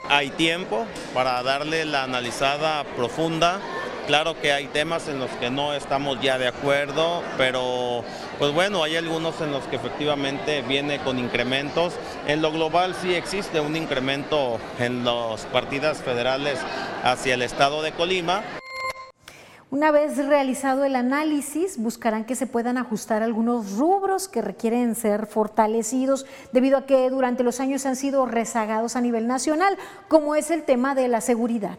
Hay 0.08 0.30
tiempo 0.30 0.86
para 1.14 1.42
darle 1.42 1.84
la 1.84 2.04
analizada 2.04 2.84
profunda 2.96 3.60
Claro 4.06 4.40
que 4.40 4.52
hay 4.52 4.66
temas 4.68 5.08
en 5.08 5.18
los 5.18 5.30
que 5.32 5.50
no 5.50 5.74
estamos 5.74 6.20
ya 6.20 6.38
de 6.38 6.46
acuerdo, 6.46 7.24
pero 7.36 8.04
pues 8.38 8.52
bueno, 8.52 8.84
hay 8.84 8.94
algunos 8.94 9.40
en 9.40 9.50
los 9.50 9.64
que 9.64 9.76
efectivamente 9.76 10.62
viene 10.62 11.00
con 11.00 11.18
incrementos. 11.18 11.94
En 12.28 12.40
lo 12.40 12.52
global 12.52 12.94
sí 12.94 13.14
existe 13.14 13.58
un 13.58 13.74
incremento 13.74 14.60
en 14.78 15.04
las 15.04 15.44
partidas 15.46 16.02
federales 16.02 16.60
hacia 17.02 17.34
el 17.34 17.42
estado 17.42 17.82
de 17.82 17.90
Colima. 17.90 18.44
Una 19.68 19.90
vez 19.90 20.16
realizado 20.16 20.84
el 20.84 20.94
análisis, 20.94 21.76
buscarán 21.76 22.24
que 22.24 22.36
se 22.36 22.46
puedan 22.46 22.78
ajustar 22.78 23.24
algunos 23.24 23.72
rubros 23.72 24.28
que 24.28 24.40
requieren 24.40 24.94
ser 24.94 25.26
fortalecidos 25.26 26.24
debido 26.52 26.78
a 26.78 26.86
que 26.86 27.10
durante 27.10 27.42
los 27.42 27.58
años 27.58 27.84
han 27.84 27.96
sido 27.96 28.26
rezagados 28.26 28.94
a 28.94 29.00
nivel 29.00 29.26
nacional, 29.26 29.76
como 30.06 30.36
es 30.36 30.52
el 30.52 30.62
tema 30.62 30.94
de 30.94 31.08
la 31.08 31.20
seguridad. 31.20 31.78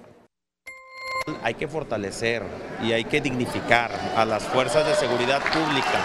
Hay 1.44 1.54
que 1.54 1.70
fortalecer 1.70 2.44
y 2.84 2.92
hay 2.92 3.06
que 3.06 3.22
dignificar 3.22 3.92
a 4.18 4.26
las 4.26 4.44
fuerzas 4.44 4.86
de 4.86 4.94
seguridad 4.94 5.42
pública, 5.42 6.04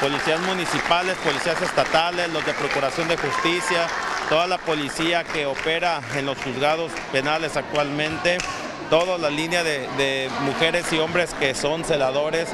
policías 0.00 0.40
municipales, 0.42 1.16
policías 1.16 1.60
estatales, 1.60 2.32
los 2.32 2.46
de 2.46 2.54
Procuración 2.54 3.08
de 3.08 3.16
Justicia, 3.16 3.88
toda 4.28 4.46
la 4.46 4.58
policía 4.58 5.24
que 5.24 5.46
opera 5.46 6.00
en 6.16 6.26
los 6.26 6.38
juzgados 6.38 6.92
penales 7.10 7.56
actualmente, 7.56 8.38
toda 8.90 9.18
la 9.18 9.30
línea 9.30 9.62
de, 9.62 10.28
mujeres 10.44 10.92
y 10.92 10.98
hombres 10.98 11.34
que 11.34 11.54
son 11.54 11.84
celadores. 11.84 12.48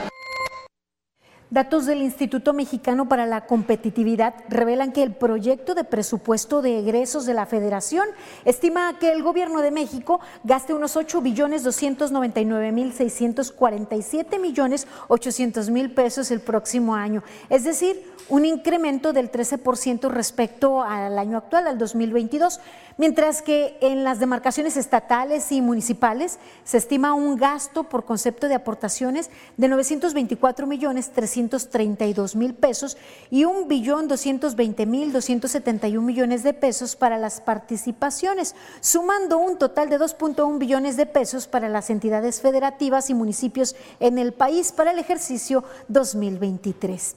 Datos 1.52 1.86
del 1.86 2.00
Instituto 2.00 2.52
Mexicano 2.52 3.08
para 3.08 3.26
la 3.26 3.46
Competitividad 3.46 4.34
revelan 4.48 4.92
que 4.92 5.02
el 5.02 5.12
proyecto 5.12 5.74
de 5.74 5.82
presupuesto 5.82 6.62
de 6.62 6.78
egresos 6.78 7.26
de 7.26 7.34
la 7.34 7.44
Federación 7.44 8.06
estima 8.44 8.96
que 9.00 9.10
el 9.10 9.24
Gobierno 9.24 9.60
de 9.60 9.72
México 9.72 10.20
gaste 10.44 10.74
unos 10.74 10.94
8 10.94 11.20
billones 11.22 11.64
299 11.64 12.70
mil 12.70 12.92
647 12.92 14.38
millones 14.38 14.86
800 15.08 15.70
mil 15.70 15.92
pesos 15.92 16.30
el 16.30 16.40
próximo 16.40 16.94
año, 16.94 17.24
es 17.48 17.64
decir, 17.64 18.00
un 18.30 18.46
incremento 18.46 19.12
del 19.12 19.30
13% 19.30 20.08
respecto 20.08 20.82
al 20.82 21.18
año 21.18 21.36
actual, 21.36 21.66
al 21.66 21.78
2022 21.78 22.60
mientras 23.00 23.40
que 23.40 23.78
en 23.80 24.04
las 24.04 24.20
demarcaciones 24.20 24.76
estatales 24.76 25.52
y 25.52 25.62
municipales 25.62 26.38
se 26.64 26.76
estima 26.76 27.14
un 27.14 27.36
gasto 27.36 27.84
por 27.84 28.04
concepto 28.04 28.46
de 28.46 28.54
aportaciones 28.54 29.30
de 29.56 29.68
924 29.68 30.66
millones 30.66 31.10
332 31.10 32.36
mil 32.36 32.52
pesos 32.52 32.98
y 33.30 33.46
un 33.46 33.68
billón 33.68 34.06
220 34.06 34.84
mil 34.84 35.14
271 35.14 36.06
millones 36.06 36.42
de 36.42 36.52
pesos 36.52 36.94
para 36.94 37.16
las 37.16 37.40
participaciones, 37.40 38.54
sumando 38.80 39.38
un 39.38 39.56
total 39.56 39.88
de 39.88 39.98
2.1 39.98 40.58
billones 40.58 40.98
de 40.98 41.06
pesos 41.06 41.46
para 41.46 41.70
las 41.70 41.88
entidades 41.88 42.42
federativas 42.42 43.08
y 43.08 43.14
municipios 43.14 43.76
en 43.98 44.18
el 44.18 44.34
país 44.34 44.72
para 44.72 44.90
el 44.90 44.98
ejercicio 44.98 45.64
2023. 45.88 47.16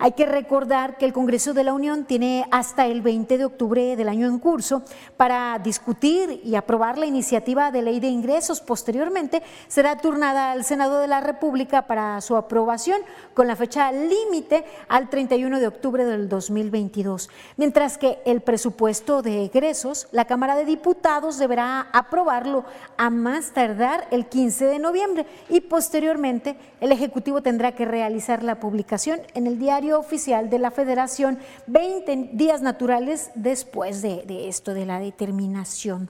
Hay 0.00 0.12
que 0.12 0.26
recordar 0.26 0.96
que 0.96 1.06
el 1.06 1.12
Congreso 1.12 1.54
de 1.54 1.64
la 1.64 1.72
Unión 1.72 2.04
tiene 2.04 2.46
hasta 2.52 2.86
el 2.86 3.02
20 3.02 3.36
de 3.36 3.44
octubre 3.44 3.96
del 3.96 4.08
año 4.08 4.28
en 4.28 4.38
curso 4.38 4.84
para 5.16 5.58
discutir 5.58 6.40
y 6.44 6.54
aprobar 6.54 6.98
la 6.98 7.06
iniciativa 7.06 7.72
de 7.72 7.82
ley 7.82 7.98
de 7.98 8.06
ingresos. 8.06 8.60
Posteriormente 8.60 9.42
será 9.66 9.96
turnada 9.96 10.52
al 10.52 10.64
Senado 10.64 11.00
de 11.00 11.08
la 11.08 11.20
República 11.20 11.88
para 11.88 12.20
su 12.20 12.36
aprobación 12.36 13.00
con 13.34 13.48
la 13.48 13.56
fecha 13.56 13.90
límite 13.90 14.64
al 14.86 15.10
31 15.10 15.58
de 15.58 15.66
octubre 15.66 16.04
del 16.04 16.28
2022. 16.28 17.28
Mientras 17.56 17.98
que 17.98 18.20
el 18.24 18.40
presupuesto 18.40 19.20
de 19.20 19.46
egresos, 19.46 20.06
la 20.12 20.26
Cámara 20.26 20.54
de 20.54 20.64
Diputados 20.64 21.38
deberá 21.38 21.88
aprobarlo 21.92 22.64
a 22.98 23.10
más 23.10 23.50
tardar 23.50 24.06
el 24.12 24.26
15 24.26 24.64
de 24.66 24.78
noviembre 24.78 25.26
y 25.48 25.60
posteriormente 25.60 26.56
el 26.80 26.92
Ejecutivo 26.92 27.42
tendrá 27.42 27.72
que 27.72 27.84
realizar 27.84 28.44
la 28.44 28.60
publicación 28.60 29.20
en 29.34 29.48
el 29.48 29.58
diario 29.58 29.87
oficial 29.92 30.50
de 30.50 30.58
la 30.58 30.70
Federación 30.70 31.38
20 31.66 32.30
días 32.32 32.62
naturales 32.62 33.30
después 33.34 34.02
de, 34.02 34.48
esto, 34.48 34.74
de 34.74 34.86
la 34.86 35.00
determinación. 35.00 36.08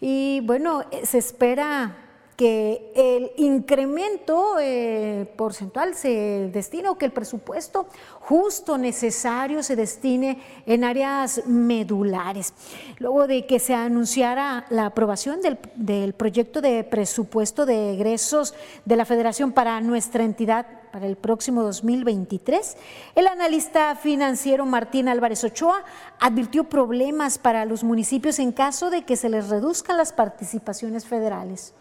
Y 0.00 0.40
bueno, 0.40 0.84
se 1.02 1.18
espera 1.18 1.96
que 2.40 2.90
el 2.94 3.32
incremento 3.36 4.56
eh, 4.58 5.30
porcentual 5.36 5.94
se 5.94 6.48
destine 6.50 6.88
o 6.88 6.96
que 6.96 7.04
el 7.04 7.12
presupuesto 7.12 7.86
justo, 8.18 8.78
necesario, 8.78 9.62
se 9.62 9.76
destine 9.76 10.38
en 10.64 10.84
áreas 10.84 11.42
medulares. 11.46 12.54
Luego 12.96 13.26
de 13.26 13.44
que 13.44 13.58
se 13.58 13.74
anunciara 13.74 14.64
la 14.70 14.86
aprobación 14.86 15.42
del, 15.42 15.58
del 15.74 16.14
proyecto 16.14 16.62
de 16.62 16.82
presupuesto 16.82 17.66
de 17.66 17.92
egresos 17.92 18.54
de 18.86 18.96
la 18.96 19.04
Federación 19.04 19.52
para 19.52 19.78
nuestra 19.82 20.24
entidad 20.24 20.79
para 20.90 21.06
el 21.06 21.16
próximo 21.16 21.62
2023, 21.62 22.76
el 23.14 23.26
analista 23.26 23.94
financiero 23.96 24.66
Martín 24.66 25.08
Álvarez 25.08 25.44
Ochoa 25.44 25.84
advirtió 26.18 26.64
problemas 26.64 27.38
para 27.38 27.64
los 27.64 27.84
municipios 27.84 28.38
en 28.38 28.52
caso 28.52 28.90
de 28.90 29.02
que 29.02 29.16
se 29.16 29.28
les 29.28 29.48
reduzcan 29.48 29.96
las 29.96 30.12
participaciones 30.12 31.06
federales. 31.06 31.74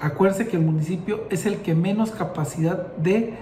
Acuérdense 0.00 0.48
que 0.48 0.56
el 0.56 0.62
municipio 0.62 1.24
es 1.30 1.46
el 1.46 1.58
que 1.58 1.74
menos 1.74 2.10
capacidad 2.10 2.94
de 2.96 3.34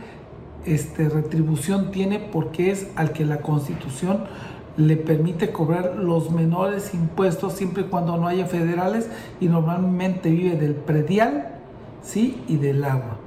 este, 0.64 1.08
retribución 1.08 1.90
tiene 1.90 2.18
porque 2.18 2.70
es 2.70 2.86
al 2.94 3.12
que 3.12 3.24
la 3.24 3.38
constitución 3.38 4.24
le 4.76 4.96
permite 4.96 5.52
cobrar 5.52 5.96
los 5.96 6.30
menores 6.30 6.94
impuestos 6.94 7.54
siempre 7.54 7.82
y 7.82 7.86
cuando 7.86 8.16
no 8.16 8.26
haya 8.26 8.46
federales 8.46 9.08
y 9.40 9.46
normalmente 9.46 10.30
vive 10.30 10.56
del 10.56 10.74
predial 10.74 11.58
¿sí? 12.02 12.42
y 12.48 12.56
del 12.56 12.84
agua. 12.84 13.18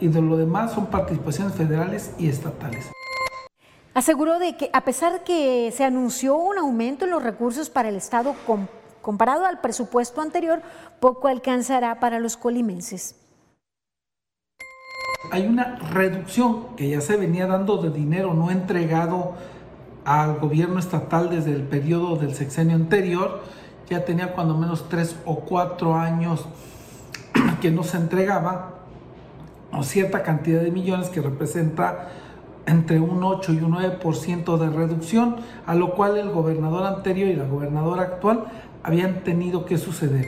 Y 0.00 0.08
de 0.08 0.22
lo 0.22 0.36
demás 0.36 0.72
son 0.72 0.86
participaciones 0.86 1.54
federales 1.54 2.12
y 2.18 2.28
estatales. 2.28 2.90
Aseguró 3.94 4.38
de 4.38 4.56
que 4.56 4.70
a 4.72 4.84
pesar 4.84 5.12
de 5.12 5.20
que 5.24 5.72
se 5.72 5.84
anunció 5.84 6.36
un 6.36 6.56
aumento 6.58 7.04
en 7.04 7.10
los 7.10 7.22
recursos 7.22 7.68
para 7.68 7.88
el 7.88 7.96
Estado 7.96 8.34
Comparado 9.02 9.46
al 9.46 9.60
presupuesto 9.60 10.20
anterior, 10.20 10.60
poco 11.00 11.28
alcanzará 11.28 11.98
para 11.98 12.18
los 12.18 12.36
colimenses. 12.36 13.16
Hay 15.32 15.46
una 15.46 15.76
reducción 15.92 16.76
que 16.76 16.90
ya 16.90 17.00
se 17.00 17.16
venía 17.16 17.46
dando 17.46 17.78
de 17.78 17.90
dinero 17.90 18.34
no 18.34 18.50
entregado 18.50 19.34
al 20.04 20.38
gobierno 20.38 20.78
estatal 20.78 21.30
desde 21.30 21.52
el 21.52 21.62
periodo 21.62 22.16
del 22.16 22.34
sexenio 22.34 22.76
anterior. 22.76 23.42
Ya 23.88 24.04
tenía 24.04 24.32
cuando 24.32 24.56
menos 24.56 24.88
tres 24.88 25.16
o 25.24 25.40
cuatro 25.40 25.94
años 25.94 26.46
que 27.60 27.70
no 27.70 27.82
se 27.82 27.96
entregaba 27.96 28.77
o 29.72 29.82
cierta 29.82 30.22
cantidad 30.22 30.60
de 30.60 30.70
millones 30.70 31.08
que 31.08 31.20
representa 31.20 32.08
entre 32.66 33.00
un 33.00 33.24
8 33.24 33.52
y 33.54 33.60
un 33.60 33.72
9% 33.72 34.58
de 34.58 34.70
reducción, 34.70 35.36
a 35.66 35.74
lo 35.74 35.94
cual 35.94 36.18
el 36.18 36.30
gobernador 36.30 36.86
anterior 36.86 37.28
y 37.28 37.36
la 37.36 37.46
gobernadora 37.46 38.02
actual 38.02 38.44
habían 38.82 39.24
tenido 39.24 39.64
que 39.64 39.78
suceder. 39.78 40.26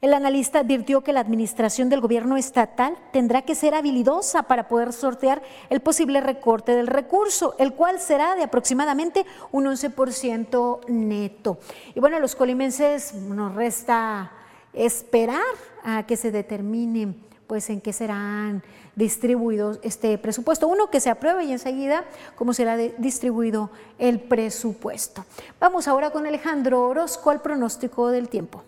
El 0.00 0.14
analista 0.14 0.60
advirtió 0.60 1.02
que 1.02 1.12
la 1.12 1.18
administración 1.18 1.88
del 1.88 2.00
gobierno 2.00 2.36
estatal 2.36 2.96
tendrá 3.12 3.42
que 3.42 3.56
ser 3.56 3.74
habilidosa 3.74 4.44
para 4.44 4.68
poder 4.68 4.92
sortear 4.92 5.42
el 5.70 5.80
posible 5.80 6.20
recorte 6.20 6.76
del 6.76 6.86
recurso, 6.86 7.56
el 7.58 7.74
cual 7.74 7.98
será 7.98 8.36
de 8.36 8.44
aproximadamente 8.44 9.26
un 9.50 9.64
11% 9.64 10.86
neto. 10.88 11.58
Y 11.96 12.00
bueno, 12.00 12.16
a 12.16 12.20
los 12.20 12.36
colimenses 12.36 13.12
nos 13.12 13.56
resta 13.56 14.30
esperar 14.72 15.42
a 15.82 16.06
que 16.06 16.16
se 16.16 16.30
determine 16.30 17.27
pues 17.48 17.70
en 17.70 17.80
qué 17.80 17.92
serán 17.92 18.62
distribuidos 18.94 19.80
este 19.82 20.16
presupuesto. 20.18 20.68
Uno, 20.68 20.90
que 20.90 21.00
se 21.00 21.10
apruebe 21.10 21.44
y 21.44 21.52
enseguida 21.52 22.04
cómo 22.36 22.52
será 22.52 22.76
distribuido 22.76 23.70
el 23.98 24.20
presupuesto. 24.20 25.24
Vamos 25.58 25.88
ahora 25.88 26.10
con 26.10 26.26
Alejandro 26.26 26.86
Orozco 26.86 27.30
al 27.30 27.40
pronóstico 27.40 28.10
del 28.10 28.28
tiempo. 28.28 28.62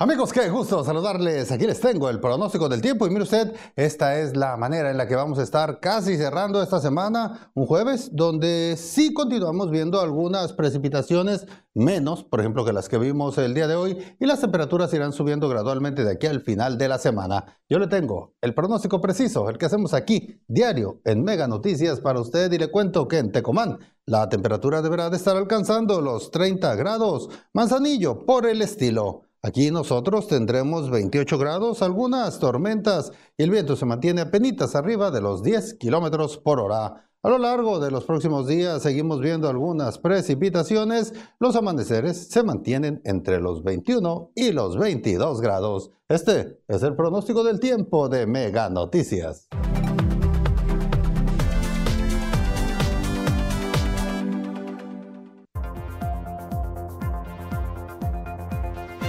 Amigos, 0.00 0.32
qué 0.32 0.48
gusto 0.48 0.84
saludarles. 0.84 1.50
Aquí 1.50 1.66
les 1.66 1.80
tengo 1.80 2.08
el 2.08 2.20
pronóstico 2.20 2.68
del 2.68 2.80
tiempo 2.80 3.04
y 3.04 3.10
mire 3.10 3.24
usted, 3.24 3.52
esta 3.74 4.20
es 4.20 4.36
la 4.36 4.56
manera 4.56 4.92
en 4.92 4.96
la 4.96 5.08
que 5.08 5.16
vamos 5.16 5.40
a 5.40 5.42
estar 5.42 5.80
casi 5.80 6.16
cerrando 6.16 6.62
esta 6.62 6.78
semana, 6.78 7.50
un 7.54 7.66
jueves, 7.66 8.10
donde 8.12 8.76
sí 8.78 9.12
continuamos 9.12 9.72
viendo 9.72 10.00
algunas 10.00 10.52
precipitaciones 10.52 11.48
menos, 11.74 12.22
por 12.22 12.38
ejemplo, 12.38 12.64
que 12.64 12.72
las 12.72 12.88
que 12.88 12.96
vimos 12.96 13.38
el 13.38 13.54
día 13.54 13.66
de 13.66 13.74
hoy 13.74 13.98
y 14.20 14.26
las 14.26 14.40
temperaturas 14.40 14.94
irán 14.94 15.12
subiendo 15.12 15.48
gradualmente 15.48 16.04
de 16.04 16.12
aquí 16.12 16.28
al 16.28 16.42
final 16.42 16.78
de 16.78 16.86
la 16.86 16.98
semana. 16.98 17.58
Yo 17.68 17.80
le 17.80 17.88
tengo 17.88 18.36
el 18.40 18.54
pronóstico 18.54 19.00
preciso, 19.00 19.50
el 19.50 19.58
que 19.58 19.66
hacemos 19.66 19.94
aquí 19.94 20.40
diario 20.46 21.00
en 21.06 21.24
Mega 21.24 21.48
Noticias 21.48 21.98
para 21.98 22.20
usted 22.20 22.52
y 22.52 22.58
le 22.58 22.70
cuento 22.70 23.08
que 23.08 23.18
en 23.18 23.32
Tecomán 23.32 23.80
la 24.06 24.28
temperatura 24.28 24.80
deberá 24.80 25.10
de 25.10 25.16
estar 25.16 25.36
alcanzando 25.36 26.00
los 26.00 26.30
30 26.30 26.76
grados, 26.76 27.30
Manzanillo 27.52 28.24
por 28.24 28.46
el 28.46 28.62
estilo. 28.62 29.27
Aquí 29.40 29.70
nosotros 29.70 30.26
tendremos 30.26 30.90
28 30.90 31.38
grados, 31.38 31.82
algunas 31.82 32.40
tormentas 32.40 33.12
y 33.36 33.44
el 33.44 33.50
viento 33.50 33.76
se 33.76 33.86
mantiene 33.86 34.22
apenas 34.22 34.74
arriba 34.74 35.12
de 35.12 35.20
los 35.20 35.44
10 35.44 35.74
kilómetros 35.74 36.38
por 36.38 36.58
hora. 36.58 37.08
A 37.22 37.28
lo 37.28 37.38
largo 37.38 37.78
de 37.78 37.90
los 37.90 38.04
próximos 38.04 38.46
días 38.46 38.82
seguimos 38.82 39.20
viendo 39.20 39.48
algunas 39.48 39.98
precipitaciones. 39.98 41.12
Los 41.38 41.56
amaneceres 41.56 42.28
se 42.28 42.42
mantienen 42.42 43.00
entre 43.04 43.40
los 43.40 43.62
21 43.62 44.32
y 44.34 44.52
los 44.52 44.76
22 44.76 45.40
grados. 45.40 45.90
Este 46.08 46.60
es 46.66 46.82
el 46.82 46.96
pronóstico 46.96 47.44
del 47.44 47.60
tiempo 47.60 48.08
de 48.08 48.26
Mega 48.26 48.70
Noticias. 48.70 49.48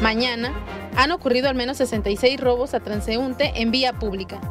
Mañana 0.09 0.51
han 0.95 1.11
ocurrido 1.11 1.49
al 1.49 1.55
menos 1.55 1.77
66 1.77 2.39
robos 2.39 2.73
a 2.73 2.79
transeúnte 2.79 3.61
en 3.61 3.69
vía 3.69 3.93
pública. 3.93 4.41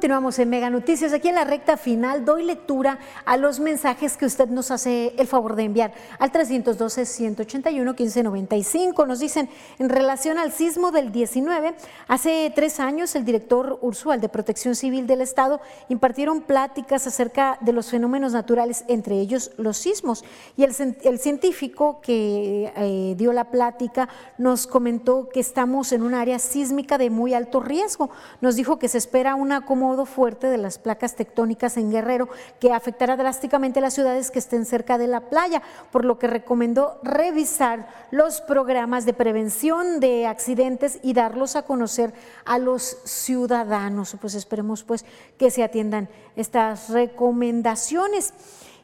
Continuamos 0.00 0.38
en 0.38 0.48
Mega 0.48 0.70
Noticias. 0.70 1.12
Aquí 1.12 1.28
en 1.28 1.34
la 1.34 1.44
recta 1.44 1.76
final 1.76 2.24
doy 2.24 2.42
lectura 2.42 2.98
a 3.26 3.36
los 3.36 3.60
mensajes 3.60 4.16
que 4.16 4.24
usted 4.24 4.48
nos 4.48 4.70
hace 4.70 5.12
el 5.18 5.26
favor 5.26 5.56
de 5.56 5.64
enviar 5.64 5.92
al 6.18 6.32
312-181-1595. 6.32 9.06
Nos 9.06 9.18
dicen, 9.18 9.50
en 9.78 9.90
relación 9.90 10.38
al 10.38 10.52
sismo 10.52 10.90
del 10.90 11.12
19, 11.12 11.74
hace 12.08 12.50
tres 12.54 12.80
años 12.80 13.14
el 13.14 13.26
director 13.26 13.78
Ursual 13.82 14.22
de 14.22 14.30
Protección 14.30 14.74
Civil 14.74 15.06
del 15.06 15.20
Estado 15.20 15.60
impartieron 15.90 16.40
pláticas 16.40 17.06
acerca 17.06 17.58
de 17.60 17.74
los 17.74 17.90
fenómenos 17.90 18.32
naturales, 18.32 18.86
entre 18.88 19.20
ellos 19.20 19.50
los 19.58 19.76
sismos. 19.76 20.24
Y 20.56 20.64
el, 20.64 20.72
científico 21.18 22.00
que 22.00 22.72
eh, 22.74 23.14
dio 23.18 23.34
la 23.34 23.50
plática 23.50 24.08
nos 24.38 24.66
comentó 24.66 25.28
que 25.28 25.40
estamos 25.40 25.92
en 25.92 26.02
un 26.02 26.14
área 26.14 26.38
sísmica 26.38 26.96
de 26.96 27.10
muy 27.10 27.34
alto 27.34 27.60
riesgo. 27.60 28.08
Nos 28.40 28.56
dijo 28.56 28.78
que 28.78 28.88
se 28.88 28.96
espera 28.96 29.34
una 29.34 29.66
modo 29.90 30.06
fuerte 30.06 30.46
de 30.46 30.56
las 30.56 30.78
placas 30.78 31.16
tectónicas 31.16 31.76
en 31.76 31.90
Guerrero 31.90 32.28
que 32.60 32.72
afectará 32.72 33.16
drásticamente 33.16 33.80
las 33.80 33.94
ciudades 33.94 34.30
que 34.30 34.38
estén 34.38 34.64
cerca 34.64 34.98
de 34.98 35.08
la 35.08 35.28
playa, 35.28 35.62
por 35.90 36.04
lo 36.04 36.16
que 36.16 36.28
recomendó 36.28 37.00
revisar 37.02 37.88
los 38.12 38.40
programas 38.40 39.04
de 39.04 39.14
prevención 39.14 39.98
de 39.98 40.28
accidentes 40.28 41.00
y 41.02 41.12
darlos 41.12 41.56
a 41.56 41.62
conocer 41.62 42.14
a 42.44 42.58
los 42.58 42.98
ciudadanos. 43.04 44.16
Pues 44.20 44.34
esperemos 44.34 44.84
pues 44.84 45.04
que 45.36 45.50
se 45.50 45.64
atiendan 45.64 46.08
estas 46.36 46.90
recomendaciones. 46.90 48.32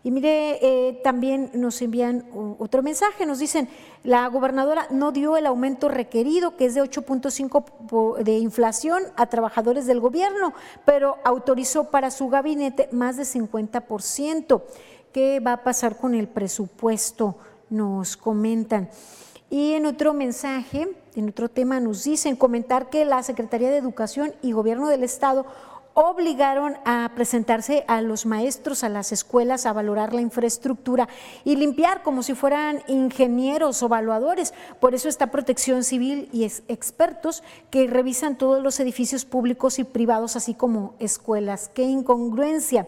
Y 0.07 0.13
mire, 0.13 0.61
eh, 0.63 1.01
también 1.03 1.51
nos 1.53 1.83
envían 1.83 2.27
otro 2.61 2.81
mensaje, 2.81 3.27
nos 3.27 3.41
dicen, 3.41 3.69
la 4.05 4.29
gobernadora 4.29 4.87
no 4.91 5.11
dio 5.11 5.37
el 5.37 5.47
aumento 5.47 5.89
requerido, 5.89 6.57
que 6.57 6.67
es 6.67 6.77
de 6.77 6.81
8.5 6.81 8.23
de 8.23 8.39
inflación 8.39 9.03
a 9.17 9.27
trabajadores 9.27 9.85
del 9.85 9.99
gobierno, 9.99 10.55
pero 10.85 11.17
autorizó 11.25 11.91
para 11.91 12.13
su 12.13 12.29
gabinete 12.29 12.89
más 12.93 13.17
de 13.17 13.25
50%. 13.25 14.63
¿Qué 15.13 15.41
va 15.41 15.55
a 15.55 15.65
pasar 15.65 15.97
con 15.97 16.15
el 16.15 16.29
presupuesto? 16.29 17.39
Nos 17.69 18.17
comentan. 18.17 18.89
Y 19.51 19.73
en 19.73 19.87
otro 19.87 20.15
mensaje, 20.15 20.87
en 21.17 21.31
otro 21.31 21.49
tema, 21.49 21.81
nos 21.81 22.05
dicen 22.05 22.37
comentar 22.37 22.91
que 22.91 23.05
la 23.05 23.25
Secretaría 23.25 23.71
de 23.71 23.79
Educación 23.79 24.37
y 24.41 24.53
Gobierno 24.53 24.89
del 24.89 25.03
Estado 25.03 25.47
obligaron 25.99 26.77
a 26.85 27.11
presentarse 27.15 27.83
a 27.89 28.03
los 28.03 28.27
maestros, 28.27 28.85
a 28.85 28.91
las 28.91 29.13
escuelas, 29.13 29.65
a 29.65 29.73
valorar 29.73 30.13
la 30.13 30.21
infraestructura 30.21 31.09
y 31.43 31.57
limpiar 31.57 32.03
como 32.03 32.23
si 32.23 32.35
fueran 32.35 32.83
ingenieros 32.87 33.83
o 33.83 33.87
evaluadores. 33.87 34.53
Por 34.79 34.95
eso 34.95 35.09
está 35.09 35.31
protección 35.31 35.85
civil 35.85 36.29
y 36.35 36.45
expertos 36.45 37.43
que 37.71 37.87
revisan 37.87 38.37
todos 38.37 38.63
los 38.63 38.79
edificios 38.79 39.25
públicos 39.25 39.79
y 39.79 39.85
privados, 39.85 40.37
así 40.37 40.53
como 40.53 40.95
escuelas. 40.99 41.71
¡Qué 41.73 41.85
incongruencia! 41.85 42.87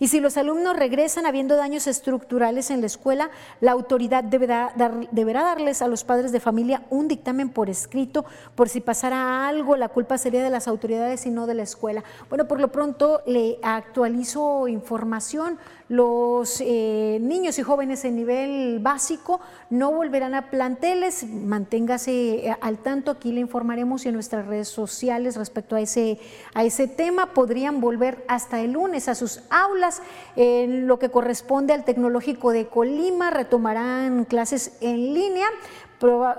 Y 0.00 0.08
si 0.08 0.20
los 0.20 0.36
alumnos 0.36 0.76
regresan 0.76 1.26
habiendo 1.26 1.56
daños 1.56 1.86
estructurales 1.86 2.70
en 2.70 2.80
la 2.80 2.86
escuela, 2.86 3.30
la 3.60 3.72
autoridad 3.72 4.22
deberá, 4.22 4.72
deberá 5.10 5.42
darles 5.42 5.82
a 5.82 5.88
los 5.88 6.04
padres 6.04 6.30
de 6.30 6.40
familia 6.40 6.82
un 6.90 7.08
dictamen 7.08 7.48
por 7.48 7.68
escrito 7.68 8.24
por 8.54 8.68
si 8.68 8.80
pasara 8.80 9.48
algo, 9.48 9.76
la 9.76 9.88
culpa 9.88 10.18
sería 10.18 10.42
de 10.42 10.50
las 10.50 10.68
autoridades 10.68 11.26
y 11.26 11.30
no 11.30 11.46
de 11.46 11.54
la 11.54 11.62
escuela. 11.62 12.04
Bueno, 12.28 12.46
por 12.46 12.60
lo 12.60 12.68
pronto 12.68 13.22
le 13.26 13.58
actualizo 13.62 14.68
información 14.68 15.58
los 15.88 16.60
eh, 16.60 17.18
niños 17.20 17.58
y 17.58 17.62
jóvenes 17.62 18.04
en 18.04 18.16
nivel 18.16 18.78
básico 18.78 19.40
no 19.70 19.90
volverán 19.90 20.34
a 20.34 20.50
planteles, 20.50 21.26
manténgase 21.26 22.46
eh, 22.46 22.56
al 22.60 22.78
tanto, 22.78 23.10
aquí 23.10 23.32
le 23.32 23.40
informaremos 23.40 24.04
y 24.04 24.08
en 24.08 24.14
nuestras 24.14 24.46
redes 24.46 24.68
sociales 24.68 25.36
respecto 25.36 25.76
a 25.76 25.80
ese, 25.80 26.18
a 26.52 26.64
ese 26.64 26.88
tema. 26.88 27.32
Podrían 27.32 27.80
volver 27.80 28.22
hasta 28.28 28.60
el 28.60 28.72
lunes 28.72 29.08
a 29.08 29.14
sus 29.14 29.40
aulas. 29.48 30.02
En 30.36 30.86
lo 30.86 30.98
que 30.98 31.08
corresponde 31.08 31.72
al 31.72 31.84
Tecnológico 31.84 32.52
de 32.52 32.66
Colima, 32.66 33.30
retomarán 33.30 34.26
clases 34.26 34.76
en 34.82 35.14
línea, 35.14 35.48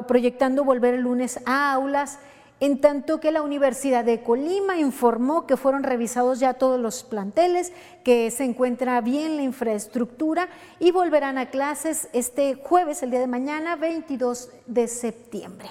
proyectando 0.07 0.63
volver 0.63 0.93
el 0.93 1.01
lunes 1.01 1.39
a 1.45 1.73
aulas 1.73 2.19
en 2.59 2.81
tanto 2.81 3.19
que 3.19 3.31
la 3.31 3.41
Universidad 3.41 4.03
de 4.03 4.21
Colima 4.21 4.77
informó 4.77 5.47
que 5.47 5.57
fueron 5.57 5.83
revisados 5.83 6.39
ya 6.39 6.55
todos 6.55 6.79
los 6.79 7.03
planteles, 7.03 7.71
que 8.03 8.31
se 8.31 8.43
encuentra 8.43 8.99
bien 9.01 9.37
la 9.37 9.43
infraestructura 9.43 10.49
y 10.79 10.91
volverán 10.91 11.37
a 11.37 11.49
clases 11.49 12.09
este 12.13 12.55
jueves, 12.55 13.01
el 13.03 13.11
día 13.11 13.19
de 13.19 13.27
mañana, 13.27 13.75
22 13.75 14.49
de 14.67 14.87
septiembre. 14.87 15.69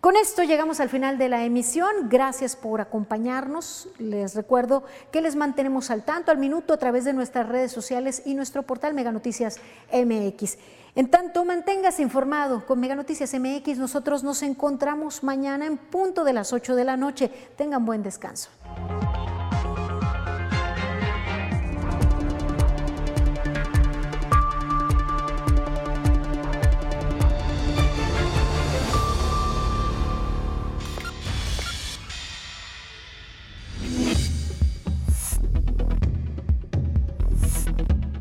Con 0.00 0.14
esto 0.14 0.44
llegamos 0.44 0.78
al 0.78 0.88
final 0.88 1.18
de 1.18 1.28
la 1.28 1.44
emisión. 1.44 1.90
Gracias 2.08 2.54
por 2.54 2.80
acompañarnos. 2.80 3.88
Les 3.98 4.36
recuerdo 4.36 4.84
que 5.10 5.20
les 5.20 5.34
mantenemos 5.34 5.90
al 5.90 6.04
tanto, 6.04 6.30
al 6.30 6.38
minuto, 6.38 6.72
a 6.72 6.76
través 6.76 7.04
de 7.04 7.12
nuestras 7.12 7.48
redes 7.48 7.72
sociales 7.72 8.22
y 8.24 8.34
nuestro 8.34 8.62
portal 8.62 8.94
Mega 8.94 9.10
Noticias 9.10 9.58
MX. 9.92 10.56
En 10.94 11.10
tanto, 11.10 11.44
manténgase 11.44 12.02
informado 12.02 12.66
con 12.66 12.80
Mega 12.80 12.94
Noticias 12.94 13.34
MX. 13.34 13.78
Nosotros 13.78 14.24
nos 14.24 14.42
encontramos 14.42 15.22
mañana 15.22 15.66
en 15.66 15.76
punto 15.76 16.24
de 16.24 16.32
las 16.32 16.52
8 16.52 16.74
de 16.74 16.84
la 16.84 16.96
noche. 16.96 17.30
Tengan 17.56 17.84
buen 17.84 18.02
descanso. 18.02 18.50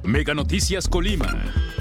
Mega 0.04 0.34
Noticias 0.34 0.88
Colima. 0.88 1.77